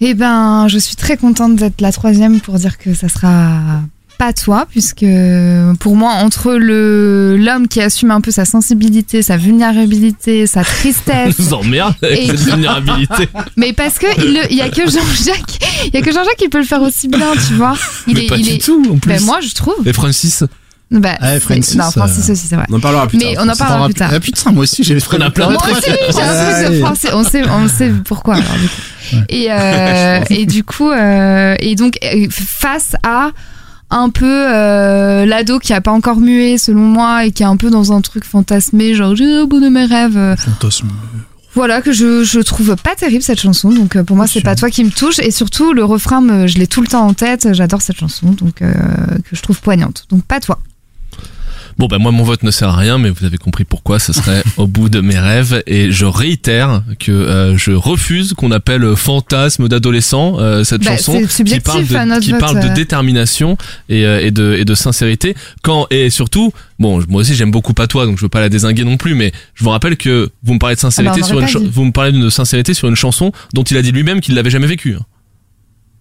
[0.00, 3.82] Eh ben, je suis très contente d'être la troisième pour dire que ça sera
[4.18, 5.04] pas toi, puisque
[5.80, 11.38] pour moi, entre le l'homme qui assume un peu sa sensibilité, sa vulnérabilité, sa tristesse,
[11.38, 13.28] nous emmerde avec Et cette qui- vulnérabilité.
[13.56, 16.36] mais parce que il, le- il y a que Jean-Jacques, il y a que Jean-Jacques
[16.38, 17.74] qui peut le faire aussi bien, tu vois.
[18.06, 18.58] Il mais est, pas il du est.
[18.64, 19.08] tout en plus.
[19.10, 19.74] Ben moi, je trouve.
[19.86, 20.44] Et Francis,
[20.90, 22.64] Bah, Ouais, c'est- Francis, non, Francis euh, aussi, c'est vrai.
[22.70, 23.44] On en parlera plus Mais tard.
[23.44, 24.10] on en parlera plus tard.
[24.14, 26.78] Ah, putain, moi aussi, j'ai On a plein de Moi aussi, j'ai un truc de
[26.80, 27.08] français.
[27.12, 28.34] On sait, on sait pourquoi.
[28.36, 29.24] Alors, du coup.
[29.28, 33.30] Et, euh, et du coup, euh, et donc euh, face à
[33.90, 37.56] un peu euh, l'ado qui a pas encore mué selon moi et qui est un
[37.56, 40.16] peu dans un truc fantasmé, genre j'ai au bout de mes rêves.
[40.16, 40.88] euh, Fantasme.
[41.54, 43.70] Voilà que je je trouve pas terrible cette chanson.
[43.70, 46.46] Donc euh, pour moi c'est pas toi qui me touche et surtout le refrain me,
[46.46, 47.48] je l'ai tout le temps en tête.
[47.54, 48.72] J'adore cette chanson donc euh,
[49.24, 50.04] que je trouve poignante.
[50.10, 50.58] Donc pas toi.
[51.78, 54.14] Bon ben moi mon vote ne sert à rien mais vous avez compris pourquoi ce
[54.14, 58.96] serait au bout de mes rêves et je réitère que euh, je refuse qu'on appelle
[58.96, 62.68] fantasme d'adolescent euh, cette Bah, chanson c'est qui parle de, hein, qui vote, parle de
[62.68, 62.72] euh.
[62.74, 63.58] détermination
[63.90, 67.74] et, euh, et de et de sincérité quand et surtout bon moi aussi j'aime beaucoup
[67.74, 70.30] pas toi donc je veux pas la désinguer non plus mais je vous rappelle que
[70.44, 71.70] vous me parlez de sincérité Ah bah, sur une dit.
[71.70, 74.48] vous me parlez de sincérité sur une chanson dont il a dit lui-même qu'il l'avait
[74.50, 74.96] jamais vécue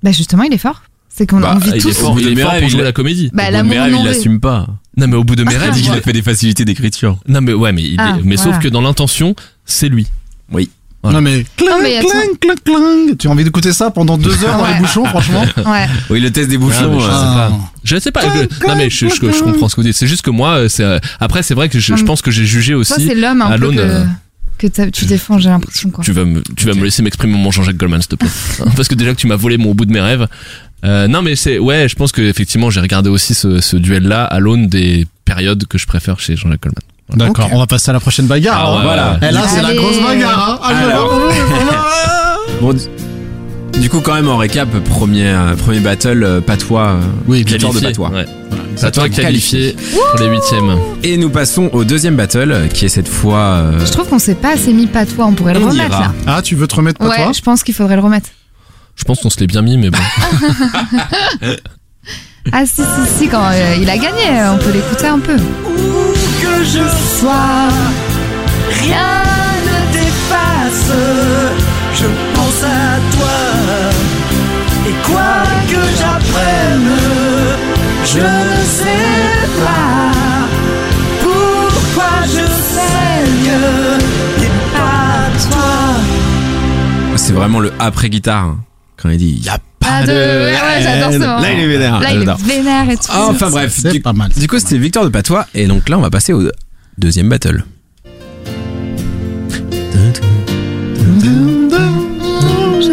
[0.03, 0.83] Bah justement il est fort.
[1.09, 1.93] C'est qu'on Bah, a envie il est tous.
[1.97, 4.67] fort, bout il de est fort pour jouer la comédie Bah l'amour il l'assume pas.
[4.97, 6.65] Non mais au bout de mes rêves Il dit qu'il il a fait des facilités
[6.65, 7.17] d'écriture.
[7.27, 9.35] non mais ouais mais il est- Ah, mais sauf que dans l'intention
[9.65, 10.07] c'est lui
[10.51, 10.69] Oui.
[11.03, 11.19] Voilà.
[11.19, 12.07] Non, mais clang, Non, mais attends.
[12.09, 13.17] clang, clang, clang.
[13.19, 14.79] Tu as envie d'écouter ça pendant deux heures dans les Ouais.
[14.79, 15.45] bouchons, franchement?
[15.57, 15.85] Ouais.
[16.09, 16.91] Oui, le test des Ah, bouchons.
[16.95, 17.49] mais je euh, sais Ah.
[17.51, 17.59] pas.
[17.83, 18.21] Je sais pas.
[18.21, 19.95] je- non mais je, je, je comprends ce que vous dites.
[19.95, 22.31] C'est juste que moi, euh, c'est euh, après c'est vrai que je, je pense que
[22.31, 23.05] j'ai jugé Toi aussi.
[23.05, 24.03] c'est l'homme un à peu l'aune, que, euh,
[24.57, 26.03] que t'as- tu défends j'ai l'impression quoi.
[26.03, 28.29] Tu vas me, tu vas me laisser m'exprimer mon Jean-Jacques Goldman, s'il te plaît.
[28.61, 30.27] Hein, Parce que déjà que tu m'as volé mon au bout de mes rêves.
[30.85, 34.23] Euh, non mais c'est ouais, je pense que effectivement j'ai regardé aussi ce, ce duel-là
[34.25, 36.83] à l'aune des périodes que je préfère chez Jean-Jacques Goldman.
[37.27, 38.57] D'accord, on va passer à la prochaine bagarre.
[38.59, 38.77] Ah hein.
[38.77, 39.19] ouais, voilà.
[39.27, 40.59] Et là, c'est la grosse bagarre, hein.
[40.63, 41.19] Ah, Alors.
[42.61, 42.73] Bon,
[43.79, 46.97] du- coup, quand même, en récap, premier, euh, premier battle, euh, patois.
[47.27, 48.09] Oui, victoire de Qualifié, patois.
[48.17, 48.25] Ouais.
[48.49, 49.75] Voilà, Patois qualifié
[50.11, 50.77] pour les huitièmes.
[51.03, 53.37] Et nous passons au deuxième battle, qui est cette fois.
[53.39, 55.99] euh, Je trouve qu'on s'est pas assez mis patois, on pourrait le remettre ira.
[56.01, 56.13] là.
[56.27, 58.29] Ah, tu veux te remettre pas Ouais, je pense qu'il faudrait le remettre.
[58.95, 59.99] Je pense qu'on se l'est bien mis, mais bon.
[62.51, 65.33] Ah si si si quand euh, il a gagné, euh, on peut l'écouter un peu.
[65.35, 66.87] Où que je
[67.19, 67.69] sois,
[68.83, 69.23] rien
[69.65, 70.91] ne t'efface.
[71.95, 73.37] Je pense à toi.
[74.87, 76.91] Et quoi que j'apprenne,
[78.05, 80.11] je ne sais pas
[81.23, 83.53] pourquoi je saigne.
[84.43, 87.17] Et pas toi.
[87.17, 88.55] C'est vraiment le après-guitare.
[89.05, 90.13] Hein, Quand il dit, y a pas Ah, de- de.
[90.13, 91.39] ouais, ouais, j'adore ce moment.
[91.39, 91.99] Là, il est vénère.
[91.99, 93.03] Là il est vénère et tout.
[93.09, 94.31] Ah, enfin bref, C'est du, pas mal.
[94.35, 96.43] du coup c'était victoire de patois et donc là on va passer au
[96.97, 97.63] deuxième battle.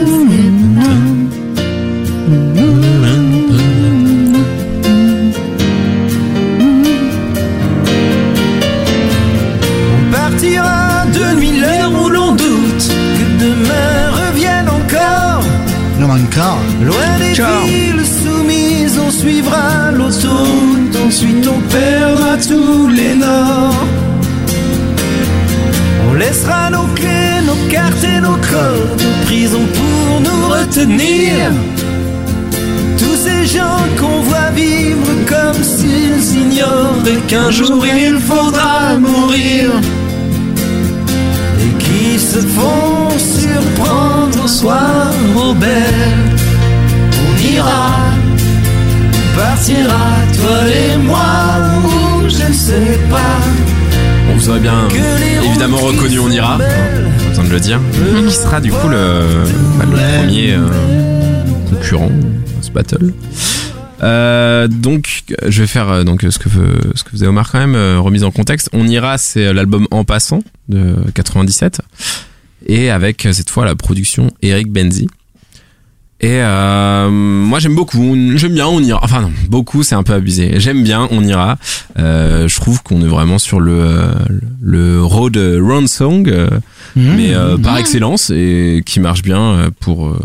[0.04, 0.21] On
[16.34, 17.66] Loin des Ciao.
[17.66, 23.86] villes soumises, on suivra l'autoroute, ensuite on perdra tous les nords.
[26.08, 31.52] On laissera nos clés, nos cartes et nos codes, nos prisons pour nous retenir.
[32.96, 39.70] Tous ces gens qu'on voit vivre comme s'ils ignoraient qu'un jour il faudra mourir.
[42.32, 45.68] Se font surprendre au soir au bel.
[47.28, 47.90] On ira,
[49.12, 51.18] on partira, toi et moi,
[51.84, 53.36] ou je ne sais pas.
[54.26, 54.88] Bon, vous aurez bien
[55.44, 56.64] évidemment reconnu On ira, pas
[57.28, 57.80] besoin de le dire,
[58.26, 59.20] qui sera du coup le,
[59.78, 60.68] bah, le premier euh,
[61.68, 62.10] concurrent
[62.58, 63.12] à ce battle?
[64.02, 66.48] Euh, donc, je vais faire euh, donc ce que
[66.94, 68.68] ce que faisait Omar quand même euh, remise en contexte.
[68.72, 71.80] On ira, c'est l'album En passant de 97
[72.66, 75.08] et avec cette fois la production Eric Benzi.
[76.20, 79.00] Et moi j'aime beaucoup, j'aime bien On ira.
[79.02, 80.60] Enfin non, beaucoup c'est un peu abusé.
[80.60, 81.58] J'aime bien On ira.
[81.96, 84.12] Je trouve qu'on est vraiment sur le
[84.60, 86.32] le road round song,
[86.94, 87.14] Mmh.
[87.16, 90.18] mais euh, par excellence et qui marche bien euh, pour euh,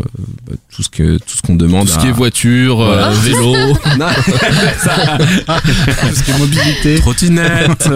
[0.48, 1.86] bah, tout ce que tout ce qu'on demande.
[1.86, 3.10] Tout ce à- qui est voiture, euh, Voilà.
[3.10, 3.54] vélo.
[3.98, 4.06] Non,
[4.78, 6.94] ça, Tout ce qui est mobilité.
[7.00, 7.88] trottinette.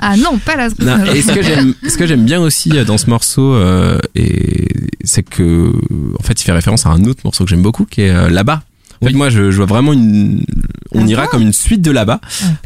[0.00, 2.84] Ah non, pas la Non, et ce que j'aime, ce que j'aime bien aussi euh,
[2.84, 4.68] dans ce morceau, euh, et
[5.04, 5.72] c'est que,
[6.18, 8.28] en fait, il fait référence à un autre morceau que j'aime beaucoup, qui est euh,
[8.30, 8.62] là-bas.
[9.02, 9.18] En fait, Oui.
[9.18, 10.44] moi, je, je vois vraiment une,
[10.92, 12.20] on ira comme une suite de là-bas.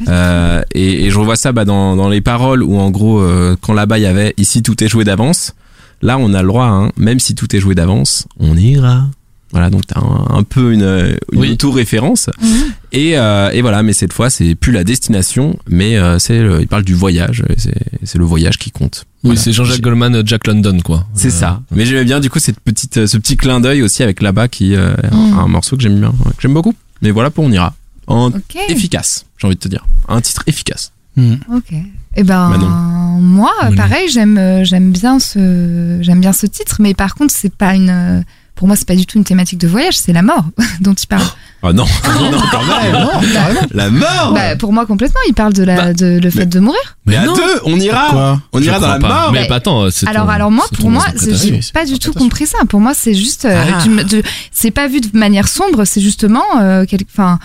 [0.08, 3.56] Euh, et, et je revois ça bah, dans, dans les paroles où, en gros, euh,
[3.60, 5.54] quand là-bas il y avait ici tout est joué d'avance.
[6.02, 9.04] Là, on a le droit, hein, même si tout est joué d'avance, on ira.
[9.52, 11.52] Voilà, donc t'as un, un peu une, une Oui.
[11.52, 12.28] auto-référence.
[12.42, 12.48] Mhm.
[12.92, 16.60] Et, euh, et voilà, mais cette fois, c'est plus la destination, mais euh, c'est le-
[16.62, 17.44] il parle du voyage.
[17.56, 19.04] C'est c'est le voyage qui compte.
[19.24, 19.40] Oui, Voilà.
[19.40, 21.06] c'est Jean-Jacques Goldman, euh, Jack London, quoi.
[21.14, 21.60] C'est Euh, ça.
[21.70, 24.72] Mais j'aimais bien du coup cette petite, ce petit clin d'œil aussi avec là-bas qui
[24.74, 25.38] est un- Mm.
[25.38, 26.74] un morceau que j'aime bien, que j'aime beaucoup.
[27.02, 27.74] Mais voilà pour on ira.
[28.08, 28.56] En Ok.
[28.68, 29.86] efficace, j'ai envie de te dire.
[30.08, 30.92] Un titre efficace.
[31.16, 31.34] Mmh.
[31.54, 31.72] Ok.
[32.16, 33.20] Eh ben, non.
[33.20, 37.74] moi, pareil, j'aime, j'aime bien ce, j'aime bien ce titre, mais par contre, c'est pas
[37.74, 38.20] une, euh,
[38.56, 40.44] pour moi, c'est pas du tout une thématique de voyage, c'est la mort
[40.80, 41.22] dont il parle.
[41.62, 42.92] Ah non, non quand même.
[42.92, 43.60] non, carrément.
[43.72, 44.32] La mort.
[44.34, 46.78] Bah, pour moi, complètement, il parle de la, Bah, de, le fait de mourir.
[47.06, 47.34] mais à non.
[47.34, 48.10] deux, on ira.
[48.10, 49.08] Quoi On je ira dans crois la pas.
[49.08, 49.32] mort.
[49.32, 51.54] Mais Mais- bah, attends, c'est Alors, ton- alors moi, c'est pour ton moi, interprétation.
[51.56, 52.20] j'ai c'est pas du tout interprétation.
[52.28, 52.58] compris ça.
[52.68, 53.82] Pour moi, c'est juste, euh, Ah.
[53.82, 57.40] du- de- c'est pas vu de manière sombre, c'est justement, euh, quel- enfin,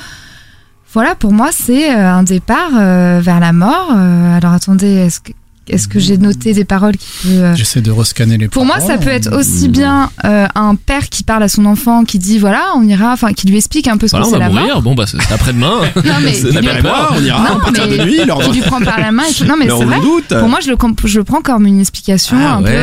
[0.94, 3.92] voilà, pour moi, c'est euh, un départ euh, vers la mort.
[3.96, 5.32] Euh, alors, attendez, est-ce que,
[5.74, 8.80] est-ce que j'ai noté des paroles qui peut, euh, J'essaie de rescanner les Pour moi,
[8.80, 9.04] ça paroles.
[9.06, 12.62] peut être aussi bien euh, un père qui parle à son enfant, qui dit voilà,
[12.76, 14.52] on ira, enfin, qui lui explique un peu ce Voilà, que on c'est va la
[14.52, 14.60] mort.
[14.62, 14.82] mourir.
[14.82, 15.80] Bon, bah, c'est après-demain.
[16.06, 17.14] Non, mais C'est la mort.
[17.18, 19.24] on ira Non, à partir mais de nuit, qui lui prend par la main.
[19.30, 19.46] et tout.
[19.46, 19.98] Non, mais c'est vrai.
[20.00, 20.28] on doute.
[20.28, 22.72] Pour moi, je le, comp- je le prends comme une explication Ah un ouais.
[22.72, 22.78] peu.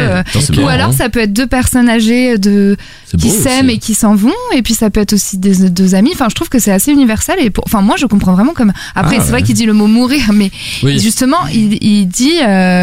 [0.61, 2.77] euh, ou alors, ça peut être deux personnes âgées de
[3.19, 6.11] qui s'aiment et qui s'en vont, et puis ça peut être aussi des deux amis.
[6.15, 7.37] Enfin, je trouve que c'est assez universel.
[7.41, 8.73] Et pour, enfin, moi, je comprends vraiment comme.
[8.95, 9.47] Après, Ah, c'est vrai ouais.
[9.47, 10.51] qu'il dit le mot mourir, mais
[10.83, 10.99] Oui.
[10.99, 12.33] justement, il, il dit.
[12.47, 12.78] euh,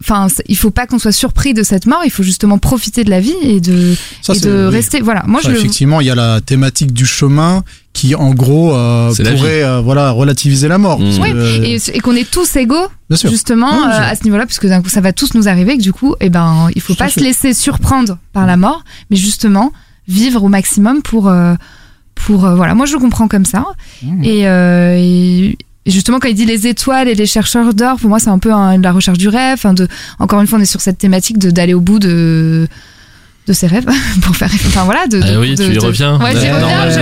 [0.00, 2.00] Enfin, c'est- il faut pas qu'on soit surpris de cette mort.
[2.04, 4.74] Il faut justement profiter de la vie et de Ça, et c'est- de oui.
[4.74, 5.00] rester.
[5.00, 5.22] Voilà.
[5.28, 5.60] Moi, Ça, je le.
[5.60, 7.62] effectivement, il y a la thématique du chemin
[7.92, 10.98] qui, en gros, euh, pourrait euh, voilà relativiser la mort.
[10.98, 11.18] Mmh.
[11.22, 12.88] Oui, euh, et, et qu'on est tous égaux
[13.30, 15.82] justement Oui, euh, à ce niveau-là puisque d'un coup ça va tous nous arriver que
[15.82, 19.70] du coup eh ben il faut pas se laisser surprendre par la mort mais justement
[20.08, 21.54] vivre au maximum pour euh,
[22.14, 23.64] pour euh, voilà moi je le comprends comme ça
[24.02, 24.24] Mmh.
[24.24, 28.08] et, euh, et et justement quand il dit les étoiles et les chercheurs d'or pour
[28.08, 30.62] moi c'est un peu de la recherche du rêve enfin de encore une fois on
[30.62, 32.68] est sur cette thématique de d'aller au bout de
[33.48, 33.86] de ses rêves
[34.22, 36.16] pour faire enfin voilà de, de- Ah oui, de- tu y de- reviens.
[36.20, 36.60] ouais j'y Ouais, reviens.
[36.60, 36.92] normal,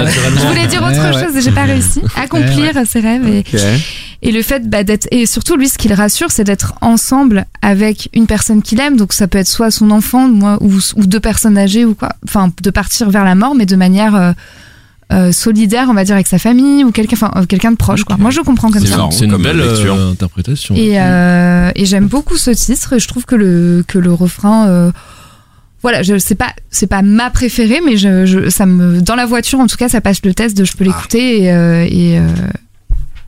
[0.41, 3.45] je, voulais dire autre Ouais, chose et j'ai pas réussi accomplir ses rêves et,
[4.23, 7.45] et le fait bah, d'être et surtout lui ce qui le rassure c'est d'être ensemble
[7.61, 8.97] avec une personne qu'il aime.
[8.97, 12.09] Donc ça peut être soit son enfant moi ou, ou deux personnes âgées ou quoi
[12.27, 14.33] enfin de partir vers la mort mais de manière euh,
[15.13, 18.05] euh, solidaire on va dire avec sa famille ou quelqu'un enfin euh, quelqu'un de proche
[18.05, 19.09] quoi moi je comprends comme C'est ça.
[19.11, 19.95] C'est une comme belle lecture.
[19.95, 20.75] euh, interprétation.
[20.77, 24.69] et, euh, et j'aime beaucoup ce titre et je trouve que le que le refrain
[24.69, 24.91] euh,
[25.83, 29.25] voilà, je sais pas, c'est pas ma préférée, mais je, je, ça me, dans la
[29.25, 32.19] voiture en tout cas, ça passe le test de je peux l'écouter et, euh, et
[32.19, 32.29] euh,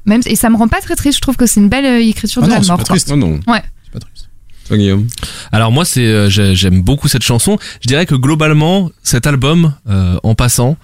[0.04, 1.16] même et ça me rend pas très triste.
[1.16, 2.76] Je trouve que c'est une belle euh, écriture Ah de non, la c'est mort.
[2.78, 2.94] pas quoi.
[2.96, 3.08] triste.
[3.08, 3.40] Non, non.
[3.46, 3.62] Ouais.
[3.84, 4.28] C'est pas triste.
[4.68, 5.06] Toi, Guillaume.
[5.50, 7.56] Alors moi, c'est euh, j'ai- j'aime beaucoup cette chanson.
[7.80, 10.74] Je dirais que globalement, cet album, euh, en passant, euh,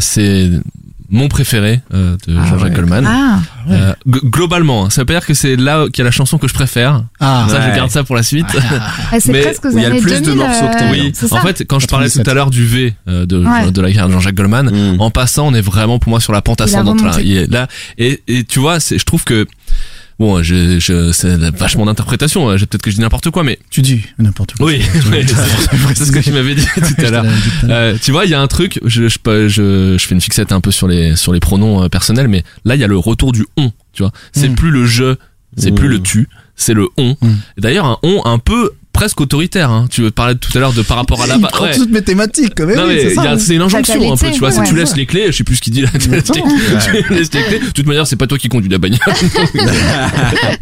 [0.00, 0.50] c'est
[1.10, 2.74] mon préféré euh, de Ah Jean-Jacques ouais.
[2.76, 3.06] Goldman.
[3.06, 3.38] Ah,
[3.70, 4.90] Euh, g- globalement, hein.
[4.90, 7.04] ça veut pas dire que c'est là qu'il y a la chanson que je préfère.
[7.20, 7.70] Ah, ça, ouais.
[7.70, 8.46] je garde ça pour la suite.
[9.12, 10.34] ah, c'est Mais presque aux il y a le plus de 2000.
[10.38, 12.28] morceaux que euh, oui, c'est en fait, quand je parlais tout 97.
[12.28, 13.70] à l'heure du V euh, de, Ouais.
[13.70, 15.00] de la carrière de Jean-Jacques Goldman, Mm.
[15.00, 17.10] en passant, on est vraiment pour moi sur la pente ascendante là.
[17.12, 17.24] remonté.
[17.26, 17.68] Il est là
[17.98, 19.46] et, et tu vois, c'est, je trouve que
[20.18, 22.56] bon, je, je, c'est vachement d'interprétation.
[22.56, 24.66] j'ai- Peut-être que je dis n'importe quoi, mais tu dis n'importe quoi.
[24.66, 24.80] oui,
[25.12, 25.26] oui,
[25.94, 27.24] c'est ce que tu m'avais dit tout à l'heure.
[27.64, 30.52] Euh, tu vois, il y a un truc, je, je, je, je fais une fixette
[30.52, 32.98] un peu sur les, sur les pronoms euh, personnels, mais là, il y a le
[32.98, 34.12] retour du on, tu vois.
[34.32, 34.54] C'est Mm.
[34.54, 35.16] plus le je,
[35.56, 37.16] c'est plus le tu, c'est le on.
[37.20, 37.34] Mm.
[37.58, 39.86] Et D'ailleurs, un on un peu presque autoritaire, hein.
[39.90, 41.76] Tu parlais tout à l'heure de par rapport à la Il prend ouais.
[41.76, 42.78] toutes mes thématiques, quand même.
[42.78, 43.38] C'est hein.
[43.38, 44.50] c'est une injonction un peu, tu vois.
[44.50, 45.88] Si tu laisses les clés, je sais plus ce qu'il dit là.
[45.98, 46.42] Tu laisses les,
[47.02, 47.58] tu laisses les clés.
[47.58, 49.00] De toute manière, c'est pas toi qui conduis la bagnole.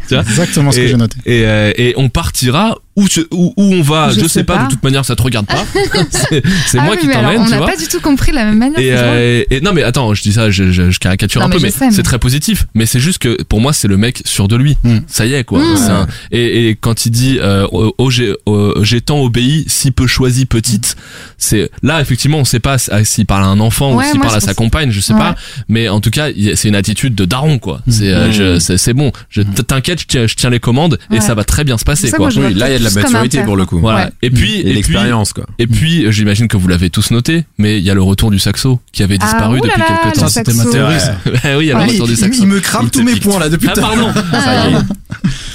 [0.07, 1.15] Tu vois Exactement ce que j'ai noté.
[1.25, 4.43] et, euh, et on partira où, tu- où, où on va, je, Je sais sais
[4.43, 4.63] pas, pas.
[4.65, 5.65] de toute manière ça te regarde pas.
[6.11, 8.45] c'est c'est Ah moi oui, qui t'emmène, On n'a pas du tout compris de la
[8.45, 8.79] même manière.
[8.79, 11.49] Et, euh, et- non mais attends, je dis ça, je, je, je caricature Non, un
[11.49, 12.65] peu, mais c'est très positif.
[12.75, 14.77] Mais c'est juste que pour moi c'est le mec sûr de lui.
[14.83, 14.97] Mm.
[15.07, 15.59] Ça y est quoi.
[15.59, 15.77] Mm.
[15.77, 19.65] C'est un- et, et quand il dit euh, oh, oh, j'ai oh, j'ai tant obéi,
[19.67, 20.95] si peu choisi petite,
[21.37, 24.19] c'est là effectivement on sait pas si- s'il parle à un enfant Ouais, ou s'il
[24.19, 25.19] parle à sa pense- compagne, je sais Ouais.
[25.19, 25.35] pas.
[25.67, 27.81] Mais en tout cas c'est une attitude de daron quoi.
[27.87, 28.59] C'est euh, Mm.
[28.59, 29.11] je- c'est bon.
[29.29, 32.11] Je t'inquiète, je tiens, je tiens les commandes et ça va très bien se passer
[32.11, 32.29] quoi.
[32.29, 33.79] là de la maturité pour le coup.
[33.79, 34.05] Voilà.
[34.05, 34.11] Ouais.
[34.21, 35.45] Et puis Et et puis l'expérience quoi.
[35.59, 38.39] et puis, j'imagine que vous l'avez tous noté, mais il y a le retour du
[38.39, 40.27] saxo qui avait Ah, disparu depuis quelques temps.
[40.27, 42.39] C'était ma théorie, oui, il y a le retour du saxo.
[42.41, 43.81] il me crame tous mes points là depuis Ah tout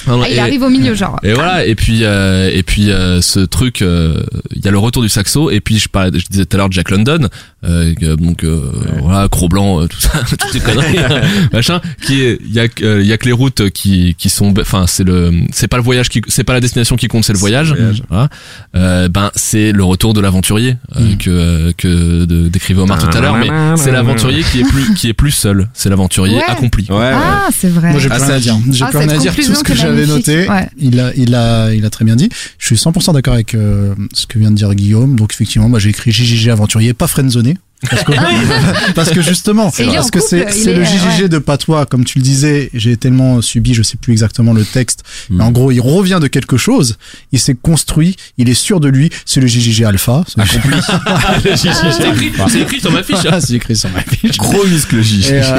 [0.09, 1.19] Ah, ah, il Et- arrive au milieu, genre.
[1.23, 4.23] Et voilà, et puis euh, et puis euh, ce truc, euh,
[4.55, 6.59] il y a le retour du saxo, et puis je parlais, je disais tout à
[6.59, 7.29] l'heure Jack London,
[7.65, 8.61] euh, donc euh,
[9.03, 10.97] voilà, Cro Blanc, euh, tout ça, toutes ces conneries,
[11.53, 14.15] machin, qui est, il y a que euh, il y a que les routes qui
[14.19, 17.09] qui sont, enfin c'est le, c'est pas le voyage qui, c'est pas la destination qui
[17.09, 17.73] compte, c'est le voyage.
[17.73, 18.03] voyage.
[18.09, 18.29] Voilà.
[18.77, 21.17] Euh, ben c'est le retour de l'aventurier euh, Mm.
[21.19, 24.95] que euh, que de- décrivait Omar tout à l'heure, mais c'est l'aventurier qui est plus
[24.95, 26.43] qui est plus seul, c'est l'aventurier Ouais.
[26.49, 26.87] accompli.
[26.91, 27.13] Ouais, ouais.
[27.15, 27.91] Ah, c'est vrai.
[27.91, 28.57] Moi, j'ai Ah, rien à dire.
[28.71, 29.31] J'ai Ah, plus rien cette à dire.
[29.33, 30.69] Tout conclusion ce que qui est j'avais noté, Ouais.
[30.79, 32.29] il a, il a, il a très bien dit.
[32.59, 35.17] Je suis 100% d'accord avec euh, ce que vient de dire Guillaume.
[35.17, 37.57] Donc effectivement, moi j'ai écrit JJG aventurier, pas friendzoné.
[37.89, 38.13] Parce que,
[38.95, 41.29] parce que justement, parce que c'est le JJG ouais.
[41.29, 42.71] de patois, comme tu le disais.
[42.75, 45.05] J'ai tellement subi, je sais plus exactement le texte.
[45.31, 46.97] Mais en gros, il revient de quelque chose.
[47.33, 48.17] Il s'est construit.
[48.37, 49.11] Il est sûr de lui.
[49.25, 50.25] C'est le JJG alpha.
[50.27, 53.17] C'est écrit, c'est écrit sur ma fiche.
[53.31, 54.37] Ah, c'est écrit sur ma fiche.
[54.39, 55.27] Gros muscle J.
[55.29, 55.59] Et, euh,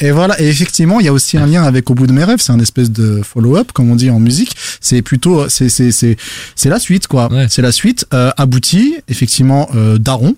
[0.00, 0.40] et voilà.
[0.40, 2.40] Et effectivement, il y a aussi un lien avec Au bout de mes rêves.
[2.40, 4.56] C'est un espèce de follow-up, comme on dit en musique.
[4.80, 6.16] C'est plutôt, c'est, c'est, c'est,
[6.56, 7.32] c'est la suite, quoi.
[7.32, 7.46] Ouais.
[7.48, 8.06] C'est la suite.
[8.12, 10.34] Euh, abouti, effectivement, euh, Daron.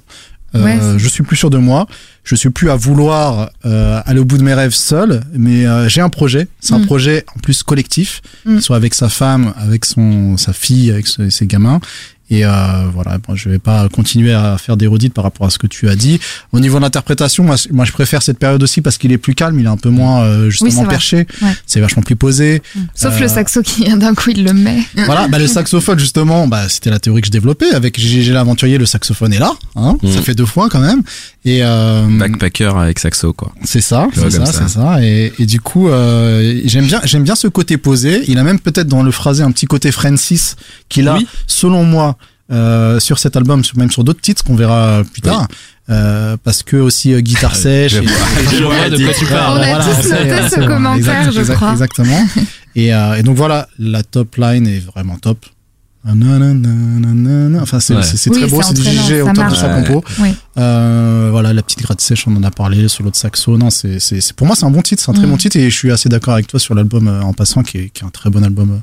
[0.55, 1.87] Euh, Ouais, je suis plus sûr de moi.
[2.23, 5.89] Je suis plus à vouloir euh, aller au bout de mes rêves seul, mais euh,
[5.89, 6.49] j'ai un projet.
[6.61, 6.87] C'est un Mm.
[6.87, 8.61] projet en plus collectif, Mm.
[8.61, 11.81] soit avec sa femme, avec son sa fille, avec ses gamins.
[12.35, 12.51] Et euh,
[12.93, 15.66] voilà, bon, je vais pas continuer à faire des redites par rapport à ce que
[15.66, 16.18] tu as dit.
[16.53, 19.35] Au niveau de l'interprétation, moi, moi je préfère cette période aussi parce qu'il est plus
[19.35, 21.53] calme, il est un peu moins euh, justement perché, Ouais.
[21.66, 22.62] c'est vachement plus posé.
[22.95, 24.78] Sauf Euh, le saxo qui vient d'un coup, il le met.
[25.07, 28.78] voilà, bah, le saxophone justement, bah, c'était la théorie que je développais avec GG l'aventurier,
[28.78, 30.11] le saxophone est là, hein, Mm.
[30.11, 31.03] ça fait deux fois quand même.
[31.47, 33.53] Et euh, Backpacker avec saxo quoi.
[33.65, 35.03] c'est ça, c'est ça, c'est ça.
[35.03, 38.23] Et, et du coup, euh, j'aime bien, j'aime bien ce côté posé.
[38.29, 40.57] Il a même peut-être dans le phrasé un petit côté Francis
[40.89, 41.27] qu'il a, Oui.
[41.47, 42.17] selon moi,
[42.51, 45.47] euh, sur cet album, même sur d'autres titres qu'on verra plus tard.
[45.91, 47.93] Euh, parce que aussi euh, guitare sèche.
[47.93, 48.17] je et- vois.
[48.59, 49.59] Je vois de quoi tu parles.
[49.61, 51.73] On a tous sait, noté ce commentaire, je crois.
[51.73, 52.27] Exactement.
[52.75, 55.45] et, euh, et donc voilà, la top line est vraiment top.
[56.07, 58.03] Enfin, c'est Ouais.
[58.03, 59.85] c'est Oui, très beau, c'est c'est du entraînant, GG au ça top de sa Ouais.
[59.85, 60.05] compo.
[60.21, 60.35] Oui.
[60.59, 63.57] Euh, voilà, la petite gratte sèche, on en a parlé, sur l'autre saxo.
[63.57, 63.99] Non, c'est,
[64.37, 65.31] pour moi, c'est un bon titre, c'est un très Mm.
[65.31, 67.79] bon titre et je suis assez d'accord avec toi sur l'album euh, en passant, qui
[67.79, 68.79] est, qui est un très bon album euh,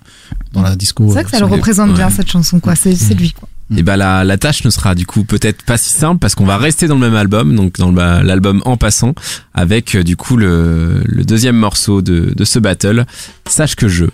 [0.54, 1.06] dans la disco.
[1.08, 2.14] C'est vrai que ça euh, le représente bien Ouais.
[2.16, 2.76] cette chanson, quoi.
[2.76, 3.48] C'est lui, quoi.
[3.78, 6.44] Et bah la, la tâche ne sera du coup peut-être pas si simple parce qu'on
[6.46, 9.14] va rester dans le même album, donc dans l'album En passant,
[9.54, 13.06] avec euh, du coup le, le deuxième morceau de, de ce battle,
[13.48, 14.06] Sache que je.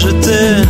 [0.00, 0.69] Je t'aime.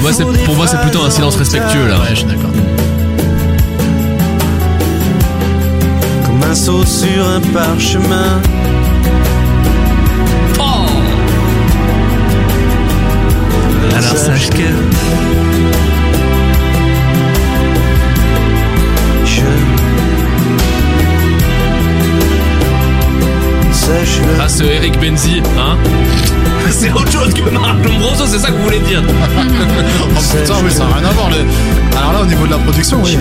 [0.00, 0.12] Moi,
[0.44, 1.98] pour moi, c'est plutôt un silence respectueux là.
[1.98, 2.50] Ouais, je suis d'accord.
[6.24, 8.40] Comme un saut sur un parchemin.
[13.96, 14.62] Alors sache que
[24.40, 25.76] ah ce Eric Benzi, hein
[26.70, 30.70] C'est autre chose que Marc Lombroso, c'est ça que vous voulez dire Oh putain, oui,
[30.70, 31.30] ça n'a rien à voir.
[31.30, 33.16] le- Alors là, au niveau de la production, oui.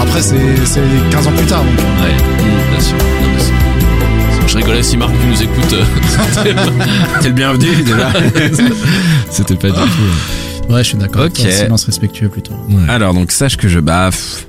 [0.00, 0.80] Après, c'est c'est
[1.10, 1.62] 15 ans plus tard.
[1.62, 1.78] Donc.
[1.78, 2.14] Ouais,
[2.70, 2.96] bien sûr.
[2.96, 5.72] Non, mais c'est- je rigolais si Marc nous écoute.
[5.72, 5.84] euh,
[6.32, 6.62] c'était pas-
[7.20, 8.10] T'es le bienvenu déjà.
[9.30, 9.80] C'était pas du tout.
[9.80, 10.74] euh.
[10.74, 11.26] Ouais, je suis d'accord.
[11.26, 11.36] Ok.
[11.38, 12.54] Silence respectueux plutôt.
[12.88, 14.46] Alors donc sache que je baffe.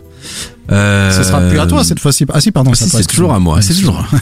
[0.72, 2.26] Euh, Ce sera plus à toi cette fois-ci.
[2.34, 2.74] Ah si, pardon.
[2.74, 4.06] si, à toi, c'est toujours à moi, c'est toujours.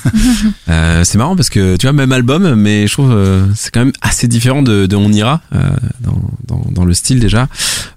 [0.69, 3.79] Euh, c'est marrant parce que tu vois même album, mais je trouve euh, c'est quand
[3.79, 5.57] même assez différent de, de On ira euh,
[6.01, 7.47] dans, dans, dans le style déjà.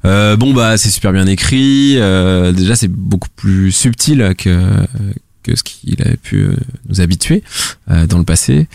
[0.06, 1.96] Euh, bon bah c'est super bien écrit.
[1.98, 4.58] euh, déjà c'est beaucoup plus subtil que
[5.42, 6.46] que ce qu'il avait pu
[6.88, 7.42] nous habituer
[7.90, 8.68] euh, dans le passé.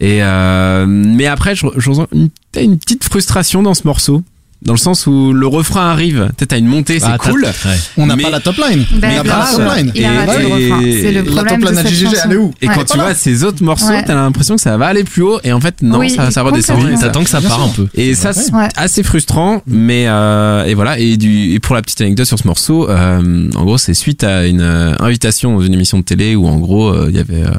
[0.00, 4.22] Et euh, mais après je, je une, une petite frustration dans ce morceau.
[4.60, 7.44] Dans le sens où le refrain arrive, peut-être à une montée, c'est Ah, t'as- cool.
[7.44, 7.50] ouais.
[7.96, 8.84] On n'a pas la top line.
[8.92, 9.92] On n'a bien pas la top line.
[9.94, 10.80] Il a Et- raté le et- refrain.
[10.82, 12.20] C'est le La problème top de line à cette GGG, chanson.
[12.24, 12.74] elle est où Et Ouais.
[12.74, 14.02] quand tu vois ces autres morceaux, Ouais.
[14.04, 16.42] t'as l'impression que ça va aller plus haut, et en fait non, Oui, ça, ça
[16.42, 16.76] redescend.
[16.76, 16.98] complètement.
[16.98, 17.86] Et ça- T'attends que ça part un peu.
[17.94, 18.68] Et ça, c'est Ouais.
[18.74, 20.98] assez frustrant, mais euh, et voilà.
[20.98, 24.24] Et, du, et pour la petite anecdote sur ce morceau, euh, en gros, c'est suite
[24.24, 27.20] à une euh, invitation dans une émission de télé où en gros, euh, il y
[27.20, 27.50] avait, euh,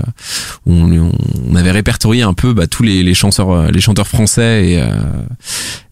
[0.68, 1.12] on,
[1.50, 4.82] on avait répertorié un peu bah, tous les, les chanteurs, euh, les chanteurs français et
[4.82, 4.88] euh,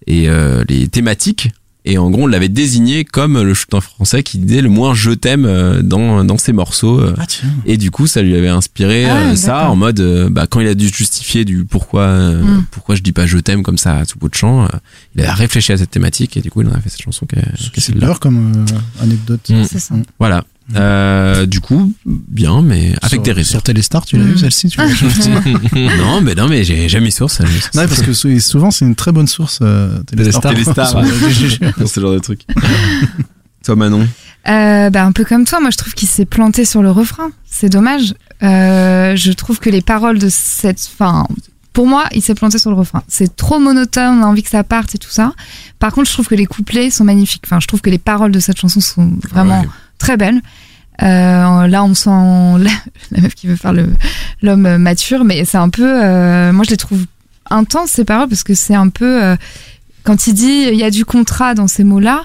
[0.08, 1.50] et euh, les thématiques.
[1.90, 5.12] Et en gros, on l'avait désigné comme le chanteur français qui disait le moins je
[5.12, 7.00] t'aime euh, dans dans ses morceaux.
[7.00, 7.48] euh, Ah tiens.
[7.66, 10.68] et du coup, ça lui avait inspiré Ah, euh, ça en mode, bah, quand il
[10.68, 12.66] a dû justifier du pourquoi, euh, Mm.
[12.72, 14.68] pourquoi je dis pas je t'aime comme ça à tout bout de champ,
[15.16, 17.26] il a réfléchi à cette thématique et du coup, il en a fait cette chanson
[17.26, 18.02] qui est, qui est celle-là.
[18.08, 19.50] Super comme euh, anecdote.
[19.50, 19.64] Mm.
[19.64, 19.96] C'est ça.
[20.20, 20.44] Voilà.
[20.76, 23.52] Euh, du coup, bien, mais avec Sur- des raisons.
[23.52, 24.32] Sur Téléstar, tu l'as Mm.
[24.32, 25.54] vu celle-ci tu l'as vu
[25.98, 27.40] non, mais non, mais j'ai jamais source.
[27.74, 29.60] Non, parce que sou- souvent c'est une très bonne source.
[29.62, 30.52] Euh, Téléstar.
[30.54, 31.04] Téléstar, ouais.
[31.04, 31.88] le GGG.
[31.88, 32.42] ce genre de truc.
[33.64, 34.08] Toi, Manon.
[34.48, 37.30] Euh, bah, un peu comme toi, moi je trouve qu'il s'est planté sur le refrain.
[37.46, 38.14] C'est dommage.
[38.44, 41.28] Euh, je trouve que les paroles de cette fin,
[41.74, 43.04] pour moi, il s'est planté sur le refrain.
[43.10, 45.34] C'est trop monotone, on a envie que ça parte et tout ça.
[45.80, 47.44] Par contre, je trouve que les couplets sont magnifiques.
[47.46, 49.68] Enfin, je trouve que les paroles de cette chanson sont vraiment Ouais.
[50.08, 50.42] Très belles.
[51.04, 52.10] Euh, là, on sent
[52.64, 52.72] la,
[53.12, 53.74] la meuf qui veut faire
[54.42, 56.04] l'homme mature, mais c'est un peu.
[56.04, 57.06] euh, moi, je les trouve
[57.50, 59.36] intenses ces paroles parce que c'est un peu euh,
[60.04, 62.24] quand il dit il y a du contrat dans ces mots-là.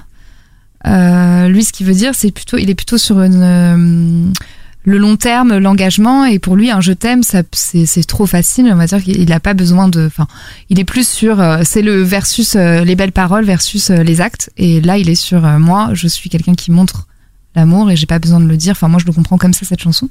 [1.49, 6.25] Lui, ce qu'il veut dire, c'est plutôt, il est plutôt sur le long terme, l'engagement,
[6.25, 8.69] et pour lui, un je t'aime, c'est, trop facile.
[8.73, 10.27] On va dire qu'il n'a pas besoin de, enfin,
[10.71, 14.99] il est plus sur, c'est le versus les belles paroles versus les actes, et là,
[14.99, 17.07] il est sur moi, je suis quelqu'un qui montre
[17.55, 18.73] l'amour et j'ai pas besoin de le dire.
[18.73, 20.09] Enfin, moi, je le comprends comme ça cette chanson,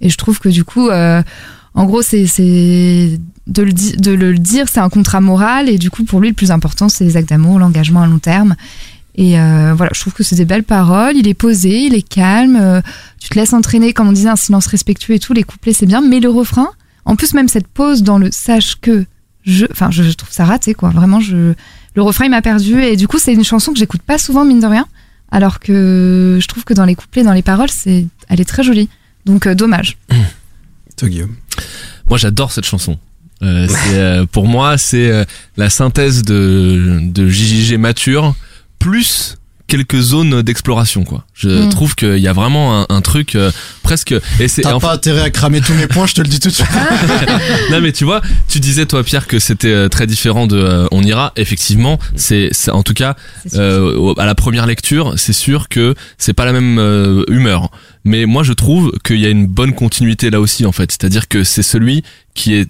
[0.00, 1.22] et je trouve que du coup, euh,
[1.74, 2.26] en gros, c'est,
[3.46, 6.34] de le, de le dire, c'est un contrat moral, et du coup, pour lui, le
[6.34, 8.56] plus important, c'est les actes d'amour, l'engagement à long terme.
[9.14, 11.16] Et euh, voilà, je trouve que c'est des belles paroles.
[11.16, 12.56] Il est posé, il est calme.
[12.56, 12.80] euh,
[13.18, 15.34] tu te laisses entraîner, comme on disait, un silence respectueux et tout.
[15.34, 16.00] Les couplets, c'est bien.
[16.00, 16.68] Mais le refrain,
[17.04, 19.04] en plus, même cette pause dans le sache que
[19.44, 19.66] je.
[19.70, 20.88] Enfin, je, je trouve ça raté, quoi.
[20.90, 21.52] Vraiment, je.
[21.94, 22.82] Le refrain, il m'a perdu.
[22.82, 24.86] Et du coup, c'est une chanson que j'écoute pas souvent, mine de rien.
[25.32, 28.62] Alors que je trouve que dans les couplets, dans les paroles, c'est, elle est très
[28.62, 28.88] jolie.
[29.24, 29.96] Donc, euh, dommage.
[30.96, 31.34] Toi, Guillaume.
[32.08, 32.98] Moi, j'adore cette chanson.
[33.42, 35.24] Euh, c'est, euh, pour moi, c'est euh,
[35.56, 38.36] la synthèse de, de JJG mature
[38.78, 39.36] plus
[39.66, 41.24] quelques zones d'exploration quoi.
[41.34, 41.68] Je Mm.
[41.70, 43.50] trouve qu'il y a vraiment un, un truc euh,
[43.82, 46.40] presque et c'est T'as pas intérêt à cramer tous mes points, je te le dis
[46.40, 46.66] tout de suite.
[47.70, 50.86] non mais tu vois, tu disais toi Pierre que c'était euh, très différent de euh,
[50.92, 51.32] On ira.
[51.36, 53.16] Effectivement, c'est c'est- en tout cas
[53.54, 57.70] euh, à la première lecture, c'est sûr que c'est pas la même euh, humeur.
[58.04, 60.90] Mais moi je trouve qu'il y a une bonne continuité là aussi en fait.
[60.92, 62.02] C'est-à-dire que c'est celui
[62.34, 62.68] qui est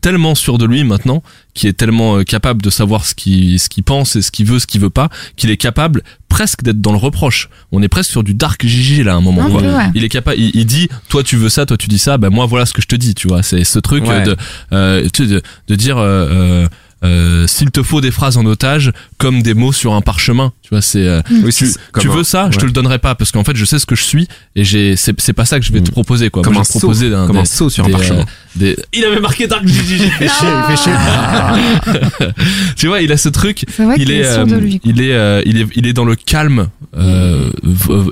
[0.00, 1.22] tellement sûr de lui maintenant,
[1.54, 4.46] qui est tellement euh, capable de savoir ce qu'il ce qu'il pense et ce qu'il
[4.46, 7.48] veut, ce qu'il veut pas, qu'il est capable presque d'être dans le reproche.
[7.72, 9.48] On est presque sur du dark JJ là à un moment.
[9.50, 9.62] Quoi.
[9.62, 9.90] ouais.
[9.94, 12.30] Il est capable, il, il dit, toi tu veux ça, toi tu dis ça, ben
[12.30, 13.42] moi voilà ce que je te dis, tu vois.
[13.42, 14.10] C'est ce truc Ouais.
[14.10, 14.36] euh, de,
[14.72, 16.68] euh, tu sais, de, de dire, euh, euh,
[17.02, 20.68] euh, s'il te faut des phrases en otage comme des mots sur un parchemin, tu
[20.70, 20.82] vois.
[20.82, 21.66] C'est, euh, Oui, tu,
[21.98, 23.86] tu un- veux ça, je te le donnerai pas parce qu'en fait je sais ce
[23.86, 25.92] que je suis et j'ai, c'est, c'est pas ça que je vais te Mm.
[25.92, 26.42] proposer quoi.
[26.42, 28.20] Comme Moi, un proposer saut, d'un- comme des- un saut sur un parchemin.
[28.20, 28.24] euh,
[28.56, 29.92] des- Il avait marqué dark JJ.
[29.92, 30.92] Il fait chier, il fait chier.
[32.76, 34.78] tu vois, il a ce truc C'est vrai il est, de euh, lui.
[34.80, 34.90] quoi.
[34.92, 36.68] il est, euh, il est, il est dans le calme.
[36.96, 37.50] Euh,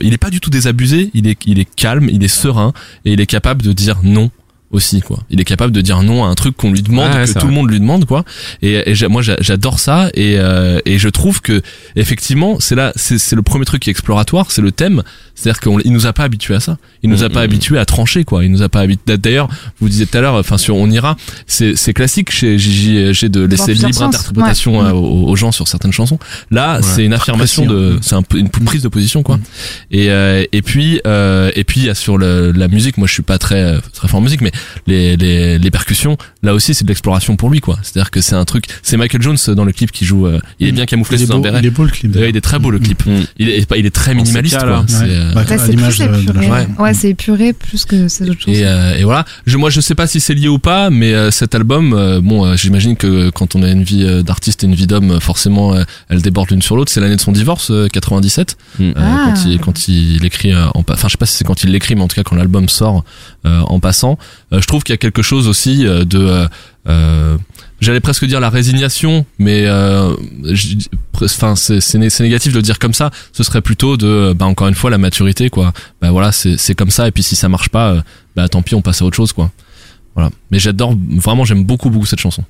[0.01, 1.11] il est pas du tout désabusé.
[1.15, 2.73] Il est, il est calme, il est serein
[3.05, 4.31] et il est capable de dire non
[4.71, 5.21] aussi quoi.
[5.31, 7.39] Il est capable de dire non à un truc qu'on lui demande, ouais, que tout
[7.39, 7.49] vrai.
[7.49, 8.25] le monde lui demande quoi.
[8.61, 11.63] Et, et moi j'a- j'adore ça et, euh, et je trouve que
[11.97, 15.03] effectivement c'est là, c'est c'est le premier truc qui est exploratoire, c'est le thème.
[15.35, 16.79] C'est-à-dire qu'il nous a pas habitués à ça.
[17.05, 17.33] Il nous a Mhm.
[17.35, 18.45] pas habitués à trancher quoi.
[18.45, 19.17] Il nous a pas habitués.
[19.17, 19.49] D'ailleurs,
[19.81, 21.17] vous disiez tout à l'heure, enfin sur on ira,
[21.47, 24.91] c'est c'est classique chez JJG de laisser libre sens, interprétation ouais.
[24.91, 26.19] aux, aux gens sur certaines chansons.
[26.51, 26.83] Là, Ouais.
[26.83, 29.39] c'est une affirmation précis, de, c'est un peu une prise de position quoi.
[29.93, 33.07] Et euh, et puis euh, et puis il y a sur le, la musique, moi
[33.07, 34.51] je suis pas très très fort en musique, mais
[34.87, 36.17] les, les, les percussions.
[36.43, 37.79] Là aussi, c'est de l'exploration pour lui, quoi.
[37.83, 38.65] C'est-à-dire que c'est un truc.
[38.83, 40.27] C'est Michael Jones dans le clip qui joue.
[40.27, 41.61] euh, il est bien camouflé il est sous un béret.
[41.61, 42.15] il est beau le clip.
[42.17, 43.05] Ouais, il est très beau le clip.
[43.07, 43.11] Mm.
[43.39, 44.85] Il est, il est très minimaliste, quoi.
[44.87, 46.81] C'est, euh, Bah, c'est l'image plus de.
[46.83, 48.57] Ouais, c'est épuré plus que ces autres choses.
[48.57, 49.25] Et, euh, et voilà.
[49.47, 52.21] Je, moi, je sais pas si c'est lié ou pas, mais euh, cet album, euh,
[52.21, 55.21] bon, euh, j'imagine que quand on a une vie euh, d'artiste et une vie d'homme,
[55.21, 56.91] forcément, euh, elle déborde l'une sur l'autre.
[56.93, 58.83] C'est l'année de son divorce, euh, 97, Mm.
[58.85, 59.25] euh, Ah.
[59.35, 61.95] quand il quand il écrit, en, enfin, je sais pas si c'est quand il l'écrit,
[61.95, 63.05] mais en tout cas quand l'album sort
[63.45, 64.19] en passant,
[64.53, 66.47] euh, je trouve qu'il y a quelque chose aussi euh, de euh,
[66.89, 67.37] euh,
[67.81, 70.13] J'allais presque dire la résignation, mais euh,
[71.23, 73.11] enfin c'est c'est né- c'est négatif de le dire comme ça.
[73.33, 75.73] Ce serait plutôt de, bah encore une fois la maturité quoi.
[76.03, 78.01] Bah voilà c'est c'est comme ça et puis si ça marche pas, euh,
[78.35, 79.51] bah tant pis on passe à autre chose quoi.
[80.17, 80.31] Voilà.
[80.51, 82.43] Mais j'adore vraiment j'aime beaucoup beaucoup cette chanson.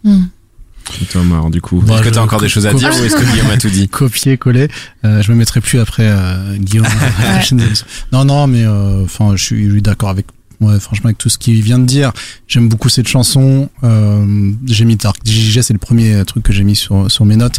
[1.03, 2.89] Et toi, Mar, du coup, Bah, est-ce que je- t'as encore des choses à dire
[2.99, 4.69] ou est-ce que Guillaume a tout dit copier coller
[5.05, 6.87] euh, je me mettrai plus après euh, Guillaume
[8.13, 10.25] non non mais euh, enfin je suis je suis d'accord avec
[10.61, 12.13] ouais franchement avec tout ce qu'il vient de dire
[12.47, 13.69] j'aime beaucoup cette chanson.
[13.85, 17.37] Euh, j'ai mis Dark JJ c'est le premier truc que j'ai mis sur sur mes
[17.37, 17.57] notes.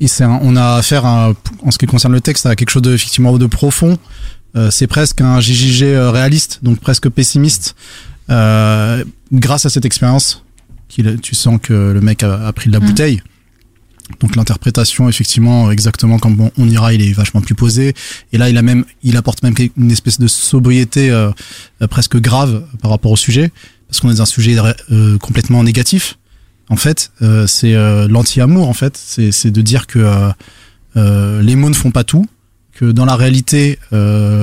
[0.00, 1.32] Et c'est un- on a affaire à,
[1.62, 3.96] en ce qui concerne le texte à quelque chose de effectivement de profond.
[4.56, 7.74] Euh, c'est presque un JJG euh, réaliste donc presque pessimiste.
[8.30, 10.42] Euh, grâce à cette expérience
[10.88, 12.86] tu sens que le mec a, a pris de la Mhm.
[12.86, 13.22] bouteille
[14.20, 17.94] donc l'interprétation, effectivement, exactement comme on, ira, il est vachement plus posé.
[18.32, 21.30] Et là, il a même, il apporte même une espèce de sobriété euh,
[21.88, 23.50] presque grave par rapport au sujet,
[23.88, 24.56] parce qu'on est dans un sujet
[24.90, 26.18] euh, complètement négatif.
[26.68, 28.68] En fait, euh, c'est euh, l'anti-amour.
[28.68, 30.30] En fait, c'est de dire que euh,
[30.96, 32.26] euh, les mots ne font pas tout,
[32.72, 33.78] que dans la réalité,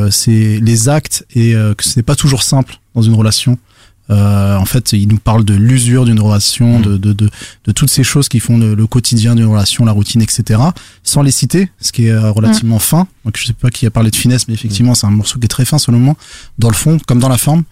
[0.09, 3.57] c'est les actes et que c'est pas toujours simple dans une relation.
[4.11, 7.29] Euh, en fait, il nous parle de l'usure d'une relation, de, de, de,
[7.65, 10.59] de toutes ces choses qui font le, le quotidien d'une relation, la routine, etc.
[11.03, 13.07] Sans les citer, ce qui est euh, relativement fin.
[13.25, 15.45] Donc, je sais pas qui a parlé de finesse, mais effectivement, c'est un morceau qui
[15.45, 16.15] est très fin selon moi,
[16.59, 17.63] dans le fond comme dans la forme.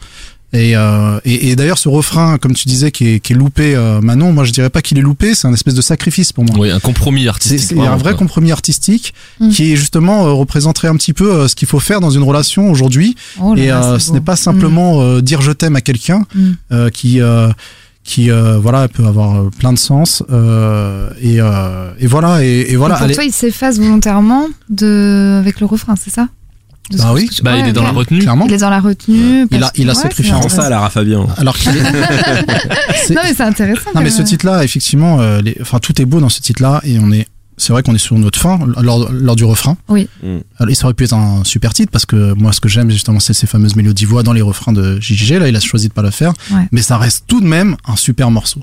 [0.52, 3.76] Et, euh, et, et d'ailleurs, ce refrain, comme tu disais, qui est, qui est loupé,
[3.76, 6.44] euh, Manon, moi je dirais pas qu'il est loupé, c'est un espèce de sacrifice pour
[6.44, 6.56] moi.
[6.58, 7.60] Oui, un compromis artistique.
[7.60, 8.20] c'est- il y a un vrai quoi.
[8.20, 9.50] compromis artistique Mm.
[9.50, 12.72] qui justement euh, représenterait un petit peu euh, ce qu'il faut faire dans une relation
[12.72, 13.16] aujourd'hui.
[13.40, 16.50] Oh et là, euh, ce n'est pas simplement euh, dire je t'aime à quelqu'un Mm.
[16.72, 17.50] euh, qui euh,
[18.04, 22.76] qui euh, voilà peut avoir plein de sens euh, et, euh, et voilà et, et
[22.76, 25.38] voilà Donc pour allez- toi, il s'efface volontairement de...
[25.40, 26.28] avec le refrain, c'est ça?
[26.98, 27.30] Bah oui.
[27.44, 28.20] Bah il est dans la retenue.
[28.20, 29.48] clairement Il est dans la retenue.
[29.52, 30.54] Il a- il a ouais, cette référence.
[30.54, 30.70] Ça.
[30.70, 31.28] Lara Fabien.
[31.38, 31.82] alors qu'il est
[33.12, 33.92] Non, mais c'est intéressant.
[33.96, 34.28] non mais ce même.
[34.28, 37.12] titre là effectivement euh, les, enfin tout est beau dans ce titre là et on
[37.12, 37.28] est
[37.58, 39.76] c'est vrai qu'on est sur notre fin lors, lors du refrain.
[39.90, 40.08] Oui.
[40.24, 40.38] Mm.
[40.58, 42.90] Alors, et ça aurait pu être un super titre parce que moi, ce que j'aime
[42.90, 45.40] justement, c'est ces fameuses mélodies voix dans les refrains de JJG.
[45.40, 46.70] Là, il a choisi de pas le faire, Ouais.
[46.72, 48.62] mais ça reste tout de même un super morceau.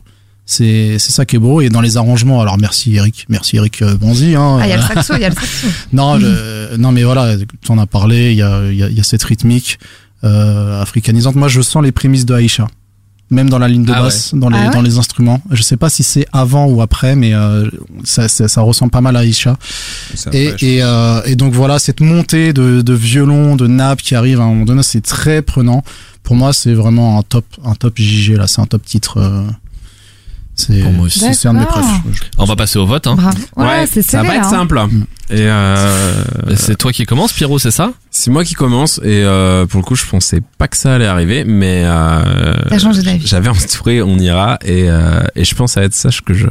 [0.49, 2.40] C'est c'est ça qui est beau et dans les arrangements.
[2.40, 4.36] Alors merci Eric, merci Eric euh, Bonzi.
[4.36, 5.66] Hein, Ah, il y a le Euh, saxo, il y a le saxo.
[5.92, 8.30] non, je- non mais voilà, tu en as parlé.
[8.30, 9.78] Il y a, il y, a, il y a cette rythmique
[10.24, 11.34] euh, africanisante.
[11.34, 12.68] Moi, je sens les prémices de Aïcha.
[13.28, 15.42] Même dans la ligne de Ah basse, dans les Ah ouais dans les instruments.
[15.51, 17.68] Je sais pas si c'est avant ou après, mais euh,
[18.05, 19.57] ça, ça, ça ressemble pas mal à Aïcha.
[20.32, 24.40] Et, et, euh, et donc voilà, cette montée de, de violon, de nappe qui arrive
[24.40, 25.82] à un moment donné, c'est très prenant.
[26.22, 29.18] Pour moi, c'est vraiment un top, un top JG là, c'est un top titre.
[30.59, 31.20] Euh, c'est Pour moi aussi.
[31.20, 31.64] c'est- un de mes
[32.38, 33.07] On va passer au vote.
[33.07, 33.14] Hein.
[33.16, 33.38] Bravo.
[33.57, 34.50] Ouais, c'est ça va serré, être hein.
[34.50, 34.80] simple.
[35.30, 36.24] Et euh,
[36.57, 37.90] C'est toi qui commence, Pierrot, c'est ça?
[38.11, 41.07] C'est moi qui commence et euh, pour le coup je pensais pas que ça allait
[41.07, 43.26] arriver mais euh, T'as changé d'avis.
[43.26, 46.46] J'avais entouré on ira et euh, et je pense à être sage que je.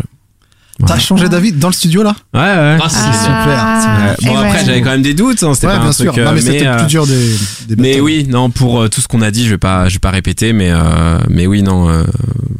[0.85, 2.13] T'as changé d'avis dans le studio là?
[2.33, 2.77] Ouais ouais.
[2.81, 4.27] Ah, c'est Ah, Ouais.
[4.27, 4.65] Bon après ouais.
[4.65, 6.11] j'avais quand même des doutes, hein, c'était Ouais, pas bien un sûr.
[6.11, 6.23] truc.
[6.25, 7.35] non, mais euh, c'était euh, plus dur des,
[7.69, 9.93] des Mais oui, non, pour euh, tout ce qu'on a dit, je vais pas, je
[9.95, 12.03] vais pas répéter, mais euh, mais oui, non, euh,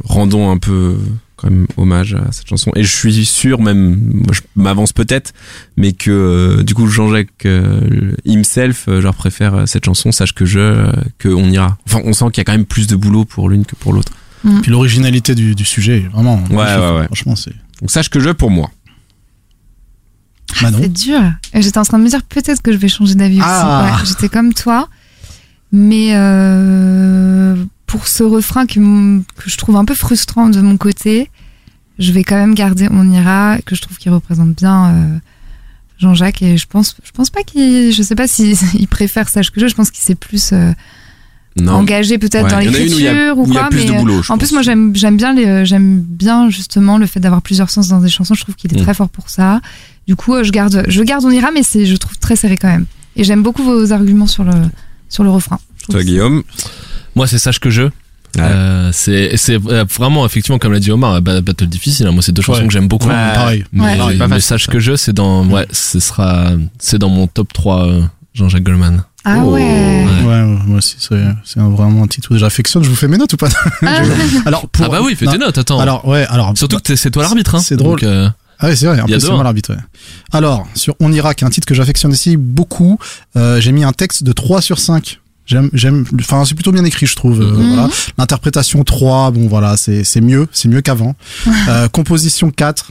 [0.04, 0.96] rendons un peu
[1.36, 2.70] quand même hommage à cette chanson.
[2.76, 5.32] Et je suis sûr, même, moi, je m'avance peut-être,
[5.76, 10.12] mais que euh, du coup Jean-Jacques euh, himself, euh, je leur préfère euh, cette chanson,
[10.12, 11.76] sache que je, euh, que on ira.
[11.86, 13.92] Enfin, on sent qu'il y a quand même plus de boulot pour l'une que pour
[13.92, 14.12] l'autre.
[14.62, 16.36] Puis l'originalité du, du sujet, vraiment.
[16.50, 17.04] Ouais, ouais, ouais.
[17.06, 17.52] Franchement, c'est.
[17.80, 18.70] Donc sache que je pour moi.
[20.54, 21.20] C'est dur.
[21.52, 23.82] J'étais en train de me dire peut-être que je vais changer d'avis Ah.
[23.90, 24.00] aussi.
[24.00, 24.88] Ouais, J'étais comme toi.
[25.72, 27.56] Mais euh,
[27.86, 28.74] pour ce refrain que
[29.46, 31.30] je trouve un peu frustrant de mon côté,
[31.98, 35.18] je vais quand même garder On ira, que je trouve qu'il représente bien euh,
[35.98, 36.42] Jean-Jacques.
[36.42, 37.92] Et je pense, je pense pas qu'il.
[37.92, 39.68] Je sais pas s'il il préfère Sage que je.
[39.68, 40.72] Je pense qu'il s'est plus euh,
[41.66, 43.68] engagé peut-être Ouais, dans l'écriture ou quoi.
[43.72, 44.20] mais, boulot.
[44.28, 47.70] en plus, moi, j'aime j'aime bien les, euh, j'aime bien justement le fait d'avoir plusieurs
[47.70, 48.34] sens dans des chansons.
[48.34, 48.82] Je trouve qu'il est Mm.
[48.84, 49.60] très fort pour ça.
[50.06, 52.68] Du coup, je garde, je garde on ira, mais c'est, je trouve très serré quand
[52.68, 52.86] même.
[53.16, 54.52] Et j'aime beaucoup vos arguments sur le,
[55.08, 55.58] sur le refrain.
[55.88, 56.42] Toi Guillaume?
[57.16, 57.82] Moi, c'est Sache que je.
[58.38, 62.06] Euh, c'est c'est euh, vraiment effectivement comme l'a dit Omar, ba- battle difficile.
[62.06, 62.12] hein.
[62.12, 62.66] Moi, c'est deux chansons Ouais.
[62.66, 63.08] que j'aime beaucoup.
[63.08, 63.14] Ouais.
[63.34, 63.64] Pareil.
[63.72, 63.96] Mais, Ouais.
[63.96, 67.86] Pareil, mais sache que je, c'est dans ouais, ce sera c'est dans mon top 3
[67.86, 68.02] euh,
[68.34, 69.04] Jean-Jacques Goldman.
[69.24, 69.52] Ah Oh.
[69.52, 69.62] ouais.
[69.62, 72.84] Ouais, ouais, moi aussi, c'est vraiment un titre que j'affectionne.
[72.84, 73.48] Je vous fais mes notes ou pas?
[73.82, 74.02] Ah,
[74.44, 75.80] Alors, pour, Ah bah oui, fais non, tes notes, attends.
[75.80, 76.52] Alors, ouais, alors.
[76.56, 77.60] Surtout que c'est toi l'arbitre, hein.
[77.60, 78.00] C'est drôle.
[78.00, 79.42] Donc, euh, Ah oui, c'est vrai, en plus, c'est moi hein.
[79.44, 79.80] l'arbitre, ouais.
[80.32, 82.98] Alors, sur On ira, qui est un titre que j'affectionne aussi beaucoup,
[83.36, 85.20] euh, j'ai mis un texte de 3 sur 5.
[85.46, 87.40] J'aime, j'aime, enfin, c'est plutôt bien écrit, je trouve.
[87.40, 87.68] euh, Mhm.
[87.74, 87.88] voilà.
[88.18, 91.14] L'interprétation 3, bon, voilà, c'est, c'est mieux, c'est mieux qu'avant.
[91.68, 92.90] Euh, composition 4,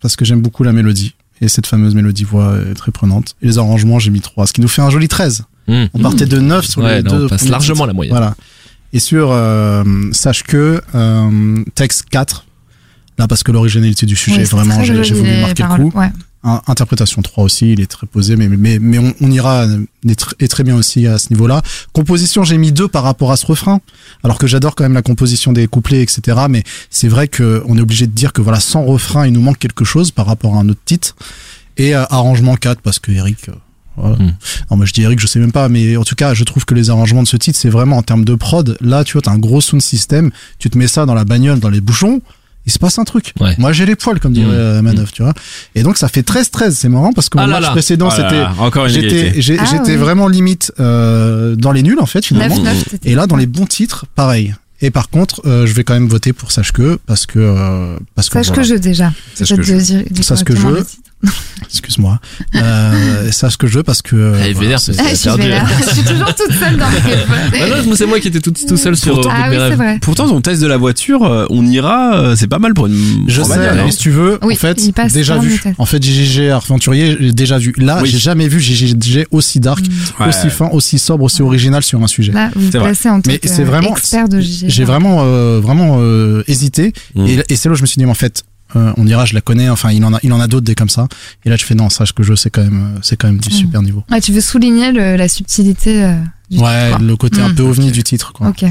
[0.00, 1.14] parce que j'aime beaucoup la mélodie.
[1.40, 3.34] Et cette fameuse mélodie voix est très prenante.
[3.42, 5.42] Et les arrangements, j'ai mis 3, ce qui nous fait un joli 13.
[5.68, 5.84] hmm.
[5.94, 7.24] On partait de 9 sur Ouais, les là, deux.
[7.26, 7.86] on passe largement titres.
[7.88, 8.12] la moyenne.
[8.14, 8.34] Voilà.
[8.92, 9.82] Et sur euh,
[10.12, 12.46] Sache que, euh, texte 4,
[13.18, 15.98] là, parce que l'originalité du sujet, oui, vraiment, j'ai, j'ai voulu marquer le coup.
[15.98, 16.10] Ouais.
[16.66, 20.20] Interprétation 3 aussi, il est très posé, mais, mais, mais on, on ira euh, est,
[20.20, 21.60] tr- est très bien aussi à ce niveau-là.
[21.92, 23.80] Composition, j'ai mis 2 par rapport à ce refrain,
[24.22, 26.38] alors que j'adore quand même la composition des couplets, etc.
[26.48, 29.40] Mais c'est vrai que on est obligé de dire que voilà, sans refrain, il nous
[29.40, 31.16] manque quelque chose par rapport à un autre titre.
[31.78, 33.48] Et euh, arrangement 4, parce que Eric...
[33.48, 33.52] euh,
[33.96, 34.16] voilà.
[34.16, 34.34] Mm.
[34.70, 36.64] Non, moi je dis Eric, je sais même pas, mais en tout cas, je trouve
[36.66, 38.76] que les arrangements de ce titre, c'est vraiment en termes de prod.
[38.80, 41.60] Là, tu vois, t'as un gros sound system, tu te mets ça dans la bagnole,
[41.60, 42.20] dans les bouchons,
[42.66, 43.32] il se passe un truc.
[43.40, 43.54] Ouais.
[43.58, 44.50] Moi, j'ai les poils, comme dirait Mm.
[44.52, 45.32] euh, Maneuf, tu vois.
[45.74, 46.70] Et donc, ça fait 13-13.
[46.72, 47.70] C'est marrant parce que Ah mon là match là.
[47.70, 48.42] précédent, Oh c'était,
[49.40, 49.96] j'étais, Ah j'étais oui.
[49.96, 52.56] vraiment limite euh, dans les nuls en fait finalement.
[52.56, 54.54] 9-9, t'étais- Et là, dans les bons titres, pareil.
[54.82, 57.96] Et par contre, euh, je vais quand même voter pour Sache que parce que euh,
[58.14, 58.62] parce que Sache voilà.
[58.62, 59.10] que je déjà.
[59.34, 59.62] Sache que
[60.22, 60.60] Sache que je.
[61.68, 62.18] excuse-moi.
[62.54, 65.30] Euh, sache que je parce que euh, Elle est vénère, c'est- c'est- Ah, je suis
[65.30, 65.68] vénère.
[65.86, 66.96] Je suis toujours toute seule dans le
[67.62, 69.62] Ah non, moi, c'est moi qui étais tout, tout seul sur Pourtant- Ah mes oui,
[69.62, 69.70] rêves.
[69.72, 69.98] c'est vrai.
[70.00, 73.24] Pourtant, ton test de la voiture, euh, on ira, euh, c'est pas mal pour une.
[73.28, 73.84] Je sais, hein.
[73.84, 75.60] mais si tu veux, Oui, en fait, déjà vu.
[75.78, 77.72] En fait, JJG Aventurier, j'ai déjà vu.
[77.78, 78.08] Là, Oui.
[78.10, 79.84] j'ai jamais vu JJG aussi dark,
[80.20, 80.28] Ouais.
[80.28, 82.32] aussi fin, aussi sobre, aussi original sur un sujet.
[82.32, 84.66] Là, vous placez en tant Mais c'est vraiment- expert de JG.
[84.68, 86.92] J'ai vraiment, euh, vraiment euh, hésité.
[87.14, 87.26] Mm.
[87.26, 89.24] Et, et c'est là où je me suis dit, mais en fait, euh, on ira,
[89.24, 89.68] je la connais.
[89.68, 91.06] Enfin, il en a, il en a d'autres des comme ça.
[91.44, 93.38] Et là, je fais non, sache que je sais quand même, euh, c'est quand même
[93.38, 93.52] du Mm.
[93.52, 94.02] super niveau.
[94.10, 96.14] Ouais, tu veux souligner le- la subtilité euh,
[96.50, 97.54] du Ouais, titre, le côté un Mm.
[97.54, 98.48] peu ovni du titre, quoi.
[98.48, 98.64] Ok.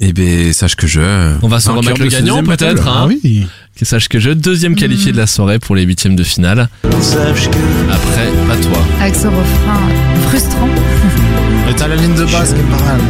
[0.00, 1.00] Eh ben, sache que je.
[1.42, 3.08] On va se Vainqueur remettre le gagnant peut-être, Ah hein.
[3.08, 3.46] oui.
[3.76, 5.14] Que sache que je deuxième qualifié Mm.
[5.14, 6.68] de la soirée pour les huitièmes de finale.
[7.00, 7.56] Sache que
[7.92, 8.78] Après, pas toi.
[9.00, 9.80] Avec ce refrain
[10.28, 10.68] frustrant.
[11.70, 13.00] Et t'as la ligne de base qui est pas mal.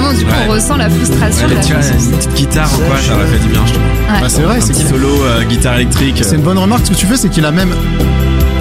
[0.00, 0.46] Bon, du coup, Ouais.
[0.48, 3.14] on ressent la frustration Ouais, de la tu vois, une petite guitare ou quoi, ça
[3.14, 3.82] aurait fait du bien, je trouve.
[3.84, 4.20] Ouais.
[4.20, 6.20] Bah, c'est vrai, c'est petit solo euh, guitare électrique.
[6.22, 6.86] C'est une bonne remarque.
[6.86, 7.74] Ce que tu fais, c'est qu'il a même,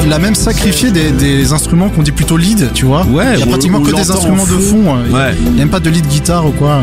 [0.03, 3.05] il a même sacrifié des, des instruments qu'on dit plutôt lead, tu vois.
[3.05, 4.95] Ouais, Il y a pratiquement que des instruments en de fond.
[4.97, 5.35] euh, Ouais.
[5.39, 6.81] Il n'y a même pas de lead guitare ou quoi.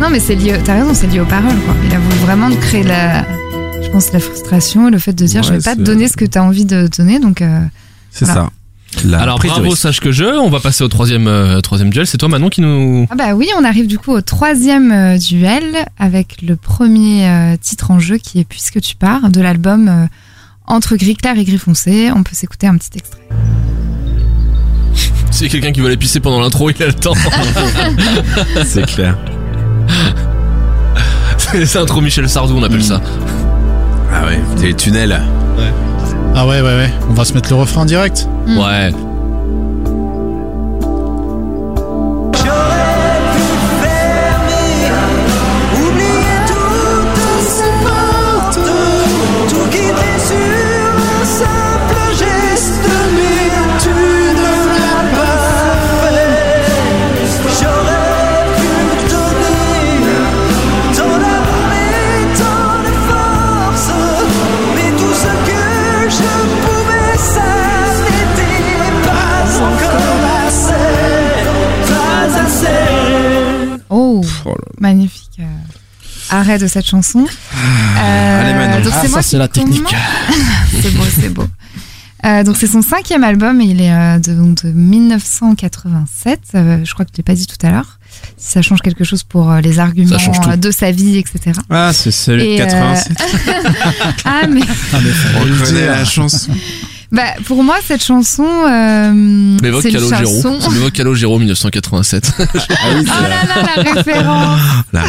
[0.00, 0.58] Non, mais c'est lié.
[0.64, 1.74] T'as raison, c'est lié aux paroles, quoi.
[1.88, 3.24] Il a voulu vraiment créer la.
[3.82, 6.16] Je pense la frustration, le fait de dire Ouais, je vais pas te donner ce
[6.16, 7.40] que t'as envie de donner, donc.
[7.42, 7.60] euh,
[8.10, 8.42] C'est Voilà.
[8.42, 8.50] ça.
[9.04, 10.24] La Alors bravo, sache que je.
[10.24, 12.06] On va passer au troisième, euh, troisième duel.
[12.06, 13.06] C'est toi Manon qui nous.
[13.10, 17.56] Ah bah oui, on arrive du coup au troisième euh, duel avec le premier euh,
[17.60, 20.06] titre en jeu qui est Puisque tu pars de l'album euh,
[20.66, 22.10] Entre gris clair et gris foncé.
[22.14, 23.22] On peut s'écouter un petit extrait.
[25.30, 27.14] C'est quelqu'un qui veut aller pisser pendant l'intro, il a le temps.
[28.64, 29.18] C'est clair.
[31.36, 33.00] c'est intro Michel Sardou, on appelle ça.
[34.12, 35.20] Ah ouais, les tunnels.
[36.38, 36.90] Ah ouais, ouais, ouais.
[37.08, 38.28] On va se mettre le refrain direct.
[38.46, 38.92] Ouais.
[74.46, 75.40] Oh, là magnifique.
[75.40, 75.44] euh,
[76.30, 77.20] arrêt de cette chanson.
[77.26, 78.84] Euh, Allez, Manon.
[78.84, 79.82] donc Ah, c'est ça, c'est la technique.
[80.82, 81.46] c'est beau, c'est beau.
[82.24, 86.40] Euh, donc c'est son cinquième album et il est euh, de, donc de 1987.
[86.54, 87.98] Euh, je crois que je l'ai pas dit tout à l'heure.
[88.36, 90.16] Si ça change quelque chose pour euh, les arguments
[90.48, 91.52] euh, de sa vie, etc.
[91.70, 93.12] Ah, c'est celui de Et, euh, 87.
[94.24, 94.98] Ah mais Ah,
[95.72, 96.52] mais la chanson.
[97.12, 100.24] Bah pour moi cette chanson, euh, M'évoque c'est une Calogero.
[100.42, 100.60] chanson.
[100.60, 102.32] Ça m'évoque Calogero 1987.
[102.38, 102.44] Ah
[102.88, 103.28] Oh là
[103.62, 104.60] là, la référence.
[104.92, 105.02] La-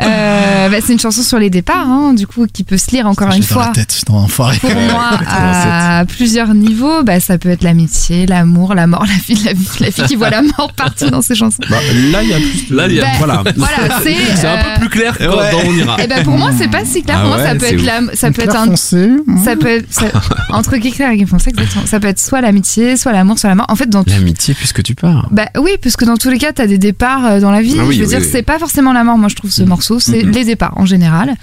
[0.00, 3.06] Euh, bah, c'est une chanson sur les départs, hein, du coup, qui peut se lire
[3.06, 3.72] encore une l'ai dans la fois.
[3.74, 4.56] tête, putain, enfoiré.
[4.58, 9.42] Pour moi, à plusieurs niveaux, bah, ça peut être l'amitié, l'amour, la mort, la vie,
[9.44, 11.62] la vie, la fille qui voit la mort partout dans ses chansons.
[11.68, 11.76] Bah,
[12.10, 12.76] là, il y a plus de...
[12.76, 13.42] Là, il y a- Bah, Voilà.
[13.56, 14.16] Voilà, c'est.
[14.36, 15.26] C'est un peu plus clair Ouais.
[15.52, 16.02] dans On ira.
[16.02, 17.18] Et ben pour moi, c'est pas si clair.
[17.18, 17.86] Ah pour moi, ouais, ça peut c'est être ouf.
[17.86, 19.10] la, ça peut être un, foncé.
[19.44, 20.06] ça peut être ça-
[20.50, 21.86] entre Guy Exactement.
[21.86, 23.66] Ça peut être soit l'amitié, soit l'amour, soit la mort.
[23.68, 25.28] En fait, dans L'amitié puisque tu pars.
[25.30, 27.76] bah oui, puisque dans tous les cas, t'as des départs euh, dans la vie.
[27.78, 28.28] Ah oui, je veux oui, dire, oui.
[28.30, 29.18] c'est pas forcément la mort.
[29.18, 30.30] Moi, je trouve ce morceau, c'est Mhm.
[30.32, 31.34] les départs en général.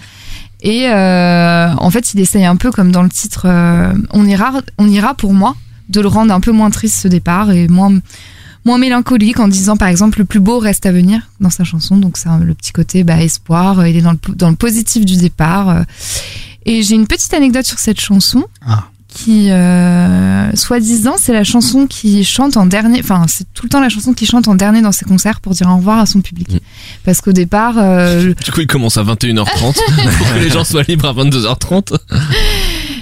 [0.61, 4.51] Et euh, en fait, il essaye un peu comme dans le titre, euh, on ira,
[4.77, 5.55] on ira pour moi,
[5.87, 7.93] de le rendre un peu moins triste ce départ et moins
[8.65, 11.95] moins mélancolique en disant par exemple le plus beau reste à venir dans sa chanson
[11.95, 14.49] donc c'est un- le petit côté bah, espoir euh, il est dans le po- dans
[14.49, 15.81] le positif du départ euh.
[16.65, 18.83] et j'ai une petite anecdote sur cette chanson Ah.
[19.12, 23.82] Qui euh, soi-disant c'est la chanson qui chante en dernier enfin c'est tout le temps
[23.82, 26.22] la chanson qui chante en dernier dans ses concerts pour dire au revoir à son
[26.22, 26.57] public Mm.
[27.03, 30.84] parce qu'au départ euh, Du coup, il commence à 21h30 pour que les gens soient
[30.88, 31.97] libres à 22h30.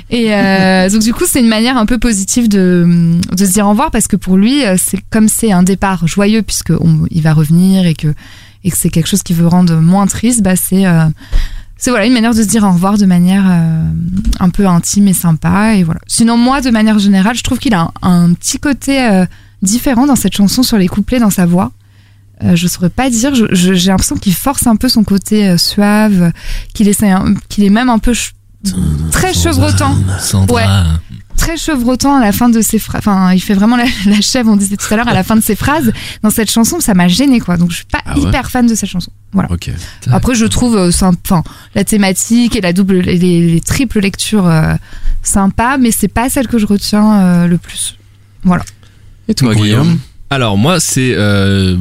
[0.09, 3.65] Et euh, donc du coup, c'est une manière un peu positive de, de se dire
[3.65, 7.21] au revoir parce que pour lui, c'est comme c'est un départ joyeux puisque on- il
[7.21, 8.07] va revenir et que
[8.63, 11.05] et que c'est quelque chose qui veut rendre moins triste, bah c'est euh,
[11.77, 13.83] c'est voilà une manière de se dire au revoir de manière euh,
[14.39, 15.99] un peu intime et sympa et voilà.
[16.07, 19.25] Sinon moi, de manière générale, je trouve qu'il a un, un petit côté euh,
[19.61, 21.71] différent dans cette chanson sur les couplets dans sa voix.
[22.43, 23.31] Euh, je saurais pas dire.
[23.51, 26.31] J'ai l'impression qu'il force un peu son côté euh, suave,
[26.73, 27.11] qu'il essaie,
[27.49, 28.33] qu'il est même un peu ch-
[29.11, 29.95] très chevrotant.
[30.53, 30.63] Ouais.
[31.37, 32.99] Très chevrotant à la fin de ses phrases.
[32.99, 35.35] Enfin, il fait vraiment la, la chèvre, on disait tout à l'heure, à la fin
[35.35, 35.93] de ses phrases.
[36.23, 37.55] Dans cette chanson, ça m'a gêné, quoi.
[37.57, 39.11] Donc, je suis pas Ah ouais hyper fan de cette chanson.
[39.31, 39.49] Voilà.
[40.11, 41.43] Après, je trouve, euh, symp- enfin,
[41.75, 44.73] la thématique et la double, les, les triples lectures euh,
[45.23, 47.97] sympa, mais c'est pas celle que je retiens euh, le plus.
[49.27, 49.83] Et toi, Guillaume?
[49.83, 49.99] Guillaume?
[50.29, 51.77] Alors moi c'est euh,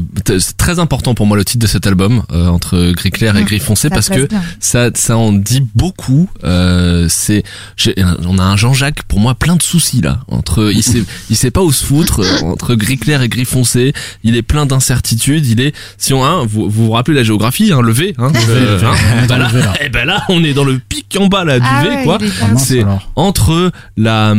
[0.56, 3.44] très important pour moi le titre de cet album euh, entre gris clair et Mmh,
[3.46, 4.40] gris foncé Ça parce que bien.
[4.60, 7.42] ça ça en dit beaucoup euh, c'est
[7.76, 11.34] j'ai- on a un Jean-Jacques pour moi plein de soucis là entre il sait il
[11.36, 13.92] sait pas où se foutre euh, entre gris clair et gris foncé
[14.22, 17.72] il est plein d'incertitudes il est si on hein, vous, vous vous rappelez la géographie
[17.72, 18.94] hein, le V hein, euh, hein,
[19.28, 19.74] bah là, le V, là.
[19.84, 22.04] eh ben là on est dans le pic en bas là du Ah V ouais,
[22.04, 22.84] quoi Ah c'est-
[23.16, 24.34] entre la,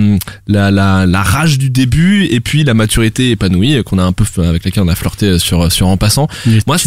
[0.47, 4.25] la, la, la rage du début et puis la maturité épanouie qu'on a un peu
[4.43, 6.27] avec laquelle on a flirté sur sur en passant.
[6.65, 6.77] Moi.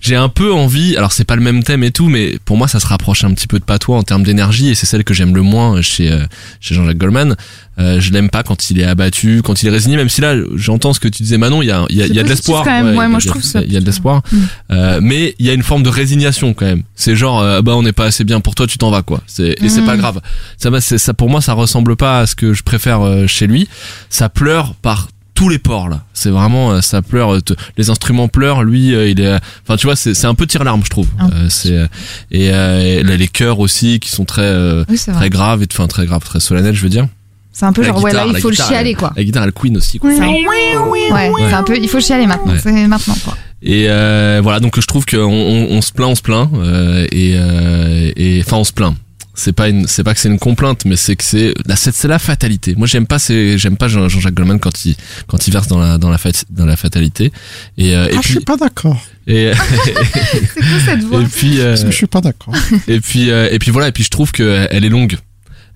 [0.00, 2.68] J'ai un peu envie, alors c'est pas le même thème et tout, mais pour moi
[2.68, 5.14] ça se rapproche un petit peu de patois en termes d'énergie et c'est celle que
[5.14, 6.24] j'aime le moins chez euh,
[6.60, 7.34] chez Jean-Jacques Goldman.
[7.78, 10.34] Euh, je l'aime pas quand il est abattu, quand il est résigné, même si là
[10.54, 12.64] j'entends ce que tu disais Manon, il y a il y a, y de l'espoir.
[12.66, 14.36] Ouais, il y moi, a- je trouve ça il y a de l'espoir, Mm.
[14.70, 16.82] Euh, mais il y a une forme de résignation quand même.
[16.94, 19.22] C'est genre euh, bah on n'est pas assez bien pour toi, tu t'en vas quoi.
[19.26, 19.86] C'est et c'est Mm.
[19.86, 20.20] pas grave.
[20.58, 23.26] Ça va, c'est ça pour moi ça ressemble pas à ce que je préfère euh,
[23.26, 23.66] chez lui.
[24.10, 26.02] Ça pleure par tous les ports là.
[26.12, 27.34] C'est vraiment euh, ça pleure.
[27.36, 28.64] euh, te- les instruments pleurent.
[28.64, 29.38] Lui, euh, il est.
[29.62, 31.06] Enfin, tu vois, c'est c'est un peu tire larme, je trouve.
[31.20, 31.86] Un Euh, c'est euh,
[32.32, 35.66] et, euh, et là, les chœurs aussi qui sont très euh, Oui, très graves et
[35.70, 37.06] enfin très graves, très solennels, je veux dire.
[37.52, 39.12] C'est un peu La genre, ouais, là, il la faut le chialer, quoi.
[39.16, 39.98] La guitare, elle queen aussi.
[39.98, 40.10] Quoi.
[40.14, 42.52] C'est un- Ouais, c'est un peu, il faut chialer maintenant.
[42.52, 42.58] Ouais.
[42.62, 43.36] C'est maintenant, quoi.
[43.62, 47.06] Et euh, voilà, donc je trouve qu'on on, on se plaint, on se plaint, euh,
[47.10, 48.94] et euh, et enfin on se plaint.
[49.38, 51.94] C'est pas une, c'est pas que c'est une complainte, mais c'est que c'est la, c'est
[51.94, 52.74] c'est la fatalité.
[52.74, 55.78] Moi j'aime pas, c'est, j'aime pas Jean- Jean-Jacques Goldman quand il quand il verse dans
[55.78, 57.32] la dans la fat- dans la fatalité.
[57.76, 58.98] Et euh, et Ah, je puis suis pas d'accord.
[59.26, 59.52] et,
[59.84, 62.54] C'est quoi cette voix et puis euh, Parce que je suis pas d'accord.
[62.88, 65.16] et puis euh, et puis voilà, et puis je trouve que elle est longue.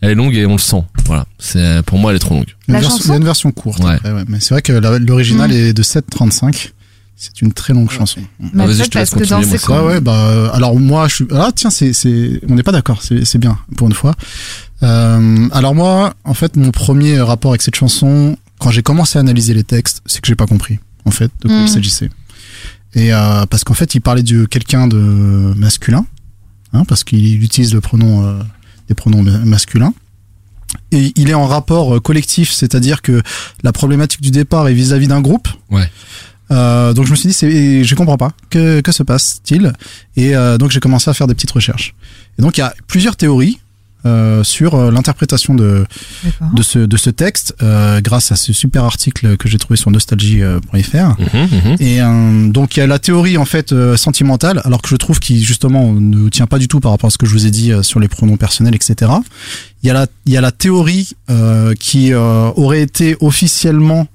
[0.01, 0.83] Elle est longue et on le sent.
[1.05, 2.47] Voilà, c'est pour moi elle est trop longue.
[2.67, 3.81] La il y a une version courte.
[3.85, 3.97] Ouais.
[3.97, 4.25] après, ouais.
[4.29, 5.55] Mais c'est vrai que l'original Mm.
[5.55, 6.71] est de 7,35.
[7.23, 8.23] C'est une très longue chanson.
[8.41, 10.51] Bah, Vas-y, peut-être je te laisse parce que dans continuer, moi, Ouais, ouais, bah, euh,
[10.55, 13.59] alors moi, je suis, ah, tiens, c'est, c'est, on n'est pas d'accord, c'est, c'est bien,
[13.77, 14.15] pour une fois.
[14.83, 19.21] Euh, alors moi, en fait, mon premier rapport avec cette chanson, quand j'ai commencé à
[19.21, 22.09] analyser les textes, c'est que j'ai pas compris, en fait, de quoi il s'agissait.
[22.95, 26.07] Et, euh, parce qu'en fait, il parlait de quelqu'un de masculin,
[26.73, 28.39] hein, parce qu'il utilise le pronom, euh,
[28.89, 29.93] des pronoms ma- masculins.
[30.93, 33.21] Et il est en rapport euh, collectif, c'est-à-dire que
[33.63, 35.49] la problématique du départ est vis-à-vis d'un groupe.
[35.71, 35.91] Ouais.
[36.53, 38.33] Euh, donc je me suis dit, c'est, je comprends pas.
[38.51, 39.73] Que, que se passe-t-il?
[40.17, 41.95] Et euh, donc j'ai commencé à faire des petites recherches.
[42.39, 43.61] Et donc il y a plusieurs théories
[44.07, 45.85] euh, sur euh, l'interprétation de,
[46.55, 49.91] de, ce, de ce texte euh, grâce à ce super article que j'ai trouvé sur
[49.91, 50.97] nostalgie.fr.
[50.97, 51.77] Mhm, mhm.
[51.81, 54.97] Et euh, donc il y a la théorie en fait euh, sentimentale, alors que je
[54.97, 57.47] trouve qu'il justement ne tient pas du tout par rapport à ce que je vous
[57.47, 59.13] ai dit euh, sur les pronoms personnels, etc.
[59.83, 64.07] Il y a la, il y a la théorie euh, qui euh, aurait été officiellement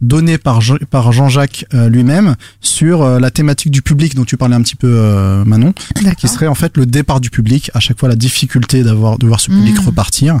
[0.00, 4.56] donnée par, par Jean-Jacques euh, lui-même sur euh, la thématique du public dont tu parlais
[4.56, 5.74] un petit peu euh, Manon,
[6.18, 9.26] qui serait en fait le départ du public, à chaque fois la difficulté d'avoir de
[9.26, 9.86] voir ce public Mhm.
[9.86, 10.40] repartir.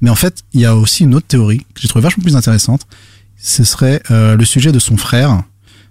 [0.00, 2.36] Mais en fait, il y a aussi une autre théorie que j'ai trouvée vachement plus
[2.36, 2.82] intéressante.
[3.40, 5.42] Ce serait euh, le sujet de son frère,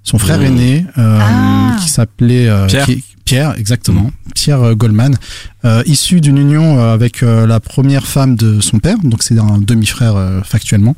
[0.03, 0.45] son frère Mhm.
[0.45, 1.77] aîné, euh, Ah.
[1.81, 2.87] qui s'appelait euh, Pierre.
[3.23, 5.15] Pierre, exactement, Pierre euh, Goldman,
[5.63, 9.37] euh, issu d'une union euh, avec euh, la première femme de son père, donc c'est
[9.39, 10.95] un demi-frère euh, factuellement,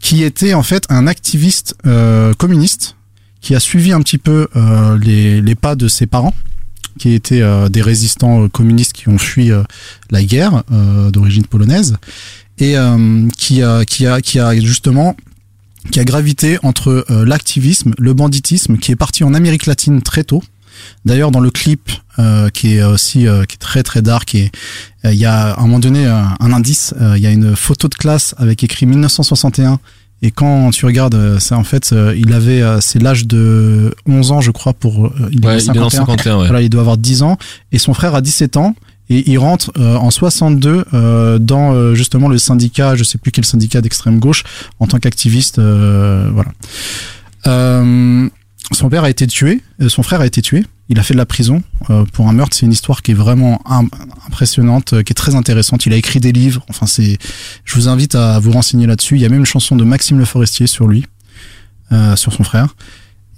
[0.00, 2.96] qui était en fait un activiste euh, communiste
[3.40, 6.34] qui a suivi un petit peu euh, les, les pas de ses parents,
[6.98, 9.50] qui étaient euh, des résistants euh, communistes qui ont fui
[10.10, 10.64] la guerre
[11.12, 11.96] d'origine polonaise
[12.58, 12.74] et
[13.36, 15.14] qui a qui a qui a justement
[15.92, 20.42] qui a gravité entre l'activisme, le banditisme, qui est parti en Amérique latine très tôt.
[21.04, 24.50] D'ailleurs, dans le clip euh, qui est aussi euh, qui est très très dark, et
[25.04, 27.54] euh, il y a à un moment donné un indice, euh, il y a une
[27.56, 29.78] photo de classe avec écrit 1961
[30.22, 34.32] Et quand tu regardes ça, en fait, euh, il avait, euh, c'est l'âge de 11
[34.32, 36.06] ans, je crois, pour, euh, il est Ouais, il est dans 51.
[36.06, 36.46] 51, ouais.
[36.46, 37.36] Voilà, il doit avoir 10 ans.
[37.72, 38.74] Et son frère a 17 ans.
[39.08, 43.30] Et il rentre euh, en 62 euh, dans euh, justement le syndicat, je sais plus
[43.30, 44.42] quel syndicat d'extrême gauche,
[44.80, 45.60] en tant qu'activiste.
[45.60, 46.50] euh, voilà.
[48.72, 50.64] Son père a été tué, euh, son frère a été tué.
[50.88, 52.56] Il a fait de la prison euh, pour un meurtre.
[52.56, 53.88] C'est une histoire qui est vraiment im-
[54.26, 55.86] impressionnante, euh, qui est très intéressante.
[55.86, 56.64] Il a écrit des livres.
[56.68, 57.18] Enfin, c'est.
[57.64, 59.16] Je vous invite à vous renseigner là-dessus.
[59.16, 61.04] Il y a même une chanson de Maxime Le Forestier sur lui,
[61.92, 62.74] euh, sur son frère.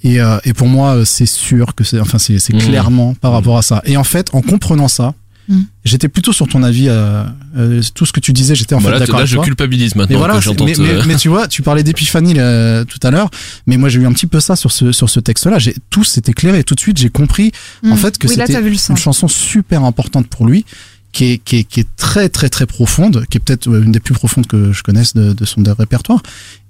[0.04, 2.00] Et, euh, et pour moi, c'est sûr que c'est.
[2.00, 2.58] Enfin, c'est c'est Mmh.
[2.60, 3.82] clairement par rapport à ça.
[3.84, 5.14] Et en fait, en comprenant ça,
[5.48, 5.62] Mmh.
[5.84, 6.88] j'étais plutôt sur ton avis.
[6.88, 7.24] Euh,
[7.56, 9.44] euh, tout ce que tu disais, j'étais en Voilà, fait d'accord là, avec je toi.
[9.44, 12.84] culpabilise Mais maintenant voilà, que mais, te- mais, mais tu vois, tu parlais d'épiphanie euh,
[12.84, 13.30] tout à l'heure,
[13.66, 15.58] mais moi j'ai eu un petit peu ça sur ce sur ce texte-là.
[15.58, 16.98] J'ai tout s'est éclairé tout de suite.
[16.98, 17.52] J'ai compris
[17.82, 17.96] en Mm.
[17.96, 18.60] fait que oui, là, c'était
[18.90, 20.66] une chanson super importante pour lui,
[21.12, 23.92] qui est qui est qui est très très très profonde, qui est peut-être euh, une
[23.92, 26.22] des plus profondes que je connaisse de, de son répertoire,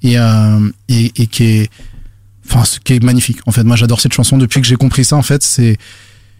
[0.04, 1.70] et euh, et, et qui est
[2.48, 3.38] enfin ce qui est magnifique.
[3.46, 5.16] En fait, moi j'adore cette chanson depuis que j'ai compris ça.
[5.16, 5.76] En fait, c'est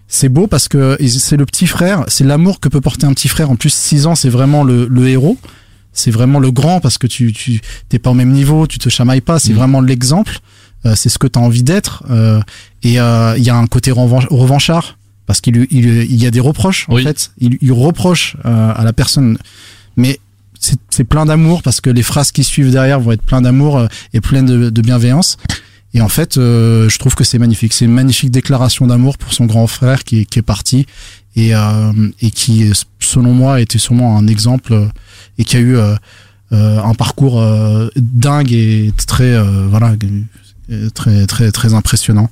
[0.09, 3.29] c'est beau parce que c'est le petit frère, c'est l'amour que peut porter un petit
[3.29, 3.51] frère.
[3.51, 5.37] En plus, 6 ans, c'est vraiment le, le héros.
[5.93, 8.89] C'est vraiment le grand parce que tu tu t'es pas au même niveau, tu te
[8.89, 9.39] chamailles pas.
[9.39, 9.57] C'est Mhm.
[9.59, 10.39] vraiment l'exemple.
[10.87, 12.05] Euh, c'est ce que tu as envie d'être.
[12.11, 12.41] Euh,
[12.85, 16.31] et euh, il y a un côté revan- revanchard parce qu'il il, il y a
[16.31, 17.33] des reproches en fait.
[17.41, 19.39] Il, il reproche euh, à la personne,
[19.97, 20.21] mais
[20.61, 23.77] c'est c'est plein d'amour parce que les phrases qui suivent derrière vont être plein d'amour
[23.79, 25.37] euh, et pleines de, de bienveillance.
[25.95, 27.73] Et en fait, euh, je trouve que c'est magnifique.
[27.73, 30.87] C'est une magnifique déclaration d'amour pour son grand frère qui, est- qui est parti
[31.35, 32.71] et, euh, et qui,
[33.01, 34.87] selon moi, était sûrement un exemple euh,
[35.39, 35.95] et qui a eu euh,
[36.53, 39.95] euh, un parcours euh, dingue et très, euh, voilà,
[40.95, 42.31] très, très, très impressionnant.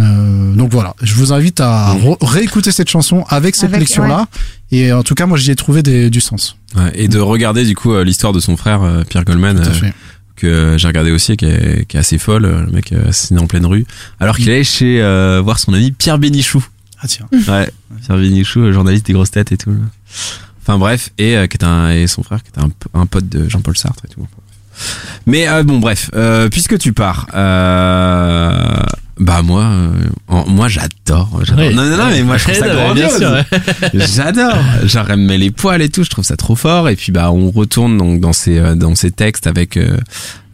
[0.00, 4.26] Euh, donc voilà, je vous invite à réécouter cette chanson avec cette lecture-là.
[4.70, 6.56] Et en tout cas, moi, j'y ai trouvé des, du sens.
[6.76, 9.74] Ouais, et de regarder du coup l'histoire de son frère Pierre Goldman Tout à euh,
[9.74, 9.94] fait.
[10.42, 13.40] Que j'ai regardé aussi qui est, qui est assez folle euh, le mec euh, assassiné
[13.40, 13.86] en pleine rue
[14.20, 16.64] alors qu'il allait chez euh, voir son ami Pierre Bénichou.
[17.00, 17.26] Ah tiens.
[17.32, 17.70] ouais
[18.04, 19.74] Pierre Bénichou euh, journaliste des grosses têtes et tout
[20.60, 22.62] enfin bref et euh, qui est un et son frère qui est
[22.94, 24.26] un, pote de Jean-Paul Sartre et tout.
[25.26, 28.82] Mais euh, bon bref euh, puisque tu pars euh,
[29.20, 29.90] bah moi euh,
[30.28, 31.66] en- moi j'adore j'adore.
[31.68, 31.74] Oui.
[31.74, 34.06] non non non mais moi je trouve ça Ouais, grandiose bien sûr, ouais.
[34.14, 34.58] J'adore.
[34.84, 36.02] Genre elle me met les poils et tout.
[36.04, 36.88] Je trouve ça trop fort.
[36.88, 39.96] Et puis bah on retourne donc dans ces euh, dans ces textes avec euh,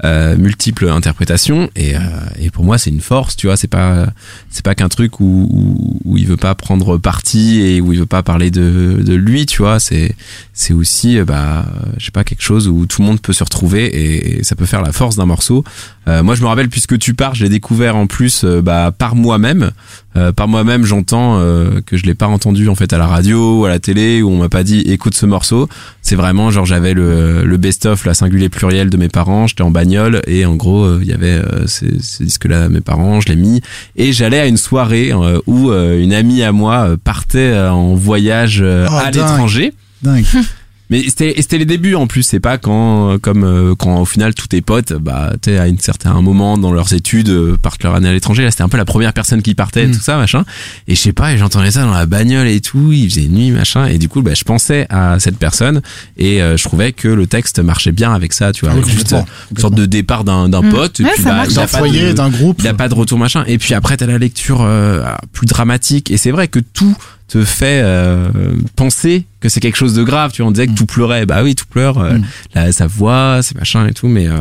[0.04, 1.70] euh, multiples interprétations.
[1.76, 2.00] Et euh,
[2.40, 3.36] et pour moi c'est une force.
[3.36, 4.06] Tu vois, c'est pas
[4.50, 8.00] c'est pas qu'un truc où, où où il veut pas prendre parti et où il
[8.00, 9.46] veut pas parler de de lui.
[9.46, 10.14] Tu vois, c'est
[10.52, 11.64] c'est aussi euh, bah
[11.98, 14.56] je sais pas quelque chose où tout le monde peut se retrouver et, et ça
[14.56, 15.62] peut faire la force d'un morceau.
[16.08, 19.14] Euh, moi je me rappelle puisque tu pars, je l'ai découvert en plus bah par
[19.14, 19.70] moi-même.
[20.16, 23.60] Euh, par moi-même, j'entends euh, que je l'ai pas entendu en fait à la radio
[23.60, 25.68] ou à la télé où on m'a pas dit écoute ce morceau.
[26.02, 29.70] C'est vraiment genre j'avais le, le best-of, la singulier pluriel de mes parents, j'étais en
[29.70, 33.28] bagnole et en gros euh, il y avait euh, ces, ces disques-là mes parents, je
[33.28, 33.60] l'ai mis
[33.96, 37.70] et j'allais à une soirée euh, où euh, une amie à moi euh, partait euh,
[37.70, 39.72] en voyage euh, Oh, à l'étranger.
[40.02, 40.24] Dingue.
[40.90, 44.32] Mais c'était les débuts en plus, c'est pas quand euh, comme euh, quand au final
[44.34, 47.82] tous tes potes bah tu sais à une certain moment dans leurs études euh, partent
[47.84, 49.92] leur année à l'étranger, là c'était un peu la première personne qui partait Mm.
[49.92, 50.44] tout ça machin.
[50.86, 53.50] Et je sais pas, et j'entendais ça dans la bagnole et tout, il faisait nuit
[53.50, 53.86] machin.
[53.86, 55.82] Et du coup bah je pensais à cette personne
[56.16, 59.14] et euh, je trouvais que le texte marchait bien avec ça, tu vois, Oui, juste
[59.50, 60.70] une sorte de départ d'un d'un Mm.
[60.70, 62.56] pote et Ouais, puis ça bah il a D'un pas foyer, d'un groupe.
[62.60, 63.44] il a pas de retour machin.
[63.46, 65.02] Et puis après t'as la lecture euh,
[65.32, 66.10] plus dramatique.
[66.10, 66.96] Et c'est vrai que tout
[67.28, 68.28] te fait euh,
[68.74, 70.76] penser que c'est quelque chose de grave tu vois on disait que Mm.
[70.76, 71.26] tout pleurait.
[71.26, 72.24] Bah oui tout pleure euh, Mm.
[72.54, 74.38] la, sa voix ses machins et tout mais euh,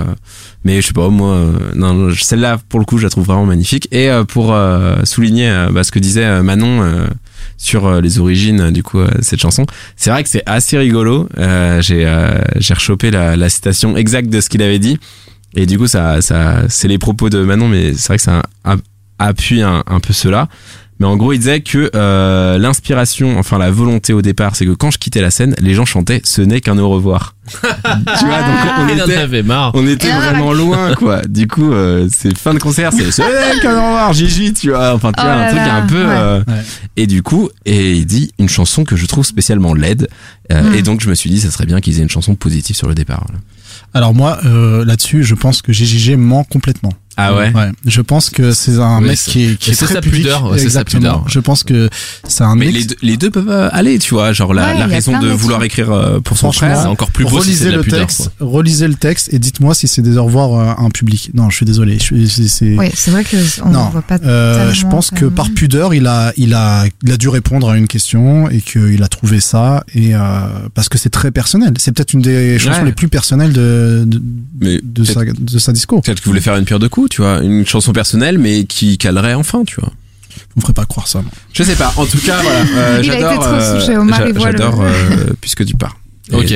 [0.63, 3.25] mais je sais pas moi euh, non non, celle-là pour le coup je la trouve
[3.25, 3.87] vraiment magnifique.
[3.91, 7.07] Et euh, pour euh, souligner bah, ce que disait Manon euh,
[7.57, 9.65] sur les origines du coup cette chanson
[9.95, 11.27] c'est vrai que c'est assez rigolo.
[11.37, 14.97] Euh, j'ai euh, j'ai rechopé la, la citation exacte de ce qu'il avait dit.
[15.55, 18.43] Et du coup ça ça c'est les propos de Manon mais c'est vrai que ça
[18.63, 18.75] a-
[19.19, 20.47] appuie un, un peu cela
[20.99, 24.71] mais en gros il disait que euh, l'inspiration enfin la volonté au départ c'est que
[24.71, 28.41] quand je quittais la scène les gens chantaient ce n'est qu'un au revoir tu vois
[28.41, 29.71] donc on était avait marre.
[29.73, 33.61] on était vraiment loin quoi du coup euh, c'est fin de concert c'est ce n'est
[33.61, 35.87] qu'un au revoir Gigi tu vois enfin tu Oh vois un là truc là, un
[35.87, 36.09] peu ouais.
[36.09, 36.61] euh, Ouais.
[36.97, 40.07] et du coup et il dit une chanson que je trouve spécialement laide
[40.51, 40.75] Euh, Mm.
[40.75, 42.87] et donc je me suis dit ça serait bien qu'ils aient une chanson positive sur
[42.87, 43.39] le départ voilà.
[43.93, 46.93] Alors moi, euh, là-dessus, je pense que GGG ment complètement.
[47.19, 47.51] Ah ouais.
[47.53, 49.85] Ouais, je pense que c'est un Oui, mec c'est- qui est, qui et est c'est
[49.85, 50.99] très sa pudeur, ouais, c'est sa Exactement.
[51.01, 51.23] pudeur.
[51.27, 51.89] Je pense que
[52.27, 54.33] c'est un Mais ex- les deux, les deux peuvent euh, aller, tu vois.
[54.33, 55.71] Genre la, Ouais, la raison de de vouloir trucs.
[55.71, 56.79] écrire euh, pour son frère.
[56.81, 57.99] C'est encore plus beau si relisez de la le pudeur.
[58.01, 61.31] texte, relisez le texte et dites-moi si c'est des au revoir euh, à un public.
[61.33, 61.97] Non, je suis désolé.
[61.99, 64.17] C'est- Oui, c'est vrai que on Non, voit pas.
[64.23, 67.77] Euh, je pense que par pudeur, il a, il a, il a dû répondre à
[67.77, 70.19] une question et qu'il a trouvé ça et euh,
[70.75, 71.73] parce que c'est très personnel.
[71.79, 72.85] C'est peut-être une des chansons Ouais.
[72.85, 74.21] les plus personnelles de de,
[74.83, 76.01] de peut-être sa de sa disco.
[76.01, 78.97] peut-être qu'il voulait faire une pierre de coups, tu vois, une chanson personnelle, mais qui
[78.97, 79.91] calerait enfin, tu vois.
[80.55, 81.21] On me ferait pas croire ça.
[81.21, 81.31] moi.
[81.53, 81.93] Je sais pas.
[81.97, 82.59] En tout cas, voilà.
[82.75, 83.39] euh, Il a été j'adore.
[83.43, 85.95] trop euh, J'adore euh, puisque tu pars.
[86.31, 86.53] Et- Ok.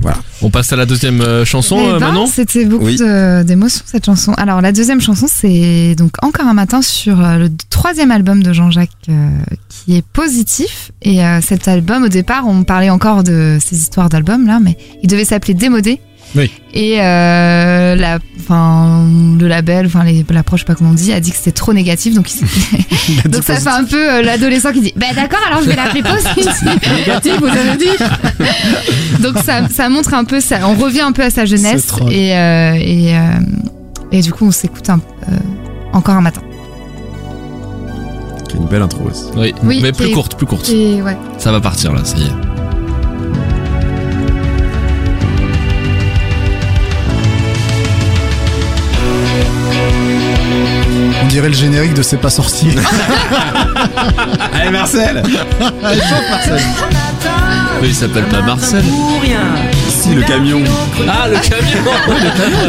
[0.00, 0.18] Voilà.
[0.42, 2.96] On passe à la deuxième euh, chanson, Eh euh, ben, Manon C'était beaucoup Oui.
[2.96, 4.32] d'émotions cette chanson.
[4.34, 8.90] Alors la deuxième chanson, c'est donc encore un matin sur le troisième album de Jean-Jacques
[9.08, 9.28] euh,
[9.68, 10.90] qui est positif.
[11.02, 14.76] Et euh, cet album, au départ, on parlait encore de ces histoires d'albums là, mais
[15.04, 16.00] il devait s'appeler Démodé.
[16.34, 16.50] Oui.
[16.74, 18.18] Et euh, la,
[18.48, 21.52] le label, enfin les- l'approche, je sais pas comment on dit, a dit que c'était
[21.52, 25.40] trop négatif, donc il- donc ça fait un peu euh, l'adolescent qui dit bah d'accord
[25.48, 26.62] alors je vais l'appeler positif
[26.96, 31.22] négatif vous avez dit donc ça, ça montre un peu ça on revient un peu
[31.22, 33.20] à sa jeunesse C'est et euh, et, euh,
[34.10, 34.98] et du coup on s'écoute un,
[35.28, 35.36] euh,
[35.92, 36.40] encore un matin
[38.48, 39.24] Qui est une belle intro aussi.
[39.36, 40.68] Oui, Oui, mais plus courte, plus courte.
[40.70, 42.51] et ouais Ça va partir là, ça y est.
[51.32, 52.68] dirait le générique de C'est pas sorti.
[54.52, 55.22] Allez Marcel.
[57.80, 58.84] Mais il s'appelle pas Marcel.
[58.84, 59.40] Pour rien.
[59.88, 60.60] Si le camion.
[61.08, 61.80] Ah, le camion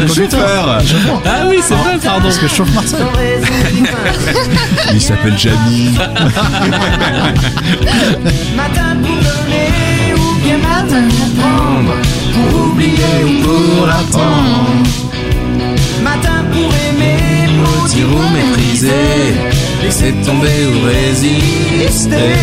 [0.00, 0.78] Le chauffeur.
[1.26, 2.22] Ah oui, c'est vrai, pardon.
[2.22, 3.04] Parce que je chauffe Marcel.
[4.94, 5.90] Il s'appelle Jamie.
[8.56, 11.96] Matin pour donner ou bien matin pour prendre.
[12.32, 15.13] Pour oublier ou pour attendre.
[16.04, 19.34] Matin pour aimer, pour dire ou mépriser.
[19.82, 22.34] Laisser tomber ou résister.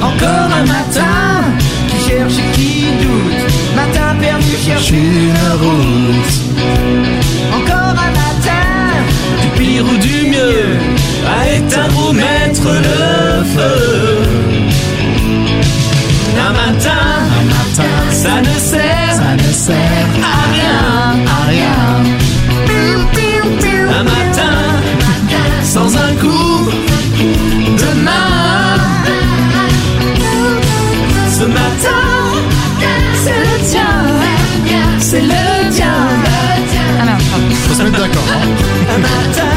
[0.00, 1.44] Encore un matin
[1.88, 2.72] qui cherche et qui
[3.02, 3.42] doute.
[3.76, 6.32] Matin perdu, cherche une route.
[7.58, 8.66] Encore un matin,
[9.42, 10.66] du pire ou du mieux,
[11.26, 14.22] à éteindre ou mettre le feu.
[16.48, 17.04] Un matin,
[17.38, 19.11] un matin, ça ne sert,
[19.52, 20.80] ne sert à rien,
[21.26, 21.80] à rien.
[23.98, 24.56] Un matin,
[25.62, 26.70] sans un coup
[27.82, 28.78] de main.
[31.38, 32.02] Ce matin,
[33.22, 33.94] c'est le tien,
[34.98, 35.98] c'est le tien.
[37.00, 37.54] ah merde pardon.
[37.68, 38.28] Faut se mettre d'accord.
[38.32, 38.46] hein.
[38.94, 39.54] Un matin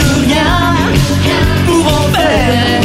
[0.00, 0.52] de rien
[1.66, 2.82] pour en faire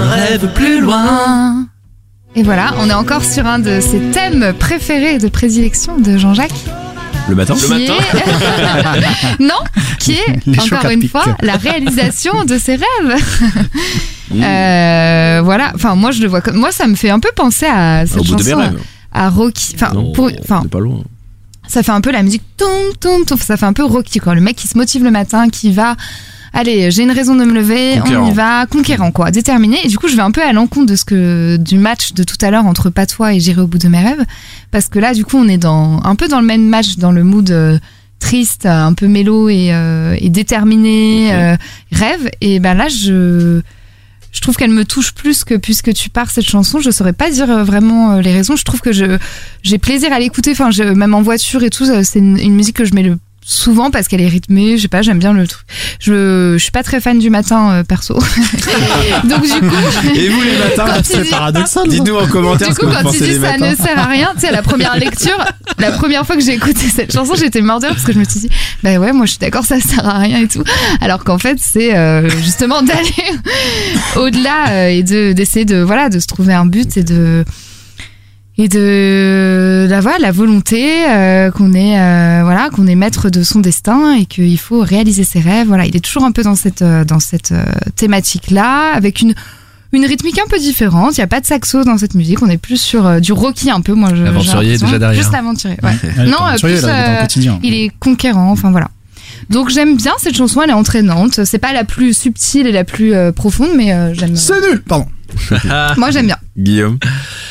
[0.00, 1.66] un rêve plus loin.
[2.36, 6.50] Et voilà on est encore sur un de ses thèmes préférés de prédilection de Jean-Jacques
[7.28, 7.54] Le matin.
[7.54, 7.88] qui est
[9.40, 9.54] non
[9.98, 13.22] qui est Les encore une fois la réalisation de ses rêves
[14.34, 17.66] Euh, voilà enfin moi je le vois comme moi ça me fait un peu penser
[17.66, 18.80] à cette Au bout de mes chanson rêves.
[19.12, 20.10] à Rocky enfin Non.
[20.12, 21.02] pour enfin On est pas loin.
[21.68, 24.34] ça fait un peu la musique toum toum toum ça fait un peu Rocky quoi
[24.34, 25.94] le mec qui se motive le matin qui va
[26.54, 28.24] allez j'ai une raison de me lever Conquérant.
[28.26, 30.86] on y va conquérant quoi déterminé et du coup je vais un peu à l'encontre
[30.86, 33.78] de ce que du match de tout à l'heure entre Patois et J'irai au bout
[33.78, 34.24] de mes rêves
[34.70, 37.12] parce que là du coup on est dans un peu dans le même match dans
[37.12, 37.78] le mood euh,
[38.20, 41.56] triste un peu mélo et, euh, et déterminé euh,
[41.92, 43.60] rêve et ben là je
[44.34, 46.80] je trouve qu'elle me touche plus que puisque tu pars cette chanson.
[46.80, 48.56] Je saurais pas dire euh, vraiment euh, les raisons.
[48.56, 49.16] Je trouve que je
[49.62, 50.50] j'ai plaisir à l'écouter.
[50.50, 53.04] Enfin, je, même en voiture et tout, euh, c'est une, une musique que je mets
[53.04, 54.76] le souvent parce qu'elle est rythmée.
[54.76, 55.66] Je sais pas, j'aime bien le truc.
[56.00, 58.14] Je je suis pas très fan du matin euh, perso.
[59.24, 59.76] Donc du coup,
[60.14, 61.88] Et vous les matins, tu C'est paradoxal.
[61.88, 63.70] dites-nous en commentaire du coup, quand tu dis ça matins.
[63.70, 65.36] ne sert à rien, tu sais, à la première lecture,
[65.78, 68.18] la première fois que j'ai écouté cette chanson, j'étais morte de rire parce que je
[68.18, 68.48] me suis dit,
[68.82, 70.64] bah ouais, moi je suis d'accord, ça sert à rien et tout.
[71.00, 73.38] Alors qu'en fait, c'est euh, justement d'aller
[74.16, 77.44] au-delà euh, et de d'essayer de voilà de se trouver un but et de
[78.56, 83.42] et de la voilà, la volonté euh, qu'on est euh, voilà qu'on est maître de
[83.42, 86.54] son destin et qu'il faut réaliser ses rêves voilà il est toujours un peu dans
[86.54, 87.64] cette euh, dans cette euh,
[87.96, 89.34] thématique là avec une
[89.92, 92.48] une rythmique un peu différente il y a pas de saxo dans cette musique on
[92.48, 95.20] est plus sur euh, du rocky un peu moi je, L'aventurier déjà derrière.
[95.20, 96.24] juste l'aventurier ouais.
[96.26, 97.58] Non, euh, plus, là, il est dans le euh, quotidien.
[97.64, 98.88] il est conquérant enfin voilà
[99.50, 102.84] donc j'aime bien cette chanson elle est entraînante c'est pas la plus subtile et la
[102.84, 105.06] plus euh, profonde mais euh, j'aime C'est nul, pardon.
[105.96, 106.38] moi j'aime bien.
[106.56, 106.98] Guillaume.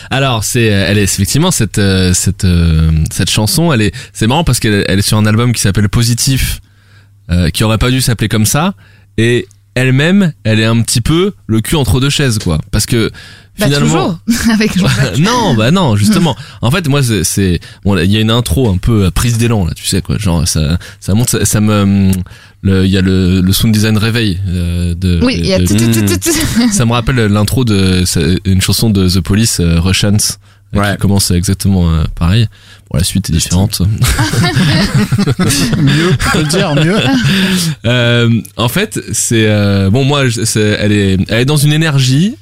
[0.10, 4.44] Alors c'est elle est effectivement cette euh, cette euh, cette chanson elle est c'est marrant
[4.44, 6.62] parce qu'elle elle est sur un album qui s'appelle Positif
[7.32, 8.74] euh, qui aurait pas dû s'appeler comme ça.
[9.18, 12.60] Et elle-même elle est un petit peu le cul entre deux chaises quoi.
[12.72, 13.12] Parce que
[13.60, 13.86] Bah, finalement.
[13.88, 14.20] toujours
[14.54, 15.18] avec Jean-Jacques.
[15.20, 16.36] non, bah non, justement.
[16.62, 19.38] En fait, moi, c'est- c'est, bon, il y a une intro un peu euh, prise
[19.38, 20.18] d'élan là, tu sais quoi.
[20.18, 22.12] Genre, ça, ça monte, ça, ça me,
[22.64, 25.20] le, il y a le, le sound design réveil euh, de.
[25.24, 26.72] Oui, il y a de- tout, tout, tout, tout, tout.
[26.72, 28.04] Ça me rappelle l'intro de
[28.46, 30.18] une chanson de The Police, euh, Russians,
[30.76, 30.92] euh, Ouais.
[30.94, 32.48] qui commence exactement euh, pareil.
[32.92, 33.82] Bon, la suite est différente.
[35.78, 36.96] mieux, on peut dire, mieux.
[37.86, 40.24] Euh, en fait, c'est euh, bon, moi,
[40.56, 42.36] elle est, elle est dans une énergie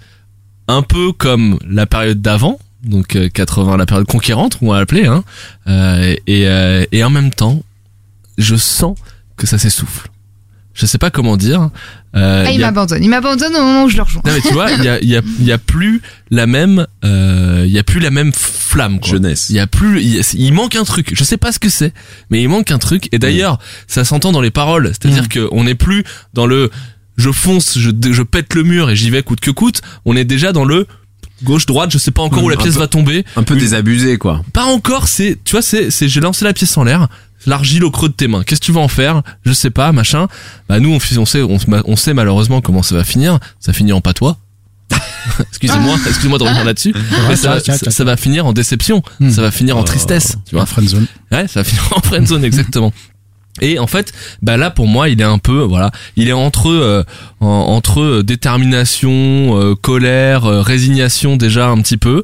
[0.68, 5.06] un peu comme la période d'avant, donc euh, 80, la période conquérante, on va l'appeler,
[5.06, 5.24] hein.
[5.68, 7.62] Euh, et euh, et en même temps,
[8.38, 8.98] je sens
[9.38, 10.08] que ça s'essouffle.
[10.74, 11.70] Je sais pas comment dire.
[12.16, 13.04] Euh, Ah, il a- m'abandonne.
[13.04, 14.22] Il m'abandonne au moment où je le rejoins.
[14.26, 16.48] non mais tu vois, il y a, il y a, il y a plus la
[16.48, 19.00] même, euh, il y a plus la même flamme.
[19.02, 19.10] Quoi.
[19.10, 19.50] Jeunesse.
[19.50, 21.12] Il y a plus, il, y a- il manque un truc.
[21.14, 21.94] Je sais pas ce que c'est,
[22.30, 23.10] mais il manque un truc.
[23.12, 24.88] Et d'ailleurs, ça s'entend dans les paroles.
[24.94, 25.28] C'est-à-dire Mm.
[25.28, 26.72] que on n'est plus dans le,
[27.22, 29.82] je fonce, je, je pète le mur et j'y vais coûte que coûte.
[30.06, 30.88] On est déjà dans le
[31.44, 31.92] gauche droite.
[31.92, 33.24] Je sais pas encore où la Un pièce peu- va tomber.
[33.36, 34.42] Un peu désabusé, quoi.
[34.54, 35.08] Pas encore.
[35.08, 37.08] C'est, tu vois, c'est, c'est, j'ai lancé la pièce en l'air.
[37.48, 38.44] L'argile au creux de tes mains.
[38.44, 39.24] Qu'est-ce que tu vas en faire?
[39.46, 40.28] Je sais pas, machin.
[40.70, 43.40] Bah nous, on, fait- on sait, on, se- on sait malheureusement comment ça va finir.
[43.60, 44.38] Ça finit en patois.
[45.50, 46.94] excusez-moi, excusez-moi de revenir là-dessus.
[47.30, 49.02] Mais ça, ça- va finir en déception.
[49.20, 49.30] Hmm.
[49.32, 50.36] Ça va finir en tristesse.
[50.46, 51.08] Tu vois En friendzone.
[51.32, 52.92] Ouais, ça va finir en friendzone exactement.
[53.60, 56.70] Et en fait, bah là pour moi, il est un peu voilà, il est entre
[56.70, 57.04] euh,
[57.42, 62.24] en- entre euh, détermination, euh, colère, euh, résignation déjà un petit peu.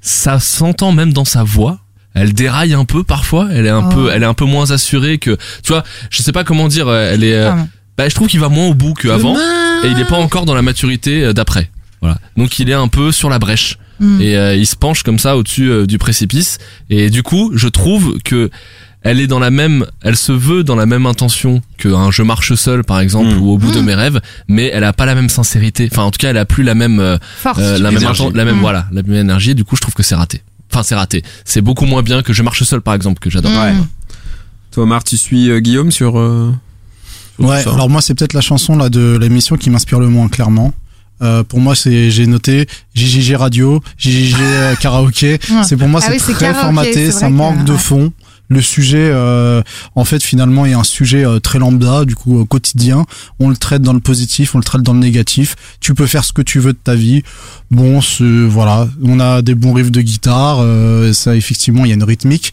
[0.00, 1.80] Ça s'entend même dans sa voix.
[2.14, 3.48] Elle déraille un peu parfois.
[3.52, 3.94] Elle est un Oh.
[3.94, 5.82] peu, elle est un peu moins assurée que tu vois.
[6.10, 6.88] Je sais pas comment dire.
[6.88, 7.34] euh, Elle est.
[7.34, 7.52] euh,
[7.96, 10.54] bah, je trouve qu'il va moins au bout qu'avant et il est pas encore dans
[10.54, 11.70] la maturité d'après.
[12.00, 12.18] Voilà.
[12.36, 14.20] Donc il est un peu sur la brèche Hmm.
[14.20, 18.18] et euh, il se penche comme ça au-dessus du précipice et du coup je trouve
[18.24, 18.48] que
[19.02, 22.22] elle est dans la même elle se veut dans la même intention que un je
[22.22, 23.40] marche seul par exemple Mm.
[23.40, 26.10] ou au bout de mes rêves mais elle a pas la même sincérité enfin en
[26.10, 27.58] tout cas elle a plus la même euh, Force.
[27.60, 28.22] euh, la même Énergie.
[28.24, 28.60] inten- la même Mm.
[28.60, 30.42] voilà la même énergie du coup je trouve que c'est raté
[30.72, 33.52] enfin c'est raté c'est beaucoup moins bien que je marche seul par exemple que j'adore
[33.52, 33.72] Ouais.
[33.72, 33.86] Mm.
[34.70, 36.18] Toi, Omar, tu suis euh, Guillaume sur.
[36.18, 36.52] euh,
[37.38, 40.08] sur Ouais, ça alors moi c'est peut-être la chanson là de l'émission qui m'inspire le
[40.08, 40.74] moins clairement.
[41.22, 45.32] Euh, pour moi c'est j'ai noté JJG radio, JJG euh, karaoké.
[45.50, 45.62] Ouais.
[45.64, 47.72] C'est pour moi Ah c'est oui, c'est très karaoké, formaté, c'est ça que- manque de
[47.72, 47.78] ouais.
[48.48, 49.62] Le sujet euh,
[49.94, 53.04] en fait finalement est un sujet euh, très lambda du coup euh, quotidien.
[53.38, 55.56] On le traite dans le positif, on le traite dans le négatif.
[55.80, 57.22] Tu peux faire ce que tu veux de ta vie.
[57.70, 60.64] Bon, c'est voilà, on a des bons riffs de guitare,
[61.12, 62.52] ça effectivement il y a une rythmique.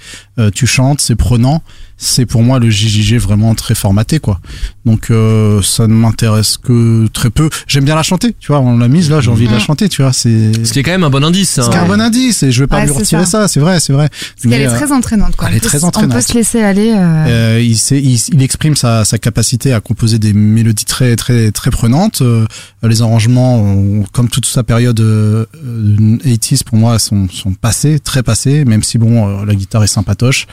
[0.54, 1.64] Tu chantes, c'est prenant.
[1.98, 4.40] C'est pour moi le JJG vraiment très formaté quoi.
[4.86, 7.50] Donc euh, ça ne m'intéresse que très peu.
[7.68, 8.60] J'aime bien la chanter, tu vois.
[8.60, 9.62] On l'a mise là, j'ai envie de la Mhm.
[9.64, 10.12] chanter, tu vois.
[10.12, 11.70] C'est ce qui est quand même un bon indice hein.
[11.72, 13.42] c'est un bon indice et je vais pas Ouais, lui retirer ça.
[13.44, 14.10] ça, c'est vrai, c'est vrai.
[14.10, 15.48] Parce qu'elle est euh, très entraînante, quoi.
[15.48, 16.12] elle On est peut très s- On entraînante.
[16.16, 16.92] peut se laisser aller.
[16.92, 21.16] euh, euh, il, sait, il, il exprime sa, sa capacité à composer des mélodies très
[21.16, 22.22] très très prenantes.
[22.22, 22.46] Euh,
[22.84, 28.00] les arrangements, ont- comme toute sa période euh, euh, 80s pour moi, sont, sont passés,
[28.00, 28.66] très passés.
[28.66, 30.46] Même si bon, euh, la guitare est sympatoche,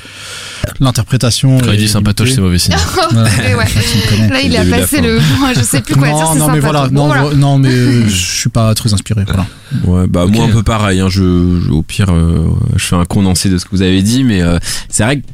[0.80, 1.31] l'interprétation.
[1.40, 2.74] Quand il est dit sympatoche c'est mauvais signe
[3.12, 4.28] ouais.
[4.28, 5.18] Là, il a passé le.
[5.54, 6.16] Je sais plus quoi dire.
[6.18, 7.22] non, c'est non, mais voilà, Bon, non, voilà.
[7.24, 9.24] vo- non, mais euh, je suis pas très inspiré.
[9.26, 9.46] Voilà.
[9.84, 11.00] Ouais, bah moi un peu pareil.
[11.00, 14.02] Hein, je, je- au pire, euh, je fais un condensé de ce que vous avez
[14.02, 15.26] dit, mais euh, c'est vrai que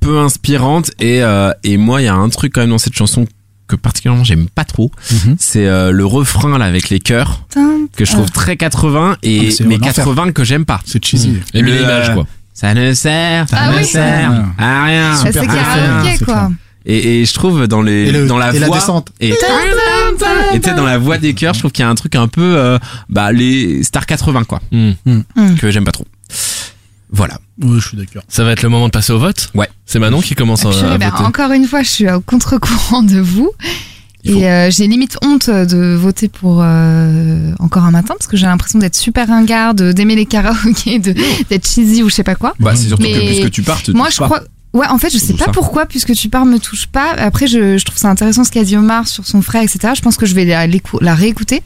[0.00, 2.94] peu inspirante et euh, et moi il y a un truc quand même dans cette
[2.94, 3.26] chanson
[3.66, 4.90] que particulièrement j'aime pas trop.
[5.10, 5.36] Mhm.
[5.38, 7.44] C'est euh, le refrain là avec les chœurs
[7.96, 10.04] que je trouve très 80 Ah, et mais c'est mais l'enfer.
[10.04, 10.80] 80 que j'aime pas.
[10.84, 11.38] C'est cheesy.
[11.54, 12.26] et Le- mille images quoi
[12.58, 13.84] Ça ne sert, ça Ah ne oui.
[13.84, 14.64] sert Ouais.
[14.64, 15.10] à rien.
[15.10, 16.50] Bah, Super C'est karaoké, quoi.
[16.86, 19.08] Et, et je trouve dans les Et, le- dans la et la voix descente.
[19.20, 22.28] et sais, dans la voix des chœurs, je trouve qu'il y a un truc un
[22.28, 22.78] peu euh,
[23.10, 24.92] bah les stars 80 quoi Hmm.
[25.04, 25.54] Hmm.
[25.56, 26.06] que j'aime pas trop.
[27.10, 27.38] Voilà.
[27.62, 28.22] Oui, je suis d'accord.
[28.28, 29.50] ça va être le moment de passer au vote?
[29.54, 29.68] Ouais.
[29.84, 33.02] c'est Manon qui commence à, à ben, voter encore une fois, je suis au contre-courant
[33.02, 33.50] de vous.
[34.26, 38.46] Et euh, j'ai limite honte de voter pour euh, encore un matin parce que j'ai
[38.46, 42.54] l'impression d'être super ringarde, d'aimer les karaokés, d'être cheesy ou je sais pas quoi.
[42.58, 44.42] Bah c'est surtout Mais que puisque tu pars, te Moi, je crois.
[44.72, 45.52] Ouais, en fait, je sais pas ça.
[45.52, 47.12] pourquoi, puisque tu pars me touche pas.
[47.12, 49.94] Après, je, je trouve ça intéressant ce qu'a dit Omar sur son frère, etc.
[49.96, 51.62] Je pense que je vais la réécouter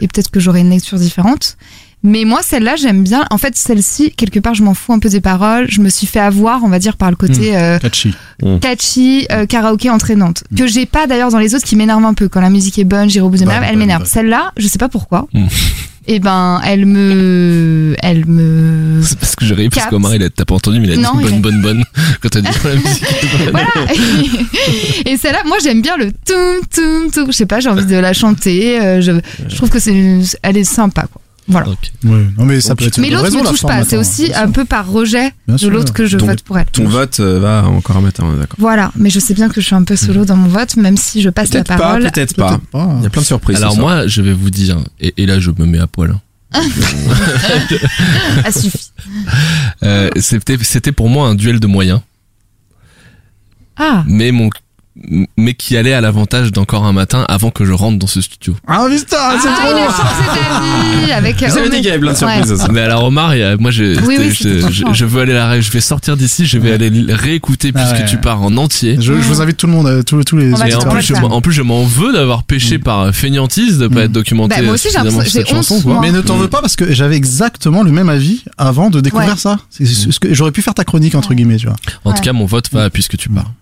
[0.00, 1.56] et peut-être que j'aurai une lecture différente.
[2.04, 3.24] Mais moi, celle-là, j'aime bien.
[3.30, 5.66] En fait, celle-ci, quelque part, je m'en fous un peu des paroles.
[5.68, 8.14] Je me suis fait avoir, on va dire, par le côté euh, Catchy.
[8.60, 10.44] catchy, euh, karaoké entraînante.
[10.56, 12.28] Que j'ai pas d'ailleurs dans les autres qui m'énerve un peu.
[12.28, 14.02] Quand la musique est bonne, j'irai au bout de mes Bonne, rêves, elle bonne, m'énerve.
[14.02, 14.08] bonne.
[14.10, 15.26] Celle-là, je sais pas pourquoi.
[16.06, 17.94] Et ben, elle me.
[18.00, 19.02] Elle me.
[19.02, 20.96] c'est parce que j'ai ri parce qu'Omar il a t'as pas entendu mais il a
[20.96, 21.84] dit il bonne a- bonne bonne
[22.22, 23.04] quand t'as dit la musique
[23.50, 23.66] voilà.
[25.04, 27.26] et celle-là, moi j'aime bien le toum toum toum.
[27.26, 28.80] Je sais pas, j'ai envie de la chanter.
[28.80, 29.12] euh, je,
[29.48, 31.20] je trouve que c'est, elle est sympa quoi.
[31.50, 31.68] Voilà.
[31.70, 31.90] Ok.
[32.04, 32.78] Ouais, non mais ça Ok.
[32.80, 32.98] peut être.
[32.98, 33.84] Mais une l'autre la touche forme, pas.
[33.84, 36.66] C'est aussi un peu par rejet Bien de l'autre que je Donc, vote pour elle.
[36.66, 38.56] Ton vote euh, va encore un matin, d'accord.
[38.58, 38.92] Voilà.
[38.96, 41.22] Mais je sais bien que je suis un peu solo dans mon vote, même si
[41.22, 42.02] je passe la pas, parole.
[42.02, 42.48] peut-être pas.
[42.58, 42.94] Peut-être pas.
[42.98, 43.56] Il y a plein de surprises.
[43.56, 46.20] alors moi je vais vous dire et, et là je me mets à poil hein.
[48.44, 48.90] Ah, suffit.
[49.82, 52.00] Euh, c'était c'était pour moi un duel de moyens,
[53.76, 54.50] Ah, mais mon
[55.36, 58.56] mais qui allait à l'avantage d'encore un matin avant que je rentre dans ce studio.
[58.66, 61.36] Ah putain, c'est ah, a trop d'avis avec.
[61.38, 61.70] Vous avez Omer.
[61.70, 62.66] dit qu'il y avait plein de surprises.
[62.72, 65.70] Mais alors Omar, il y a- moi je, Oui, oui, je, veux aller la je
[65.70, 68.08] vais sortir d'ici, je vais aller réécouter Ah puisque ouais.
[68.10, 68.96] tu pars en entier.
[68.98, 71.14] je, je vous invite tout le monde, euh, tous, tous les Et en plus, je,
[71.14, 74.04] en plus, je m'en veux d'avoir péché par feignantise de pas Mm.
[74.04, 75.80] être documenté Bah, moi aussi, j'ai cette chanson.
[75.80, 75.98] Quoi.
[76.00, 79.38] Mais ne t'en veux pas parce que j'avais exactement le même avis avant de découvrir
[79.38, 79.58] ça.
[79.70, 81.76] C'est c'est ce que j'aurais pu faire ta chronique entre guillemets, tu vois.
[82.04, 83.52] En tout cas, mon vote va puisque tu pars.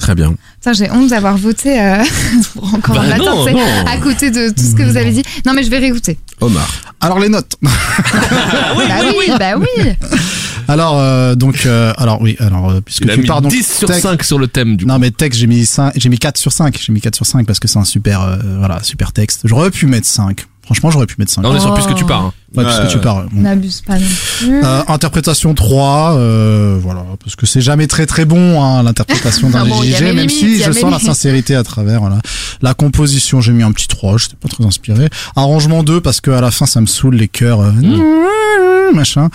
[0.00, 0.34] Très bien.
[0.58, 2.02] Putain, j'ai honte d'avoir voté euh,
[2.54, 3.58] pour encore Bah non, non.
[3.86, 5.22] à côté de tout ce que vous avez dit.
[5.46, 6.18] Non, mais je vais réécouter.
[6.40, 6.68] Omar.
[7.00, 7.52] Alors les notes.
[7.62, 7.70] bah
[9.18, 9.92] oui, bah oui.
[10.68, 13.50] Alors euh, donc euh, alors oui, alors euh, puisque Il a tu mis pars donc
[13.50, 14.88] 10 sur texte- 5 sur le thème du coup.
[14.88, 17.26] Non mais texte j'ai mis 5, j'ai mis 4 sur 5, j'ai mis 4 sur
[17.26, 19.40] 5 parce que c'est un super euh, voilà, super texte.
[19.44, 20.46] J'aurais pu mettre 5.
[20.70, 21.42] Franchement, j'aurais pu mettre 5.
[21.42, 21.74] Non, on est sur Oh.
[21.74, 22.20] puisque tu pars.
[22.26, 22.32] hein.
[22.56, 23.24] Ouais, puisque Ouais, tu pars.
[23.30, 23.40] bon.
[23.42, 24.06] N'abuse pas non
[24.38, 24.64] plus.
[24.64, 29.62] Euh, interprétation 3, euh, voilà, parce que c'est jamais très très bon hein, l'interprétation d'un
[29.62, 30.80] Ah bon, il y a JJ, mes même limites, il si y a je mes
[30.80, 31.06] sens la limites.
[31.14, 32.00] sincérité à travers.
[32.00, 32.18] Voilà.
[32.62, 35.08] La composition, j'ai mis un petit 3, j'étais pas très inspiré.
[35.36, 38.94] Arrangement 2, parce que à la fin ça me saoule les chœurs, euh, Mm.
[38.94, 39.28] machin.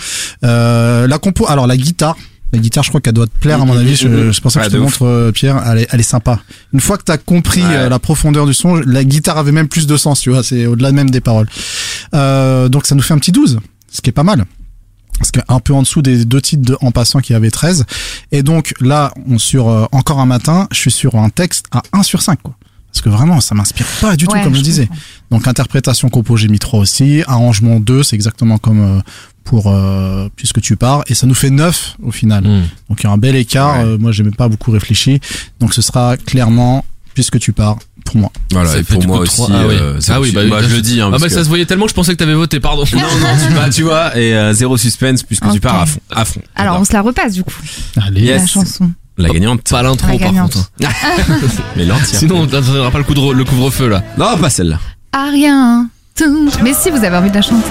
[0.44, 2.16] Euh, la compo, alors la guitare.
[2.52, 3.96] La guitare, je crois qu'elle doit te plaire, à mon avis.
[3.96, 5.62] Je, c'est pour ça que je te montre, euh, Pierre.
[5.66, 6.40] Elle est, elle est sympa.
[6.72, 7.74] Une fois que t'as compris Ouais.
[7.76, 10.42] euh, la profondeur du son, la guitare avait même plus de sens, tu vois.
[10.42, 11.48] C'est au-delà même des paroles.
[12.14, 13.58] Euh, donc ça nous fait un petit 12,
[13.90, 14.44] ce qui est pas mal.
[15.18, 17.84] Parce qu'un peu en dessous des deux titres de En passant qui avait 13.
[18.32, 21.82] Et donc là, on sur euh, Encore un matin, je suis sur un texte à
[21.92, 22.54] 1 sur 5, quoi.
[22.92, 24.86] Parce que vraiment, ça m'inspire pas du tout, Ouais, comme je, disais.
[24.86, 25.02] comprends.
[25.32, 27.22] Donc interprétation compo, j'ai mis 3 aussi.
[27.26, 29.00] Arrangement 2, c'est exactement comme euh,
[29.46, 31.02] pour euh, Puisque tu pars.
[31.06, 32.44] Et ça nous fait 9 au final.
[32.44, 32.62] Mm.
[32.90, 33.78] Donc il y a un bel écart.
[33.78, 33.84] Ouais.
[33.84, 35.20] Euh, moi, j'ai même pas beaucoup réfléchi.
[35.60, 38.30] Donc ce sera clairement Puisque tu pars pour moi.
[38.52, 39.34] Voilà, Ça et pour moi aussi.
[39.36, 39.74] trois- ah oui.
[39.80, 41.00] euh, Ah oui, bah là, je le dis.
[41.00, 42.84] Hein, Ah bah que- ça se voyait tellement que je pensais que t'avais voté, pardon.
[42.92, 43.06] Non, non,
[43.48, 45.98] tu, bah, tu vois, et euh, zéro suspense puisque tu pars à fond.
[46.14, 46.40] À fond.
[46.54, 47.54] Alors, on se la repasse du coup,
[48.00, 48.20] Allez.
[48.20, 48.42] Yes.
[48.42, 48.90] la chanson.
[49.16, 49.62] La gagnante.
[49.62, 50.52] Pas l'intro La par gagnante.
[50.52, 50.70] contre.
[50.84, 50.88] hein.
[51.76, 52.20] Mais l'entière.
[52.20, 54.04] Sinon, on n'aura pas le, le couvre-feu là.
[54.18, 54.78] Non, pas celle-là.
[55.12, 55.88] Ah rien.
[56.62, 57.70] Mais si vous avez envie de la chanter.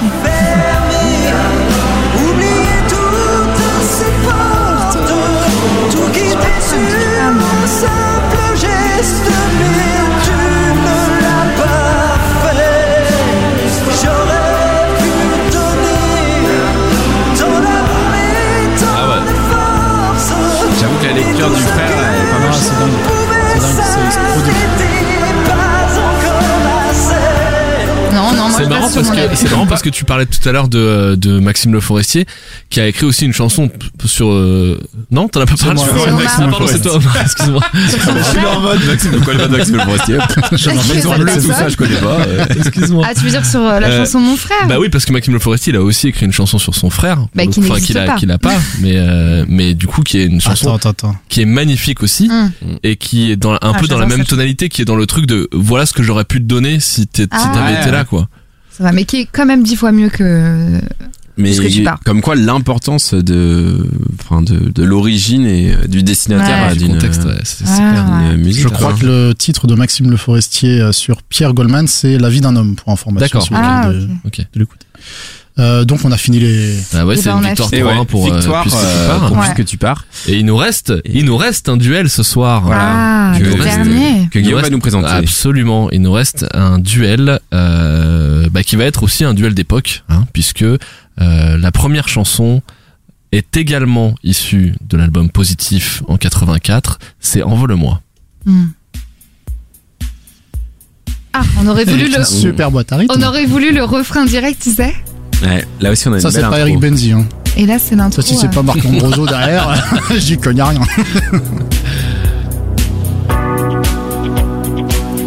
[9.04, 9.45] Simple
[28.66, 31.40] C'est marrant parce que c'est marrant parce que tu parlais tout à l'heure de, de
[31.40, 32.26] Maxime Le Forestier
[32.70, 33.70] qui a écrit aussi une chanson
[34.06, 34.80] sur euh...
[35.12, 35.80] non t'en as pas parlé?
[35.80, 35.92] c'est.
[35.96, 39.82] Ah c'est toi excuse-moi Je suis en mode Maxime, de quoi le mode Maxime le
[39.82, 40.18] Forestier
[40.94, 42.20] Maison bleue, tout ça, je connais pas.
[42.22, 42.46] euh.
[42.58, 44.68] excuse-moi Ah, tu veux dire sur euh, la Euh, chanson Mon frère?
[44.68, 46.90] bah oui parce que Maxime Le Forestier il a aussi écrit une chanson sur son
[46.90, 48.16] frère Bah, enfin, n'existe qu'il a pas.
[48.16, 51.16] qu'il a pas mais euh, mais du coup qui est une chanson Attends, attends, attends.
[51.30, 52.52] qui est magnifique aussi Hum.
[52.84, 55.06] et qui est dans un Ah, peu dans la même tonalité qui est dans le
[55.06, 57.52] truc de voilà ce que j'aurais pu te donner si Ah.
[57.54, 57.82] t'avais Ouais.
[57.82, 58.28] été là quoi
[58.78, 60.80] Ça va, mais qui est quand même dix fois mieux que.
[61.38, 62.00] Mais Puisque tu pars.
[62.06, 63.86] comme quoi l'importance de,
[64.22, 66.74] enfin de, de l'origine et euh, du destinataire Ouais.
[66.78, 68.64] du d'une contexte ouais, c'est super d'une musique.
[68.64, 68.98] Je crois hein.
[68.98, 72.56] que le titre de Maxime Le Forestier euh, sur Pierre Goldman, c'est La vie d'un
[72.56, 73.26] homme, pour information.
[73.26, 73.44] D'accord.
[73.44, 73.92] si Ah,
[75.58, 76.78] Euh, donc on a fini les.
[76.94, 77.80] ah ouais Eh c'est ben, une victoire fini.
[77.82, 79.28] Et 3 ouais, pour euh, victoire puisque tu euh, pars.
[79.28, 79.44] pour Ouais.
[79.54, 80.06] puisque tu pars.
[80.28, 82.64] Et il nous reste, il nous reste un duel ce soir.
[82.64, 83.32] Voilà.
[83.32, 84.28] Ah, Que- le reste- dernier.
[84.30, 85.08] Que Il Guillaume va nous présenter.
[85.08, 85.90] Absolument.
[85.92, 90.26] Il nous reste un duel euh, bah, qui va être aussi un duel d'époque, hein,
[90.34, 90.78] puisque euh,
[91.18, 92.62] la première chanson
[93.32, 97.00] est également issue de l'album Positif en 84.
[97.22, 98.02] C'est Envole-moi.
[98.46, 98.66] Hmm.
[101.32, 102.24] Ah, on aurait voulu le.
[102.26, 103.14] Super boîte à rythme.
[103.18, 104.94] On aurait voulu le refrain direct, tu sais.
[105.44, 106.60] Ouais, là aussi on a une Ça, belle c'est pas intro.
[106.60, 107.12] Eric Benzi.
[107.12, 107.26] Hein.
[107.58, 108.22] Et là, c'est l'intro.
[108.22, 109.70] Ça, si c'est euh, pas Marc Lombroso derrière,
[110.54, 110.82] n'y a rien.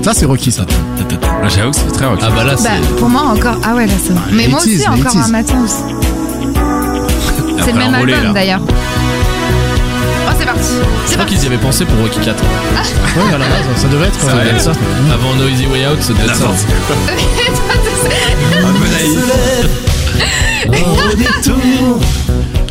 [0.03, 0.65] Ça, c'est Rocky, ça.
[1.43, 2.19] Ah, J'avoue que c'est très rock.
[2.23, 3.57] Ah bah là Bah, c'est pour moi encore.
[3.65, 4.23] Ah ouais, là c'est vrai.
[4.33, 5.25] Mais moi 80s, aussi, encore 80s.
[5.25, 5.95] un matin aussi.
[7.65, 8.33] C'est le même envolé, album là.
[8.33, 8.61] d'ailleurs.
[8.67, 10.61] Oh, c'est parti.
[10.61, 10.67] je
[11.07, 11.35] C'est crois parti.
[11.35, 12.43] qu'ils y avaient pensé pour Rocky 4.
[12.43, 14.73] Ouais, à la base, ça devait être, Ça devait euh, être ça.
[15.13, 16.47] Avant No Easy Way Out, ça devait être ça.
[18.59, 19.88] Un peu naïf.
[20.69, 22.01] Au détour,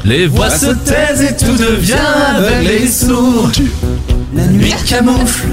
[0.05, 1.95] Les voix se taisent et tout devient
[2.35, 3.49] aveugle et sourd.
[4.35, 5.47] La nuit camoufle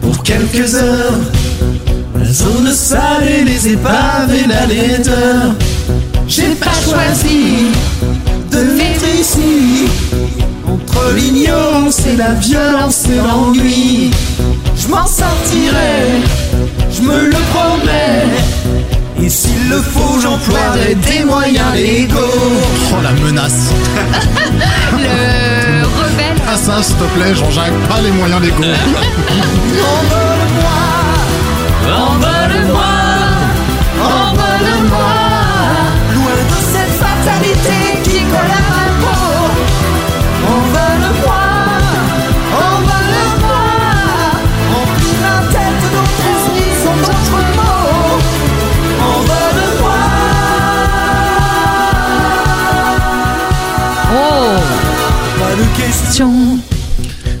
[0.00, 1.18] pour quelques heures.
[2.18, 5.54] La zone sale et les épaves et la laideur.
[6.28, 7.72] J'ai pas choisi
[8.50, 9.88] de vivre ici.
[10.68, 14.10] Entre l'ignorance et la violence et l'ennui.
[20.94, 22.18] Des moyens légaux.
[22.92, 23.70] Oh la menace.
[24.92, 26.36] Le rebelle.
[26.48, 28.62] Ah ça, s'il te plaît, Jean-Jacques, pas les moyens légaux.
[29.84, 30.80] Envole-moi,
[31.86, 32.92] envole-moi,
[34.02, 35.12] envole-moi.
[36.14, 38.69] Loin de cette fatalité qui colle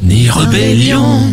[0.02, 1.32] Ni rébellion.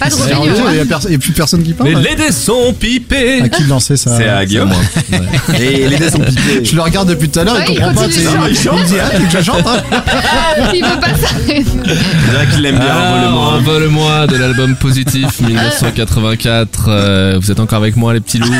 [0.00, 0.44] Pas de rébellion.
[0.44, 0.72] il hein.
[0.74, 1.90] y a, y a plus personne qui parle.
[1.90, 3.40] Mais les dés sont pipés.
[3.42, 4.72] À qui de lancer ça C'est à Guillaume.
[5.58, 6.64] Et les dés sont pipés.
[6.64, 8.02] Je le regarde depuis tout à l'heure, Ouais, il il comprend pas.
[8.02, 8.24] continue.
[8.48, 9.82] tu sais, Il, me dit, ah, tu veux que je chante hein
[10.74, 11.64] Il veut pas s'arrêter.
[11.64, 13.58] C'est vrai qu'il aime bien Alors, envole-moi.
[13.58, 16.84] Envole-moi de l'album Positif 1984.
[16.88, 18.52] Euh, vous êtes encore avec moi les petits loups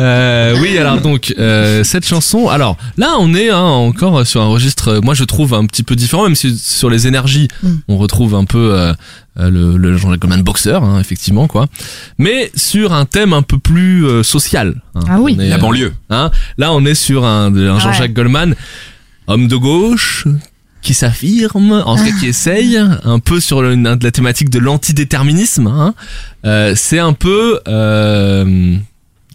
[0.00, 2.48] Euh, oui, alors donc euh, cette chanson.
[2.48, 4.88] Alors là, on est hein, encore sur un registre.
[4.88, 7.68] euh, Moi, je trouve un petit peu différent, même si sur les énergies, Mm.
[7.88, 8.92] on retrouve un peu euh,
[9.38, 11.66] euh, le, le Jean-Jacques Goldman boxeur, hein, effectivement, quoi.
[12.18, 14.80] Mais sur un thème un peu plus euh, social.
[14.94, 15.00] hein.
[15.08, 15.36] Ah oui.
[15.38, 15.92] Est, La euh, banlieue.
[16.08, 18.54] Hein Là, on est sur un, un Jean-Jacques Goldman,
[19.26, 20.26] homme de gauche,
[20.82, 24.58] qui s'affirme, en tout cas qui essaye, un peu sur le- de la thématique de
[24.58, 25.66] l'antidéterminisme.
[25.66, 25.94] Hein.
[26.46, 27.60] Euh, c'est un peu...
[27.68, 28.76] euh,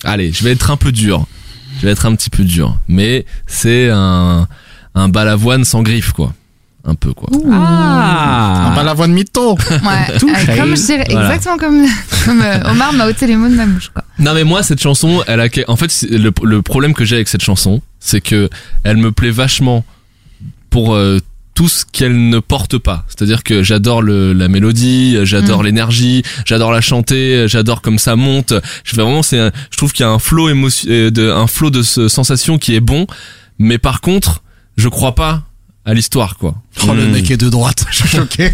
[0.06, 1.26] allez, je vais être un peu dur.
[1.80, 2.78] Je vais être un petit peu dur.
[2.88, 4.48] Mais c'est un,
[4.96, 6.34] un balavoine sans griffe, quoi.
[6.88, 7.28] Un peu, quoi.
[7.52, 8.82] Ah.
[8.84, 9.54] La voix de mytho.
[9.54, 9.58] Ouais,
[10.12, 11.26] euh, comme je dirais, Voilà.
[11.34, 11.86] exactement comme,
[12.26, 14.04] comme euh, Omar m'a ôté les mots de ma bouche, quoi.
[14.20, 17.28] Non mais moi cette chanson, elle a en fait le, le problème que j'ai avec
[17.28, 18.48] cette chanson, c'est que
[18.84, 19.84] elle me plaît vachement
[20.70, 21.20] pour euh,
[21.56, 23.06] tout ce qu'elle ne porte pas.
[23.08, 25.66] C'est-à-dire que j'adore le, la mélodie, j'adore Mm.
[25.66, 28.54] l'énergie, j'adore la chanter, j'adore comme ça monte.
[28.84, 31.48] Je vraiment c'est un- je trouve qu'il y a un flow émotion euh, de un
[31.48, 33.08] flow de ce- sensations qui est bon,
[33.58, 34.44] mais par contre,
[34.78, 35.44] je crois pas
[35.86, 36.56] à l'histoire quoi.
[36.88, 37.12] Oh, le Mm.
[37.12, 37.86] mec est de droite.
[37.90, 38.52] Je suis choqué.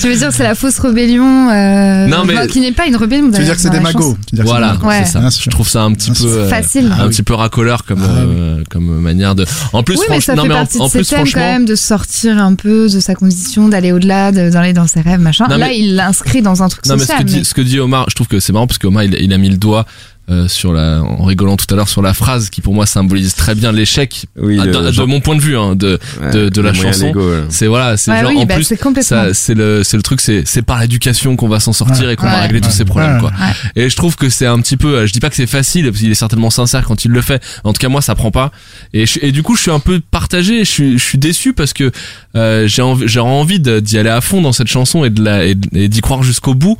[0.00, 2.86] Tu veux dire que c'est la fausse rébellion, euh, Non, mais- enfin, qui n'est pas
[2.86, 3.46] une rébellion Tu veux d'ailleurs.
[3.46, 4.16] dire que c'est des magots.
[4.30, 4.76] Tu veux dire que c'est Voilà.
[4.82, 5.04] Ouais.
[5.04, 5.30] c'est ça.
[5.30, 5.42] Sûr.
[5.44, 6.90] Je trouve ça un petit Bien peu euh, Facile.
[6.92, 7.10] Ah un oui.
[7.10, 9.44] petit peu racoleur comme Ah euh, comme manière de.
[9.72, 11.40] En plus, oui, mais ça franchement, fait mais partie en, de ses plus, thèmes franchement,
[11.42, 15.00] quand même de sortir un peu de sa condition, d'aller au-delà, de- d'aller dans ses
[15.00, 15.46] rêves, machin.
[15.48, 17.78] Non, Là, il l'inscrit dans un truc Non mais ce que, dit, ce que dit
[17.80, 19.84] Omar, je trouve que c'est marrant parce qu'Omar il, il a mis le doigt
[20.30, 23.34] euh, sur la, en rigolant tout à l'heure sur la phrase qui pour moi symbolise
[23.34, 26.48] très bien l'échec Oui, ah, le- de, mon point de vue hein, de, ouais, de,
[26.50, 27.12] de la chanson.
[27.14, 27.44] ouais.
[27.48, 29.02] C'est voilà, c'est Ouais, genre oui, en bah, plus c'est complètement.
[29.24, 32.12] ça c'est le c'est le truc c'est c'est par l'éducation qu'on va s'en sortir Ouais.
[32.12, 32.40] et qu'on va Ouais.
[32.42, 33.20] régler tous ces problèmes Ouais.
[33.20, 33.32] quoi.
[33.76, 35.86] Et je trouve que c'est un petit peu euh, je dis pas que c'est facile
[35.86, 37.42] parce qu'il est certainement sincère quand il le fait.
[37.64, 38.52] En tout cas moi ça prend pas
[38.92, 41.52] et je- et du coup je suis un peu partagé, je suis je suis déçu
[41.54, 41.90] parce que
[42.36, 45.44] euh, j'ai envie j'ai envie d'y aller à fond dans cette chanson et de la
[45.46, 46.76] et d'y croire jusqu'au bout.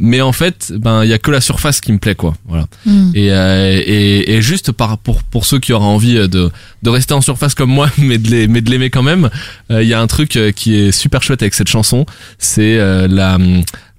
[0.00, 2.34] Mais en fait, ben il y a que la surface qui me plaît quoi.
[2.48, 2.66] Voilà.
[2.86, 3.10] Hmm.
[3.14, 6.50] Et, euh, et, et juste par pour pour ceux qui auraient envie euh, de
[6.82, 9.30] de rester en surface comme moi, mais de les mais de l'aimer quand même,
[9.70, 12.06] euh, il y a un truc euh, qui est super chouette avec cette chanson,
[12.38, 13.38] c'est euh, la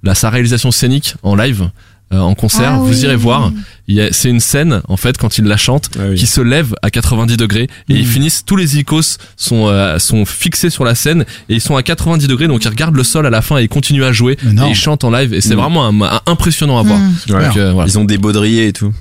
[0.02, 1.70] la sa réalisation scénique en live.
[2.12, 3.00] Euh, en concert, Ah vous oui.
[3.02, 3.52] irez voir.
[3.88, 6.16] Il y a- C'est une scène en fait quand il la chante Ah oui.
[6.16, 9.02] qui se lève à 90 degrés et ils finissent tous les icônes
[9.36, 12.68] sont euh, sont fixés sur la scène et ils sont à 90 degrés donc ils
[12.68, 15.10] regardent le sol à la fin et ils continuent à jouer et ils chantent en
[15.10, 15.58] live et c'est Mm.
[15.58, 16.98] vraiment un- un- impressionnant à voir.
[17.00, 17.46] Ouais.
[17.46, 17.88] Donc, euh, voilà.
[17.90, 18.92] Ils ont des baudriers et tout.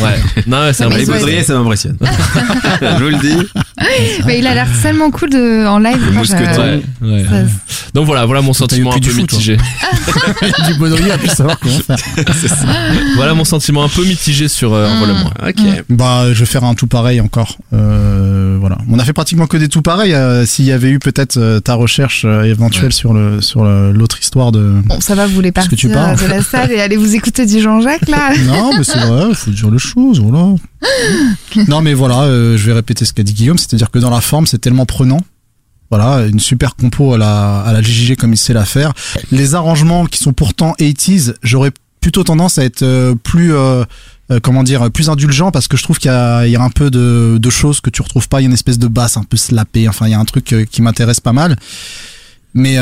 [0.00, 0.42] Ouais.
[0.46, 1.96] Non, c'est Mais un ont- baudriers, ça m'impressionne.
[2.80, 3.48] Je vous le dis.
[4.26, 5.98] Mais il a l'air tellement cool de, en live.
[6.04, 6.60] Le mousqueton.
[6.62, 7.24] Ouais, ouais.
[7.94, 9.56] Donc voilà, voilà mon sentiment un peu mitigé.
[10.66, 11.96] du baudrier a pu savoir comment faire.
[13.16, 15.32] voilà mon sentiment un peu mitigé sur euh, Envole-moi.
[15.48, 15.84] Ok.
[15.90, 17.58] Bah, je vais faire un tout pareil encore.
[17.72, 18.78] Euh, voilà.
[18.90, 20.14] On a fait pratiquement que des tout pareils.
[20.14, 23.92] euh, S'il y avait eu peut-être euh, ta recherche euh, éventuelle sur le sur le-
[23.92, 24.80] l'autre histoire de.
[24.84, 26.16] Bon, ça va, vous voulez Parce que partir tu parles.
[26.18, 29.50] de la salle et aller vous écouter du Jean-Jacques, là Non, mais c'est vrai, faut
[29.50, 30.54] dire les voilà.
[31.68, 34.20] non, mais voilà, euh, je vais répéter ce qu'a dit Guillaume, c'est-à-dire que dans la
[34.20, 35.20] forme, c'est tellement prenant.
[35.90, 38.94] Voilà, une super compo à la, à la JJG comme il sait la faire.
[39.30, 41.70] Les arrangements qui sont pourtant 80s, j'aurais
[42.00, 43.84] plutôt tendance à être euh, plus, euh,
[44.42, 47.36] comment dire, plus indulgent parce que je trouve qu'il y y a un peu de,
[47.38, 48.40] de choses que tu retrouves pas.
[48.40, 49.86] Il y a une espèce de basse un peu slappée.
[49.86, 51.56] Enfin, il y a un truc qui m'intéresse pas mal.
[52.54, 52.76] Mais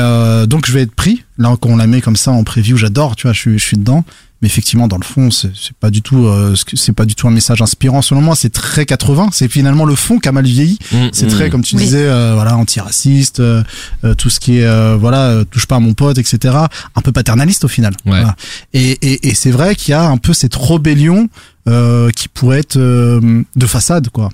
[0.47, 1.23] donc je vais être pris.
[1.37, 3.15] Là, quand on la met comme ça en preview, j'adore.
[3.15, 4.05] Tu vois, je je suis dedans.
[4.41, 7.05] Mais effectivement, dans le fond, c'est c'est pas du tout, euh, ce que- c'est pas
[7.05, 8.01] du tout un message inspirant.
[8.01, 9.29] Selon moi, c'est très 80.
[9.31, 10.79] C'est finalement le fond qui a mal vieilli.
[10.91, 11.29] Mm, C'est mm.
[11.29, 11.83] très, comme tu Oui.
[11.83, 13.63] disais, euh, voilà, antiraciste, euh,
[14.03, 16.55] euh, tout ce qui est, euh, voilà, euh, touche pas à mon pote, etc.
[16.95, 17.93] Un peu paternaliste au final.
[18.05, 18.11] Ouais.
[18.19, 18.35] Voilà.
[18.73, 21.29] Et, et, et c'est vrai qu'il y a un peu cette rébellion
[21.67, 24.29] euh, qui pourrait être euh, de façade, quoi.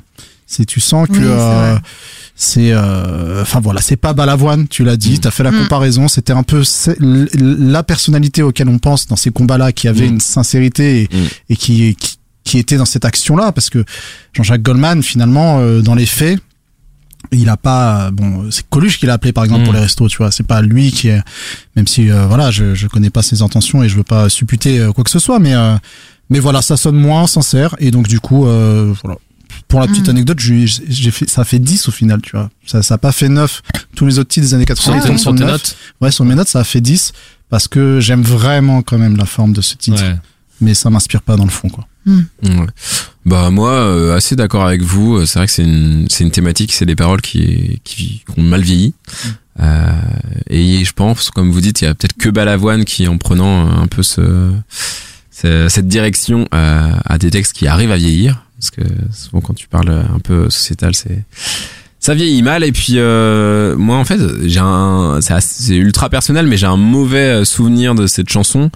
[0.49, 1.79] C'est tu sens que Oui,
[2.35, 5.59] c'est euh, euh, enfin voilà c'est pas Balavoine tu l'as dit t'as fait la Mm.
[5.63, 6.61] comparaison c'était un peu
[7.33, 10.13] la personnalité auquel on pense dans ces combats là qui avait Mm.
[10.13, 11.25] une sincérité et, Mm.
[11.49, 13.83] et qui, qui qui était dans cette action là parce que
[14.33, 16.39] Jean-Jacques Goldman finalement euh, dans les faits
[17.33, 20.17] il a pas bon c'est Coluche qui l'a appelé par exemple pour les restos tu
[20.17, 21.21] vois c'est pas lui qui est
[21.75, 24.79] même si euh, voilà je je connais pas ses intentions et je veux pas supputer
[24.79, 25.75] euh, quoi que ce soit mais euh,
[26.29, 29.17] mais voilà ça sonne moins sincère et donc du coup euh, voilà
[29.67, 30.11] pour la petite Mm.
[30.11, 33.11] anecdote j'ai j'ai fait ça fait 10 au final tu vois ça ça a pas
[33.11, 33.61] fait 9
[33.95, 35.39] tous les autres titres des années 80 Ah tes- 9.
[35.51, 37.11] notes ouais sur mes notes ça a fait 10
[37.49, 40.15] parce que j'aime vraiment quand même la forme de ce titre Ouais.
[40.61, 42.67] mais ça m'inspire pas dans le fond quoi Ouais.
[43.25, 45.25] Bah moi, euh, assez d'accord avec vous.
[45.25, 48.41] C'est vrai que c'est une, c'est une thématique, c'est des paroles qui, qui, qui ont
[48.43, 48.93] mal vieilli.
[49.59, 49.91] Euh,
[50.49, 53.67] et je pense, comme vous dites, il y a peut-être que Balavoine qui, en prenant
[53.81, 54.53] un peu ce,
[55.31, 58.45] ce- cette direction, euh, a des textes qui arrivent à vieillir.
[58.59, 58.81] Parce que
[59.13, 61.23] souvent, quand tu parles un peu sociétal, c'est
[61.99, 62.63] ça vieillit mal.
[62.63, 67.45] Et puis euh, moi, en fait, j'ai un, c'est ultra personnel, mais j'ai un mauvais
[67.45, 68.69] souvenir de cette chanson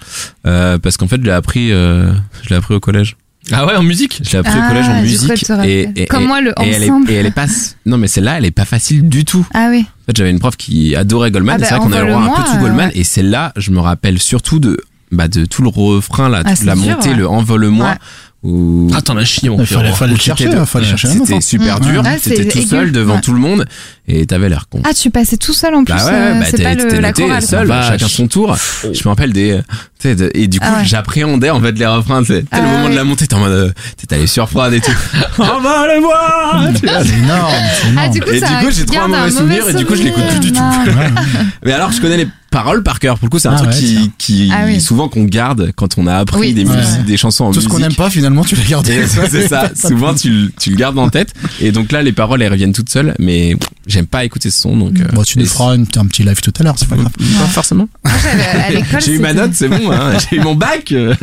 [0.46, 3.16] euh, parce qu'en fait, je l'ai appris, euh, je l'ai appris au collège.
[3.50, 4.20] Ah ouais, en musique?
[4.24, 5.32] Je l'ai appris au collège en Ah, musique
[5.64, 7.10] et, et, Comme et- moi, le et elle est, ensemble.
[7.10, 7.46] et elle est pas
[7.86, 9.44] non mais celle-là elle est pas facile du tout.
[9.52, 9.80] Ah oui.
[9.80, 12.06] En fait j'avais une prof qui adorait Goldman Ah et bah, c'est vrai qu'on avait
[12.06, 14.78] le droit un peu tout Goldman euh, et celle-là je me rappelle surtout de
[15.10, 17.16] bah de tout le refrain là, Ah, toute la montée, ouais.
[17.16, 17.96] le envole-moi Ouais.
[18.42, 21.08] Où Ah t'en as chié mon il fallait, fallait le chercher t'étais- hein, fallait chercher
[21.08, 21.40] C'était hein.
[21.40, 23.20] super dur, Ah, t'étais tout seul devant Ouais.
[23.20, 23.64] tout le monde
[24.08, 24.80] et t'avais l'air con.
[24.84, 25.94] Ah, tu passais tout seul en plus.
[25.94, 27.42] Bah ouais, euh, bah c'est t'es pas le, t'es la noté chorale.
[27.42, 27.66] seul.
[27.68, 27.88] Vache.
[27.90, 28.56] chacun son tour.
[28.82, 29.60] Je me rappelle des,
[30.00, 30.84] tu sais, de- et du coup Ah ouais.
[30.84, 32.24] j'appréhendais en fait les refrains.
[32.24, 33.70] Sais, Ah le moment de la montée, t'es en mode, euh,
[34.08, 34.90] t'es allé surprendre et tout.
[35.38, 36.70] Envole-moi.
[36.80, 38.98] Tu vois, c'est énorme c'est Ah, énorme du coup, Et ça du coup, j'ai trop
[39.00, 40.62] un mauvais souvenir et du coup, je l'écoute plus du tout.
[41.64, 43.18] Mais alors, je connais les paroles par cœur.
[43.18, 44.80] Pour le coup, c'est un Ah truc ouais, qui, Ah oui.
[44.80, 46.54] souvent qu'on garde quand on a appris Oui.
[46.54, 46.76] des Ouais.
[46.76, 49.48] musiques, des chansons en tout ce qu'on n'aime pas finalement tu les gardes Et c'est
[49.48, 49.70] ça.
[49.74, 51.34] Souvent, tu, le- tu le gardes en tête.
[51.60, 53.14] Et donc là, les paroles, elles reviennent toutes seules.
[53.18, 53.56] Mais
[53.88, 54.76] j'aime pas écouter ce son.
[54.76, 56.88] Donc, euh, bon tu nous et feras une- un petit live tout à l'heure c'est
[56.88, 57.88] pas grave Pas forcément.
[59.00, 59.90] J'ai eu ma note, c'est bon.
[59.90, 60.12] Hein.
[60.30, 60.92] J'ai eu mon bac.
[60.92, 61.14] euh.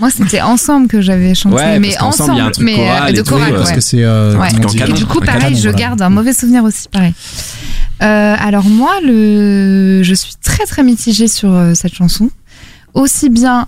[0.00, 2.64] Moi, c'était ensemble que j'avais chanté, Ouais, mais parce ensemble, il y a un truc
[2.64, 4.34] mais euh, choral de et tout, chorale, euh, parce que c'est euh.
[4.88, 7.14] Et du coup, pareil, je garde un mauvais souvenir aussi, pareil.
[8.02, 12.30] Euh, alors moi, le, je suis très très mitigée sur euh, cette chanson.
[12.94, 13.66] Aussi bien,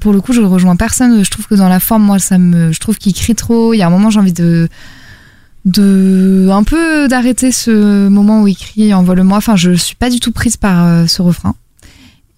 [0.00, 1.24] pour le coup, je rejoins personne.
[1.24, 3.74] Je trouve que dans la forme, moi, ça me, je trouve qu'il crie trop.
[3.74, 4.68] Il y a un moment, j'ai envie de,
[5.64, 9.38] de, un peu d'arrêter ce moment où il crie envole-moi.
[9.38, 11.54] Enfin, je suis pas du tout prise par euh, ce refrain.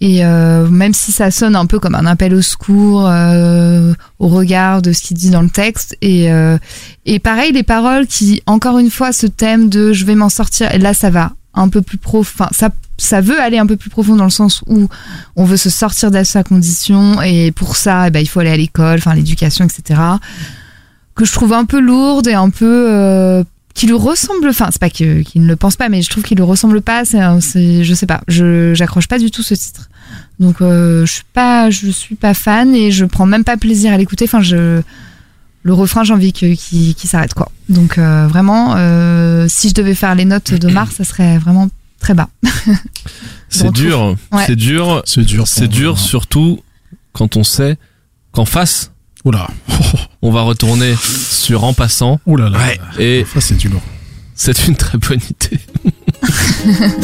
[0.03, 3.03] Et euh, même si ça sonne un peu comme un appel au secours,
[4.19, 6.31] au regard de ce qu'il dit dans le texte, et
[7.05, 10.75] et pareil, les paroles qui, encore une fois, ce thème de je vais m'en sortir,
[10.75, 12.45] et là, ça va un peu plus profond.
[12.45, 12.71] Enfin, ça,
[13.01, 14.89] ça veut aller un peu plus profond dans le sens où
[15.37, 18.51] on veut se sortir de sa condition, et pour ça, eh ben, il faut aller
[18.51, 20.01] à l'école, enfin, l'éducation, etc.
[21.15, 22.87] Que je trouve un peu lourde et un peu.
[22.91, 26.25] Euh, qui lui ressemble, enfin, c'est pas qu'il ne le pense pas, mais je trouve
[26.25, 29.89] qu'il lui ressemble pas, c'est, je sais pas, je, j'accroche pas du tout ce titre.
[30.41, 33.93] Donc, euh, je suis pas, je suis pas fan et je prends même pas plaisir
[33.93, 37.51] à l'écouter, enfin, le refrain, j'ai envie qu'il qu'il s'arrête, quoi.
[37.69, 38.75] Donc, euh, vraiment,
[39.49, 41.71] si je devais faire les notes de Mars, ça serait vraiment
[42.01, 42.29] très bas.
[43.49, 44.45] C'est dur, Ouais.
[44.47, 46.61] c'est dur, c'est dur c'est dur surtout
[47.13, 47.77] quand on sait
[48.33, 48.93] qu'en face
[49.25, 49.49] oula
[50.23, 52.79] on va retourner sur en passant oula là Ouais.
[52.99, 53.83] et ça c'est du lourd
[54.37, 55.61] c'est une très bonne idée.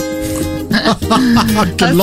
[0.79, 0.97] Ah,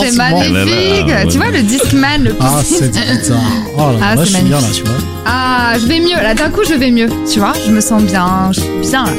[0.01, 1.07] c'est magnifique!
[1.07, 1.27] Ouais.
[1.29, 3.39] Tu vois, le Discman, le ah petit- c'est bizarre
[3.77, 4.83] oh là, Ah, là c'est je suis bien là magnifique.
[4.83, 6.15] tu vois Ah, je vais mieux.
[6.15, 7.09] Là, d'un coup, je vais mieux.
[7.31, 8.51] Tu vois, je me sens bien.
[8.53, 9.11] Je suis bien là.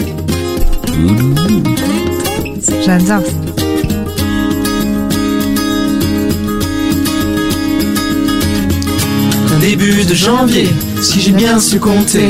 [2.84, 3.22] J'adore.
[9.65, 10.69] Début de janvier,
[11.01, 12.28] si j'ai bien su compter.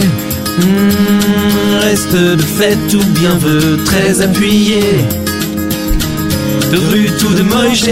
[0.59, 4.83] Hmm, reste de fête ou bien vœu très appuyé.
[6.71, 7.85] De rue tout de Moïse,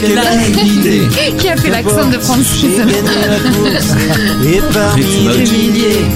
[0.00, 1.02] quelle a l'idée
[1.38, 2.62] Qui a fait l'accent de Francis
[4.44, 5.04] Et parmi
[5.36, 6.06] les milliers,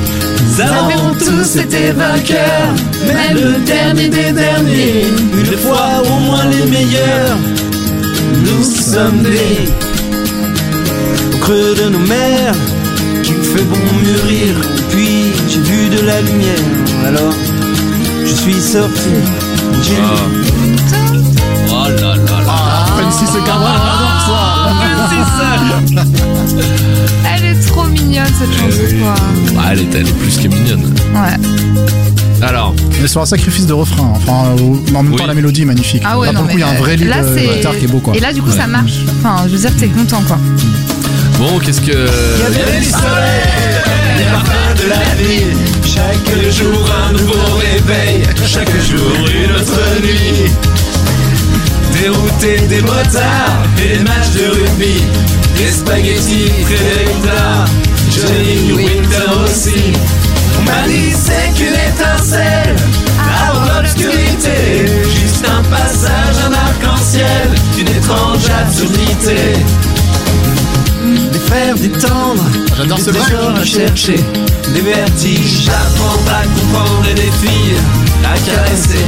[0.47, 2.75] nous avons tous été vainqueurs.
[3.05, 7.37] Mais le dernier des derniers, une fois au moins les meilleurs,
[8.45, 9.90] nous sommes des
[11.41, 12.55] creux de nos mers
[13.23, 14.55] qu'il fait bon mûrir.
[14.91, 16.69] Puis j'ai vu de la lumière,
[17.07, 17.35] alors
[18.25, 19.11] je suis sorti.
[19.83, 19.95] J'ai
[21.73, 22.87] Oh là là là.
[22.97, 23.81] Francis et Cabrel
[24.67, 26.90] on adore ça
[28.11, 29.15] mignonne cette chanson, eh quoi.
[29.55, 30.93] Bah, elle, est, elle est plus que mignonne.
[31.15, 31.37] Ouais.
[32.47, 34.47] Alors, mais sur un sacrifice de refrain, enfin, en
[35.03, 35.27] même temps Oui.
[35.27, 36.03] la mélodie est magnifique.
[36.05, 37.55] Ah ouais, là non, pour le coup, il y a un vrai lead là, euh,
[37.57, 38.15] guitare qui est beau quoi.
[38.17, 38.57] Et là, du coup, Ouais.
[38.57, 38.95] ça marche.
[39.23, 40.39] Enfin, je veux dire, t'es content, quoi.
[41.39, 41.93] bon, qu'est-ce que.
[41.93, 41.99] Les
[44.25, 50.51] parfums de la ville, chaque jour un nouveau réveil, chaque jour une autre nuit.
[52.03, 55.03] Dérouté des motards, des matchs de rugby,
[55.59, 57.67] des spaghettis très tard,
[58.11, 59.93] Johnny Winter aussi.
[60.59, 62.77] On m'a dit c'est qu'une étincelle
[63.47, 69.55] avant l'obscurité, juste un passage, un arc-en-ciel d'une étrange absurdité.
[71.33, 72.45] Des fèves, des tendres,
[72.77, 74.17] J'adore ce trésors à chercher,
[74.75, 77.77] des vertiges, apprendre à comprendre et des filles
[78.25, 79.05] à caresser.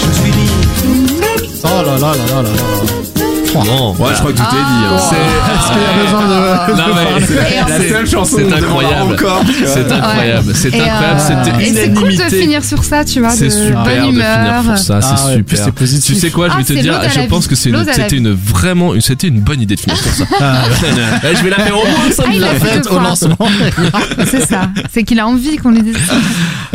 [0.00, 1.20] Je suis libre.
[1.64, 3.29] Oh là là là là là là.
[3.54, 4.84] Non, Ouais, je crois que tout est dit.
[4.86, 4.98] hein.
[4.98, 6.76] C'est Est-ce qu'il y a besoin de.
[6.76, 9.12] Non, mais La seule chanson c'est incroyable.
[9.14, 9.42] encore.
[9.66, 13.30] C'est incroyable, c'est euh, incroyable, c'était Et c'est cool de finir sur ça, tu vois,
[13.30, 14.64] C'est de super bonne de finir humeur.
[14.64, 15.64] sur ça, Ah c'est plus super.
[15.64, 16.14] c'est positif.
[16.14, 18.32] Tu sais quoi, je Ah, vais te c'est dire, je pense que c'est c'était une
[18.32, 20.24] vraiment, c'était une bonne idée de finir sur ça.
[20.40, 20.62] Ah,
[21.30, 22.80] Eh, je vais la faire au moins ça Ah, il me a l'a fait fait.
[22.80, 23.36] deux au lancement.
[24.30, 24.68] C'est ça.
[24.92, 26.14] C'est qu'il a envie qu'on lui dise ça.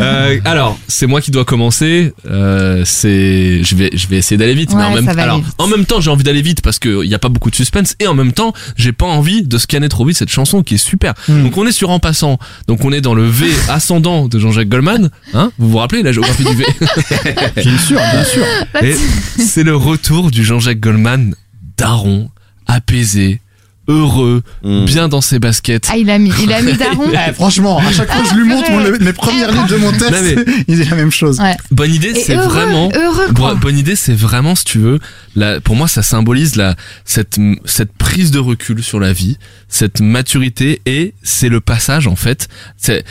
[0.00, 2.12] Euh, alors, c'est moi qui dois commencer.
[2.30, 5.46] Euh, c'est, je vais, je vais essayer d'aller vite, mais Ouais, en même, alors, vite.
[5.58, 7.94] en même temps, j'ai envie d'aller vite parce qu'il n'y a pas beaucoup de suspense,
[8.00, 10.78] et en même temps, j'ai pas envie de scanner trop vite cette chanson qui est
[10.78, 11.14] super.
[11.28, 11.44] Hmm.
[11.44, 12.40] Donc, on est sur En passant.
[12.66, 15.10] Donc, on est dans le V ascendant de Jean-Jacques Goldman.
[15.32, 16.66] Hein vous vous rappelez la géographie du V?
[17.56, 18.44] Bien sûr, bien sûr.
[18.82, 18.96] Et
[19.38, 21.36] c'est le retour du Jean-Jacques Goldman
[21.76, 22.30] daron,
[22.66, 23.40] apaisé,
[23.88, 24.84] heureux, Mm.
[24.84, 25.88] bien dans ses baskets.
[25.90, 27.08] Ah, il a mis, il a mis Daron.
[27.12, 29.90] Eh, franchement, à chaque fois que je lui montre mon- mes premières lignes de mon
[29.92, 30.36] texte, Non, mais-
[30.68, 31.38] il dit la même chose.
[31.40, 31.56] Ouais.
[31.70, 33.54] Bonne idée, c'est vraiment heureux, quoi.
[33.54, 34.98] bonne idée, c'est vraiment, si tu veux,
[35.34, 39.36] la, pour moi, ça symbolise la, cette, cette prise de recul sur la vie,
[39.68, 42.48] cette maturité, et c'est le passage, en fait.
[42.76, 43.04] C'est,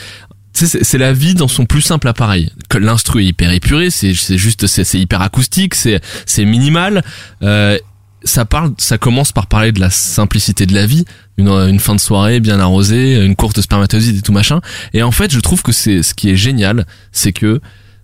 [0.52, 2.50] tu sais, c'est la vie dans son plus simple appareil.
[2.78, 7.02] L'instru est hyper épuré, c'est juste, c'est c'est hyper acoustique, c'est c'est minimal.
[7.42, 7.78] Euh,
[8.26, 11.04] ça parle, ça commence par parler de la simplicité de la vie,
[11.38, 14.60] une, fin de soirée bien arrosée, une courte spermatozoïde et tout machin.
[14.92, 17.60] Et en fait, je trouve que c'est ce qui est génial, c'est que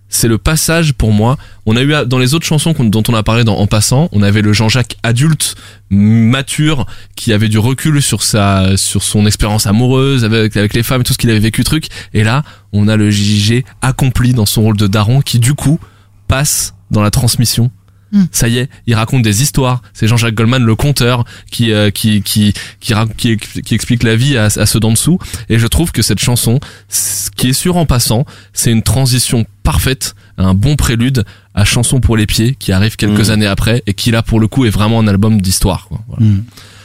[0.09, 1.37] c'est le passage pour moi.
[1.65, 4.21] On a eu dans les autres chansons dont on a parlé dans En passant, on
[4.21, 5.55] avait le Jean-Jacques adulte,
[5.89, 6.85] mature,
[7.15, 11.03] qui avait du recul sur sa, sur son expérience amoureuse avec, avec les femmes et
[11.03, 11.87] tout ce qu'il avait vécu truc.
[12.13, 12.43] Et là,
[12.73, 15.79] on a le JJ accompli dans son rôle de daron qui du coup
[16.27, 17.71] passe dans la transmission.
[18.13, 18.25] Hmm.
[18.31, 19.81] Ça y est, il raconte des histoires.
[19.93, 24.37] C'est Jean-Jacques Goldman, le conteur, qui euh, qui qui qui, qui, qui explique la vie
[24.37, 25.17] à, à ceux d'en dessous.
[25.49, 26.59] Et je trouve que cette chanson,
[26.89, 31.25] ce qui est sûr en passant, c'est une transition parfaite, un bon prélude
[31.55, 33.31] à Chanson pour les pieds, qui arrive quelques Mm.
[33.31, 35.87] années après et qui là pour le coup est vraiment un album d'histoire.
[35.87, 35.99] quoi.
[36.07, 36.25] Voilà.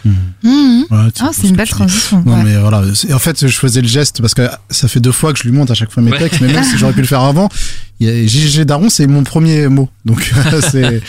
[0.05, 0.83] Hmm.
[0.91, 2.23] Ouais, tu- Ah, ce c'est une belle transition.
[2.25, 2.45] Non ouais.
[2.45, 2.83] mais voilà,
[3.13, 5.53] en fait je faisais le geste parce que ça fait deux fois que je lui
[5.53, 6.19] montre à chaque fois mes Ouais.
[6.19, 7.49] textes, mais même si j'aurais pu le faire avant,
[8.01, 10.33] JG Daron c'est mon premier mot, donc
[10.71, 11.03] c'est,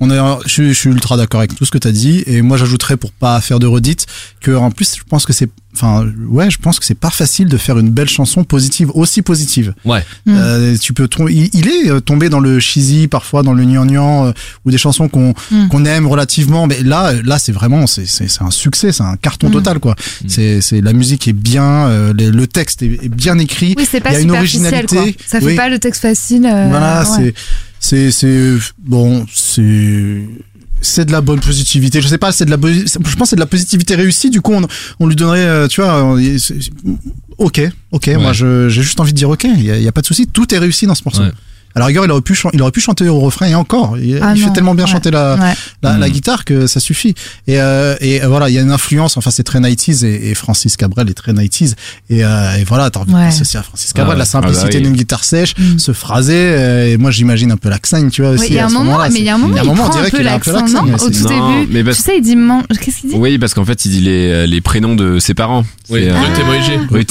[0.00, 2.22] on est, je, suis- je suis ultra d'accord avec tout ce que tu as dit.
[2.26, 4.06] Et moi j'ajouterais pour pas faire de redites
[4.40, 7.48] que en plus je pense que c'est, enfin ouais je pense que c'est pas facile
[7.48, 9.74] de faire une belle chanson positive aussi positive.
[9.84, 10.04] Ouais.
[10.26, 10.32] Mm.
[10.36, 14.26] Euh, tu peux il, il est euh, tombé dans le cheesy parfois dans le gnangnan
[14.26, 14.32] euh,
[14.64, 15.68] ou des chansons qu'on Mm.
[15.68, 19.02] qu'on aime relativement mais là euh, là c'est vraiment c'est c'est c'est un succès c'est
[19.02, 19.52] un carton Mm.
[19.52, 19.94] total quoi
[20.26, 23.86] c'est c'est la musique est bien euh, les- le texte est, est bien écrit Oui,
[23.90, 24.96] c'est pas il y a une originalité.
[24.96, 25.06] quoi.
[25.26, 25.54] Ça fait Oui.
[25.56, 26.46] pas le texte facile.
[26.46, 27.34] euh, voilà ouais.
[27.80, 30.24] c'est c'est c'est bon c'est
[30.84, 32.00] c'est de la bonne positivité.
[32.00, 34.40] Je sais pas c'est de la je pense que c'est de la positivité réussie du
[34.40, 34.62] coup on,
[35.00, 36.18] on lui donnerait euh, tu vois on-
[37.38, 37.60] ok
[37.92, 40.00] ok moi j'ai juste envie de dire ok il y a, il y a pas
[40.02, 41.22] de souci tout est réussi dans ce morceau.
[41.22, 41.30] Ouais.
[41.74, 43.98] À la rigueur, il aurait pu, il aurait pu chanter au refrain et encore.
[43.98, 44.90] Il, Ah il fait tellement bien ouais.
[44.90, 45.52] chanter la, Ouais.
[45.82, 46.10] la, la Mm.
[46.12, 47.14] guitare que ça suffit.
[47.48, 49.16] Et, euh, et euh, voilà, il y a une influence.
[49.16, 51.74] Enfin, c'est très 90s et, et Francis Cabrel est très 90s.
[52.10, 53.24] Et, euh, et voilà, t'as envie de Ouais.
[53.26, 54.82] penser aussi à Francis Cabrel, Ah la simplicité Ah bah oui.
[54.82, 55.78] d'une guitare sèche, Mm.
[55.78, 56.34] se phraser.
[56.34, 58.46] euh, et moi, j'imagine un peu l'accent, tu vois Oui, aussi.
[58.48, 59.58] il y a à un ce moment, mais il y a un moment, Il y
[59.58, 60.98] a un il moment, on prend un dirait peu qu'il a un peu l'accent, Au
[60.98, 61.72] c'est- tout Non, début.
[61.72, 63.16] mais parce- Tu sais, il dit man- Qu'est-ce qu'il dit?
[63.16, 65.64] Oui, parce qu'en fait, il dit les, les prénoms de ses parents.
[65.90, 67.10] Oui, euh, Ruth.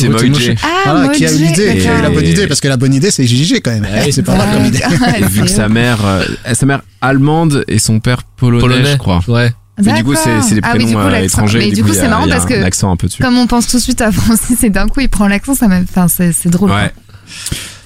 [0.64, 2.78] Ah, Voilà, qui a eu l'idée, qui a eu la bonne idée, parce que la
[2.78, 3.84] bonne idée, c'est JJ quand même.
[3.84, 4.12] Ouais.
[4.12, 4.84] c'est pas comme idée.
[5.20, 6.24] Et vu que sa mère, euh,
[6.54, 9.22] sa mère allemande et son père polonais, Polonais, je crois.
[9.28, 9.52] Ouais.
[9.84, 11.60] Mais du coup, c'est c'est des Ah oui, prénoms du coup, euh, étrangers.
[11.60, 13.22] Mais du coup, c'est marrant parce que accent un peu dessus.
[13.24, 15.68] Comme on pense tout de suite à Francis et d'un coup il prend l'accent, ça
[15.68, 16.72] même, enfin c'est c'est drôle.
[16.72, 16.92] Ouais.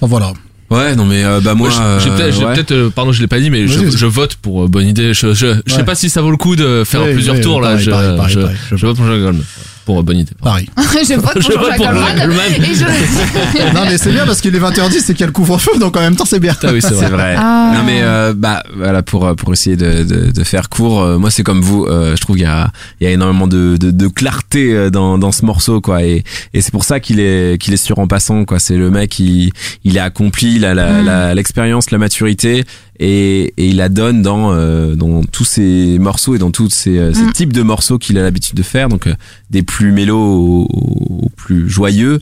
[0.00, 0.32] Voilà.
[0.70, 2.76] Ouais, non mais euh, bah moi, Moi, j'ai peut-être, ouais.
[2.76, 5.14] euh, pardon, je l'ai pas dit, mais je, vote pour euh, bonne idée.
[5.14, 7.70] Je, je, je sais pas si ça vaut le coup de faire plusieurs tours là.
[7.70, 8.56] pareil, je, pareil, pareil, je, pareil.
[8.70, 9.44] Je je vote pour Jean Goldman.
[9.88, 10.32] Pour euh, bonne idée.
[10.42, 10.68] Pareil.
[10.76, 12.18] je vote pour Je vote Jean-Jacques pour Goldman.
[12.18, 12.52] Goldman.
[12.62, 12.84] Et je...
[13.74, 15.96] non, mais c'est bien parce qu'il est 20h10 et qu'il y a le couvre-feu, donc
[15.96, 16.54] en même temps, c'est bien.
[16.62, 17.08] Ah oui, c'est C'est vrai.
[17.08, 17.34] vrai.
[17.38, 17.72] Ah.
[17.74, 21.00] Non mais euh, bah voilà pour euh, pour essayer de, de, de faire court.
[21.02, 21.84] euh, moi c'est comme vous.
[21.86, 22.70] euh, je trouve qu'il y a
[23.00, 26.02] il y a énormément de, de, de clarté euh, dans dans ce morceau quoi.
[26.02, 28.58] Et et c'est pour ça qu'il est qu'il est sur en passant quoi.
[28.58, 29.52] C'est le mec il
[29.84, 31.04] il a accompli la la Mm.
[31.06, 32.64] la- l'expérience, la maturité
[33.00, 36.98] et, et il la donne dans euh, dans tous ses morceaux et dans tous ces,
[36.98, 37.32] euh, ces Mm.
[37.32, 39.14] types de morceaux qu'il a l'habitude de faire donc euh,
[39.50, 42.18] des plus mélos aux, aux plus joyeux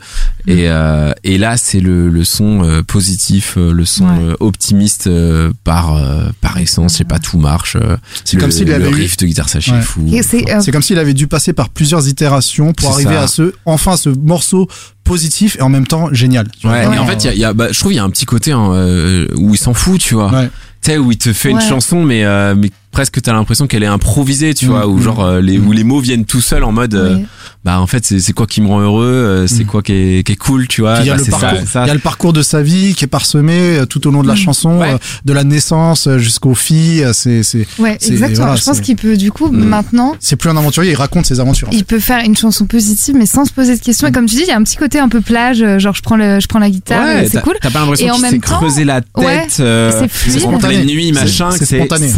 [0.46, 4.22] et euh, et là c'est le le son euh, positif euh, le son Ouais.
[4.22, 8.42] euh, optimiste euh, par euh, par essence je sais pas tout marche euh, C'est le-
[8.42, 9.78] comme s'il le avait eu- riff de guitare sèche Ouais.
[9.78, 13.14] est fou Et c'est, euh, comme s'il avait dû passer par plusieurs itérations pour arriver
[13.14, 13.22] ça.
[13.22, 14.68] à ce, enfin, ce morceau
[15.06, 16.46] positif et en même temps génial.
[16.64, 18.10] Ouais, en fait, il y a, y a- bah, je trouve il y a un
[18.10, 20.30] petit côté hein, euh, où il s'en fout, tu vois.
[20.30, 20.50] Ouais.
[20.82, 21.62] Tu sais, où il te fait une Ouais.
[21.68, 25.22] chanson, mais, euh, mais presque t'as l'impression qu'elle est improvisée, tu vois, où mm, genre
[25.22, 25.66] euh, les, mm.
[25.68, 27.18] où les mots viennent tout seuls en mode, euh,
[27.62, 29.66] bah en fait c'est c'est quoi qui me rend heureux, euh, c'est Mm.
[29.66, 30.94] quoi qui est, qui est cool, tu vois.
[30.94, 31.52] Puis il y a Bah,
[31.84, 34.28] il y a le parcours de sa vie qui est parsemé tout au long de
[34.28, 34.92] la chanson, Ouais.
[34.94, 37.06] euh, de la naissance jusqu'aux filles.
[37.12, 38.34] C'est, c'est, Ouais, exactement.
[38.46, 41.38] voilà, je pense qu'il peut, du coup, maintenant, c'est plus un aventurier, il raconte ses
[41.38, 41.68] aventures.
[41.68, 41.76] en fait.
[41.76, 44.08] il peut faire une chanson positive, mais sans se poser de questions.
[44.08, 46.00] Et comme tu dis, il y a un petit côté un peu plage, genre je
[46.00, 47.56] prends le, je prends la guitare, Ouais, c'est cool.
[47.60, 49.50] T'as pas l'impression qu'il s'est creusé la tête.
[49.50, 50.44] c'est fluide.
[50.46, 50.84] entre les Spontané.
[50.86, 51.50] nuits, machin.
[51.50, 52.08] C'est spontané.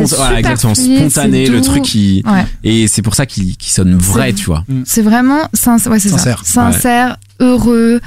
[0.74, 2.44] Fluide, Spontané, le truc qui, Ouais.
[2.64, 4.64] et c'est pour ça qu'il sonne vrai, tu vois.
[4.84, 6.42] C'est vraiment sincère, ouais, Sincère.
[6.44, 6.72] ça.
[6.72, 8.00] Sincère, heureux,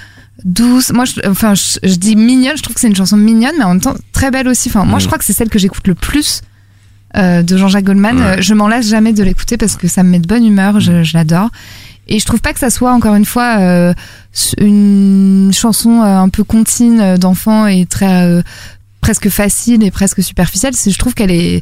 [0.46, 0.92] douce.
[0.92, 2.58] Moi, je, enfin, je, je dis mignonne.
[2.58, 4.70] Je trouve que c'est une chanson mignonne, mais en même temps très belle aussi.
[4.70, 5.02] Enfin, moi, Mm.
[5.02, 6.42] je crois que c'est celle que j'écoute le plus
[7.18, 8.18] euh, de Jean-Jacques Goldman.
[8.18, 8.24] Ouais.
[8.38, 10.80] Euh, Je m'en lasse jamais de l'écouter parce que ça me met de bonne humeur.
[10.80, 11.50] Je, je l'adore.
[12.08, 13.94] Et je trouve pas que ça soit encore une fois euh,
[14.58, 18.42] une chanson euh, un peu contine euh, d'enfant et très euh,
[19.02, 20.74] presque facile et presque superficielle.
[20.74, 21.62] Je trouve qu'elle est,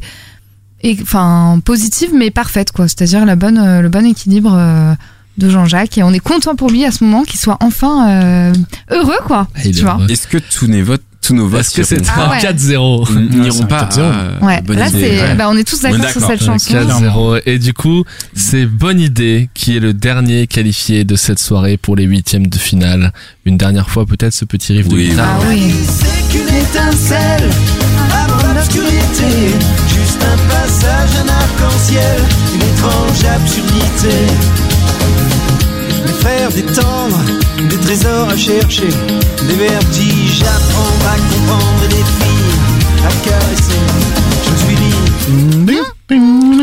[1.02, 2.88] enfin, positive mais parfaite quoi.
[2.88, 4.54] C'est-à-dire la bonne, euh, le bon équilibre.
[4.54, 4.94] euh,
[5.38, 8.52] de Jean-Jacques et on est content pour lui à ce moment qu'il soit enfin euh,
[8.90, 9.98] heureux quoi il tu est vois.
[10.10, 12.40] Est-ce que tous nos votes, tous nos votes Est-ce que c'est iront- Ah un ouais.
[12.40, 14.00] 4-0 n'iront pas 4-0.
[14.02, 15.34] à- ouais bonne là idée, c'est ouais.
[15.36, 18.04] bah, on est tous d'accord sur cette chanson 4-0 et du coup
[18.34, 22.58] c'est Bonne Idée qui est le dernier qualifié de cette soirée pour les huitièmes de
[22.58, 23.10] finale
[23.46, 27.48] une dernière fois peut-être ce petit riff de guitare ah oui C'est qu'une étincelle
[28.12, 29.54] avant l'obscurité.
[30.22, 32.20] Un passage, un arc-en-ciel,
[32.54, 34.16] une étrange absurdité.
[36.06, 37.20] Les frères détendre,
[37.68, 38.88] des trésors à chercher,
[39.48, 40.42] des vertiges
[40.72, 42.50] prendre, à comprendre, et des filles
[43.06, 43.80] à caresser.
[44.44, 46.59] Je suis libre.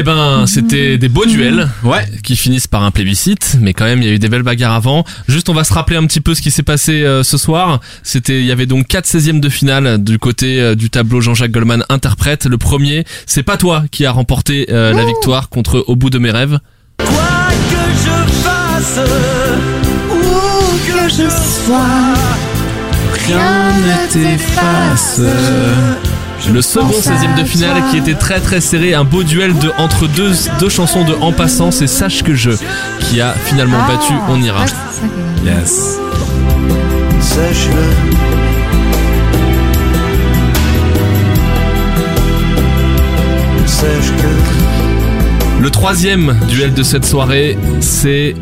[0.00, 1.68] Eh ben, c'était des beaux duels.
[1.82, 2.06] Ouais.
[2.22, 4.74] Qui finissent par un plébiscite, mais quand même, il y a eu des belles bagarres
[4.74, 5.04] avant.
[5.26, 7.80] Juste, on va se rappeler un petit peu ce qui s'est passé euh, ce soir.
[8.04, 11.50] C'était, il y avait donc quatre 16e de finale du côté euh, du tableau Jean-Jacques
[11.50, 12.46] Goldman interprète.
[12.46, 16.18] Le premier, c'est pas toi qui a remporté euh, la victoire contre Au bout de
[16.20, 16.60] mes rêves.
[16.98, 17.08] Quoi
[17.68, 19.00] que je fasse,
[20.12, 22.14] où que je sois,
[23.26, 25.20] Rien ne t'efface.
[26.46, 30.06] Le second 16e de finale qui était très très serré, un beau duel de entre
[30.08, 32.50] deux, deux chansons de En passant, c'est Sache que je
[33.00, 34.64] qui a finalement Ah, battu On ira.
[35.44, 35.98] Yes.
[37.20, 38.18] sache-le.
[43.66, 48.34] Sache que Le troisième duel de cette soirée, c'est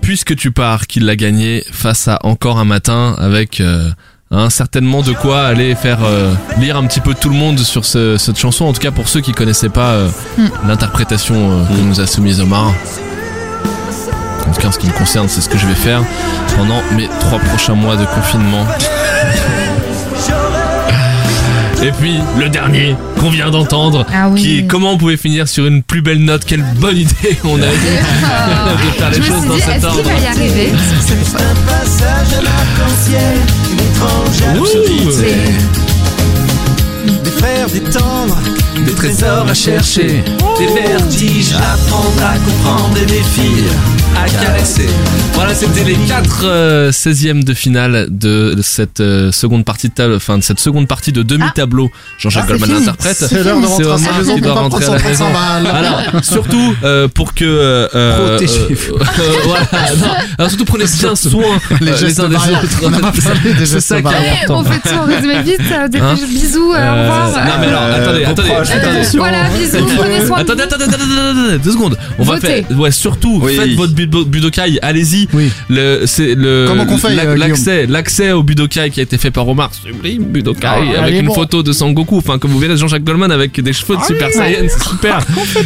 [0.00, 3.90] Puisque tu pars qu'il l'a gagné face à Encore un matin avec euh,
[4.30, 7.84] hein, certainement de quoi aller faire euh, lire un petit peu tout le monde sur
[7.84, 10.08] ce- cette chanson, en tout cas pour ceux qui connaissaient pas euh,
[10.66, 12.72] l'interprétation euh, que nous a soumise Omar.
[14.48, 16.02] En tout cas en ce qui me concerne, c'est ce que je vais faire
[16.56, 18.64] pendant mes trois prochains mois de confinement.
[21.82, 24.40] Et puis le dernier qu'on vient d'entendre, Ah oui.
[24.40, 27.60] qui est comment on pouvait finir sur une plus belle note, quelle bonne idée on
[27.60, 30.02] a eu de faire les je me choses suis dans dit cet est-ce qu'il ordre.
[30.02, 30.72] va y arriver?
[34.54, 35.34] Absurdité.
[37.24, 38.36] Des frères détendre,
[38.84, 40.22] Des trésors à chercher.
[40.58, 43.64] des vertiges à prendre, à comprendre, et des filles
[44.16, 44.86] à caresser.
[45.34, 50.14] Voilà, c'était les quatre euh, 16e de finale de cette euh, seconde partie de table,
[50.14, 51.90] enfin de cette seconde partie de demi-tableau.
[52.18, 52.88] Jean-Jacques Ah, c'est Goldman fini.
[52.88, 53.16] interprète.
[53.18, 55.08] C'est l'heure de C'est rentrer à Omar sa maison qui doit rentrer à la son
[55.08, 55.24] maison.
[55.26, 55.66] 300 balles.
[55.76, 58.94] Alors, surtout euh, pour que euh, euh, Protégez-vous.
[58.94, 59.66] euh, euh, voilà,
[60.00, 60.06] non.
[60.38, 61.42] Alors surtout prenez bien soin
[61.82, 62.64] Les euh, gestes uns des barrières.
[62.64, 62.80] autres.
[62.84, 64.34] On parlé des C'est gestes ça qui est barrières.
[64.40, 64.60] Eh, important.
[64.60, 67.52] on fait tout en résumé vite euh, des Hein bisous euh, au Euh, revoir non
[67.60, 68.98] mais alors, Euh, attendez, vos attendez, proches, attendez.
[68.98, 69.18] attention.
[69.18, 71.96] voilà bisous prenez soin de Attendez, attendez, attendez, attendez, attendez, deux secondes.
[72.18, 73.54] On va faire, ouais, surtout, Oui.
[73.56, 75.28] faites votre budo- budokai, allez-y.
[75.32, 75.50] Oui.
[75.68, 79.30] Le, c'est le, Comment qu'on fait, euh, l'accès, l'accès au budokai qui a été fait
[79.30, 81.34] par Omar, sublime budokai, Ah, avec une bon.
[81.34, 84.66] photo de Sangoku, enfin, comme vous verrez, Jean-Jacques Goldman avec des cheveux de Super Saiyan,
[84.68, 85.18] c'est super.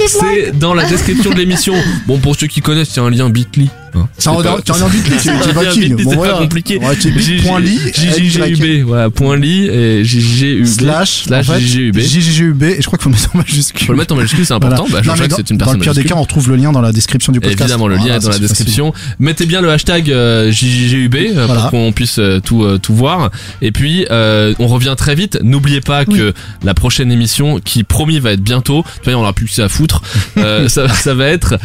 [0.07, 1.75] C'est dans la description de l'émission.
[2.07, 4.09] Bon, pour ceux qui connaissent, il y a un lien bit.ly Hein.
[4.19, 5.09] Ça C'est en pas- tu en as envie de
[5.73, 5.83] king.
[5.97, 6.33] vite, Bon, c'est voilà.
[6.35, 6.79] pas compliqué.
[6.79, 6.97] Ouais,
[7.45, 10.67] point lit, JJUB, voilà, point lit et JJUB.
[10.67, 11.99] slash, slash en fait, JJUB.
[11.99, 13.87] JJUB, et je crois qu'il faut le mettre en majuscule.
[13.87, 14.87] Faut le mettre en majuscule, c'est important.
[14.89, 14.93] Voilà.
[14.93, 16.57] Bah, mais Jean-Jacques, dans- c'est une Dans personne le pire des cas, on trouve le
[16.57, 17.61] lien dans la description du podcast.
[17.63, 18.49] Évidemment, le lien est dans la c'est facile.
[18.49, 18.93] description.
[19.19, 23.31] Mettez bien le hashtag euh, JJGUB euh, pour qu'on puisse euh, tout tout voir.
[23.63, 25.39] Et puis, on revient très vite.
[25.43, 29.33] N'oubliez pas que la prochaine émission, qui promis va être bientôt, tu vois, on aura
[29.33, 30.03] plus que ça à foutre.
[30.69, 31.59] ça, va être,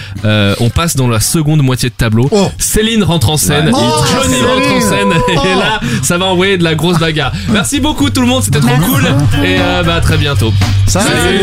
[0.59, 1.93] on passe dans la seconde moitié de
[2.23, 2.29] tableau.
[2.31, 2.51] Oh.
[2.57, 3.77] Céline rentre en scène, Oh,
[4.11, 4.45] Johnny Céline.
[4.45, 5.59] rentre en scène, et Oh.
[5.59, 7.31] là, ça va envoyer de la grosse bagarre.
[7.49, 9.03] Merci beaucoup tout le monde, c'était trop cool.
[9.43, 10.51] Et euh, bah à très bientôt.
[10.87, 11.39] Salut.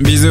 [0.00, 0.28] Bisous.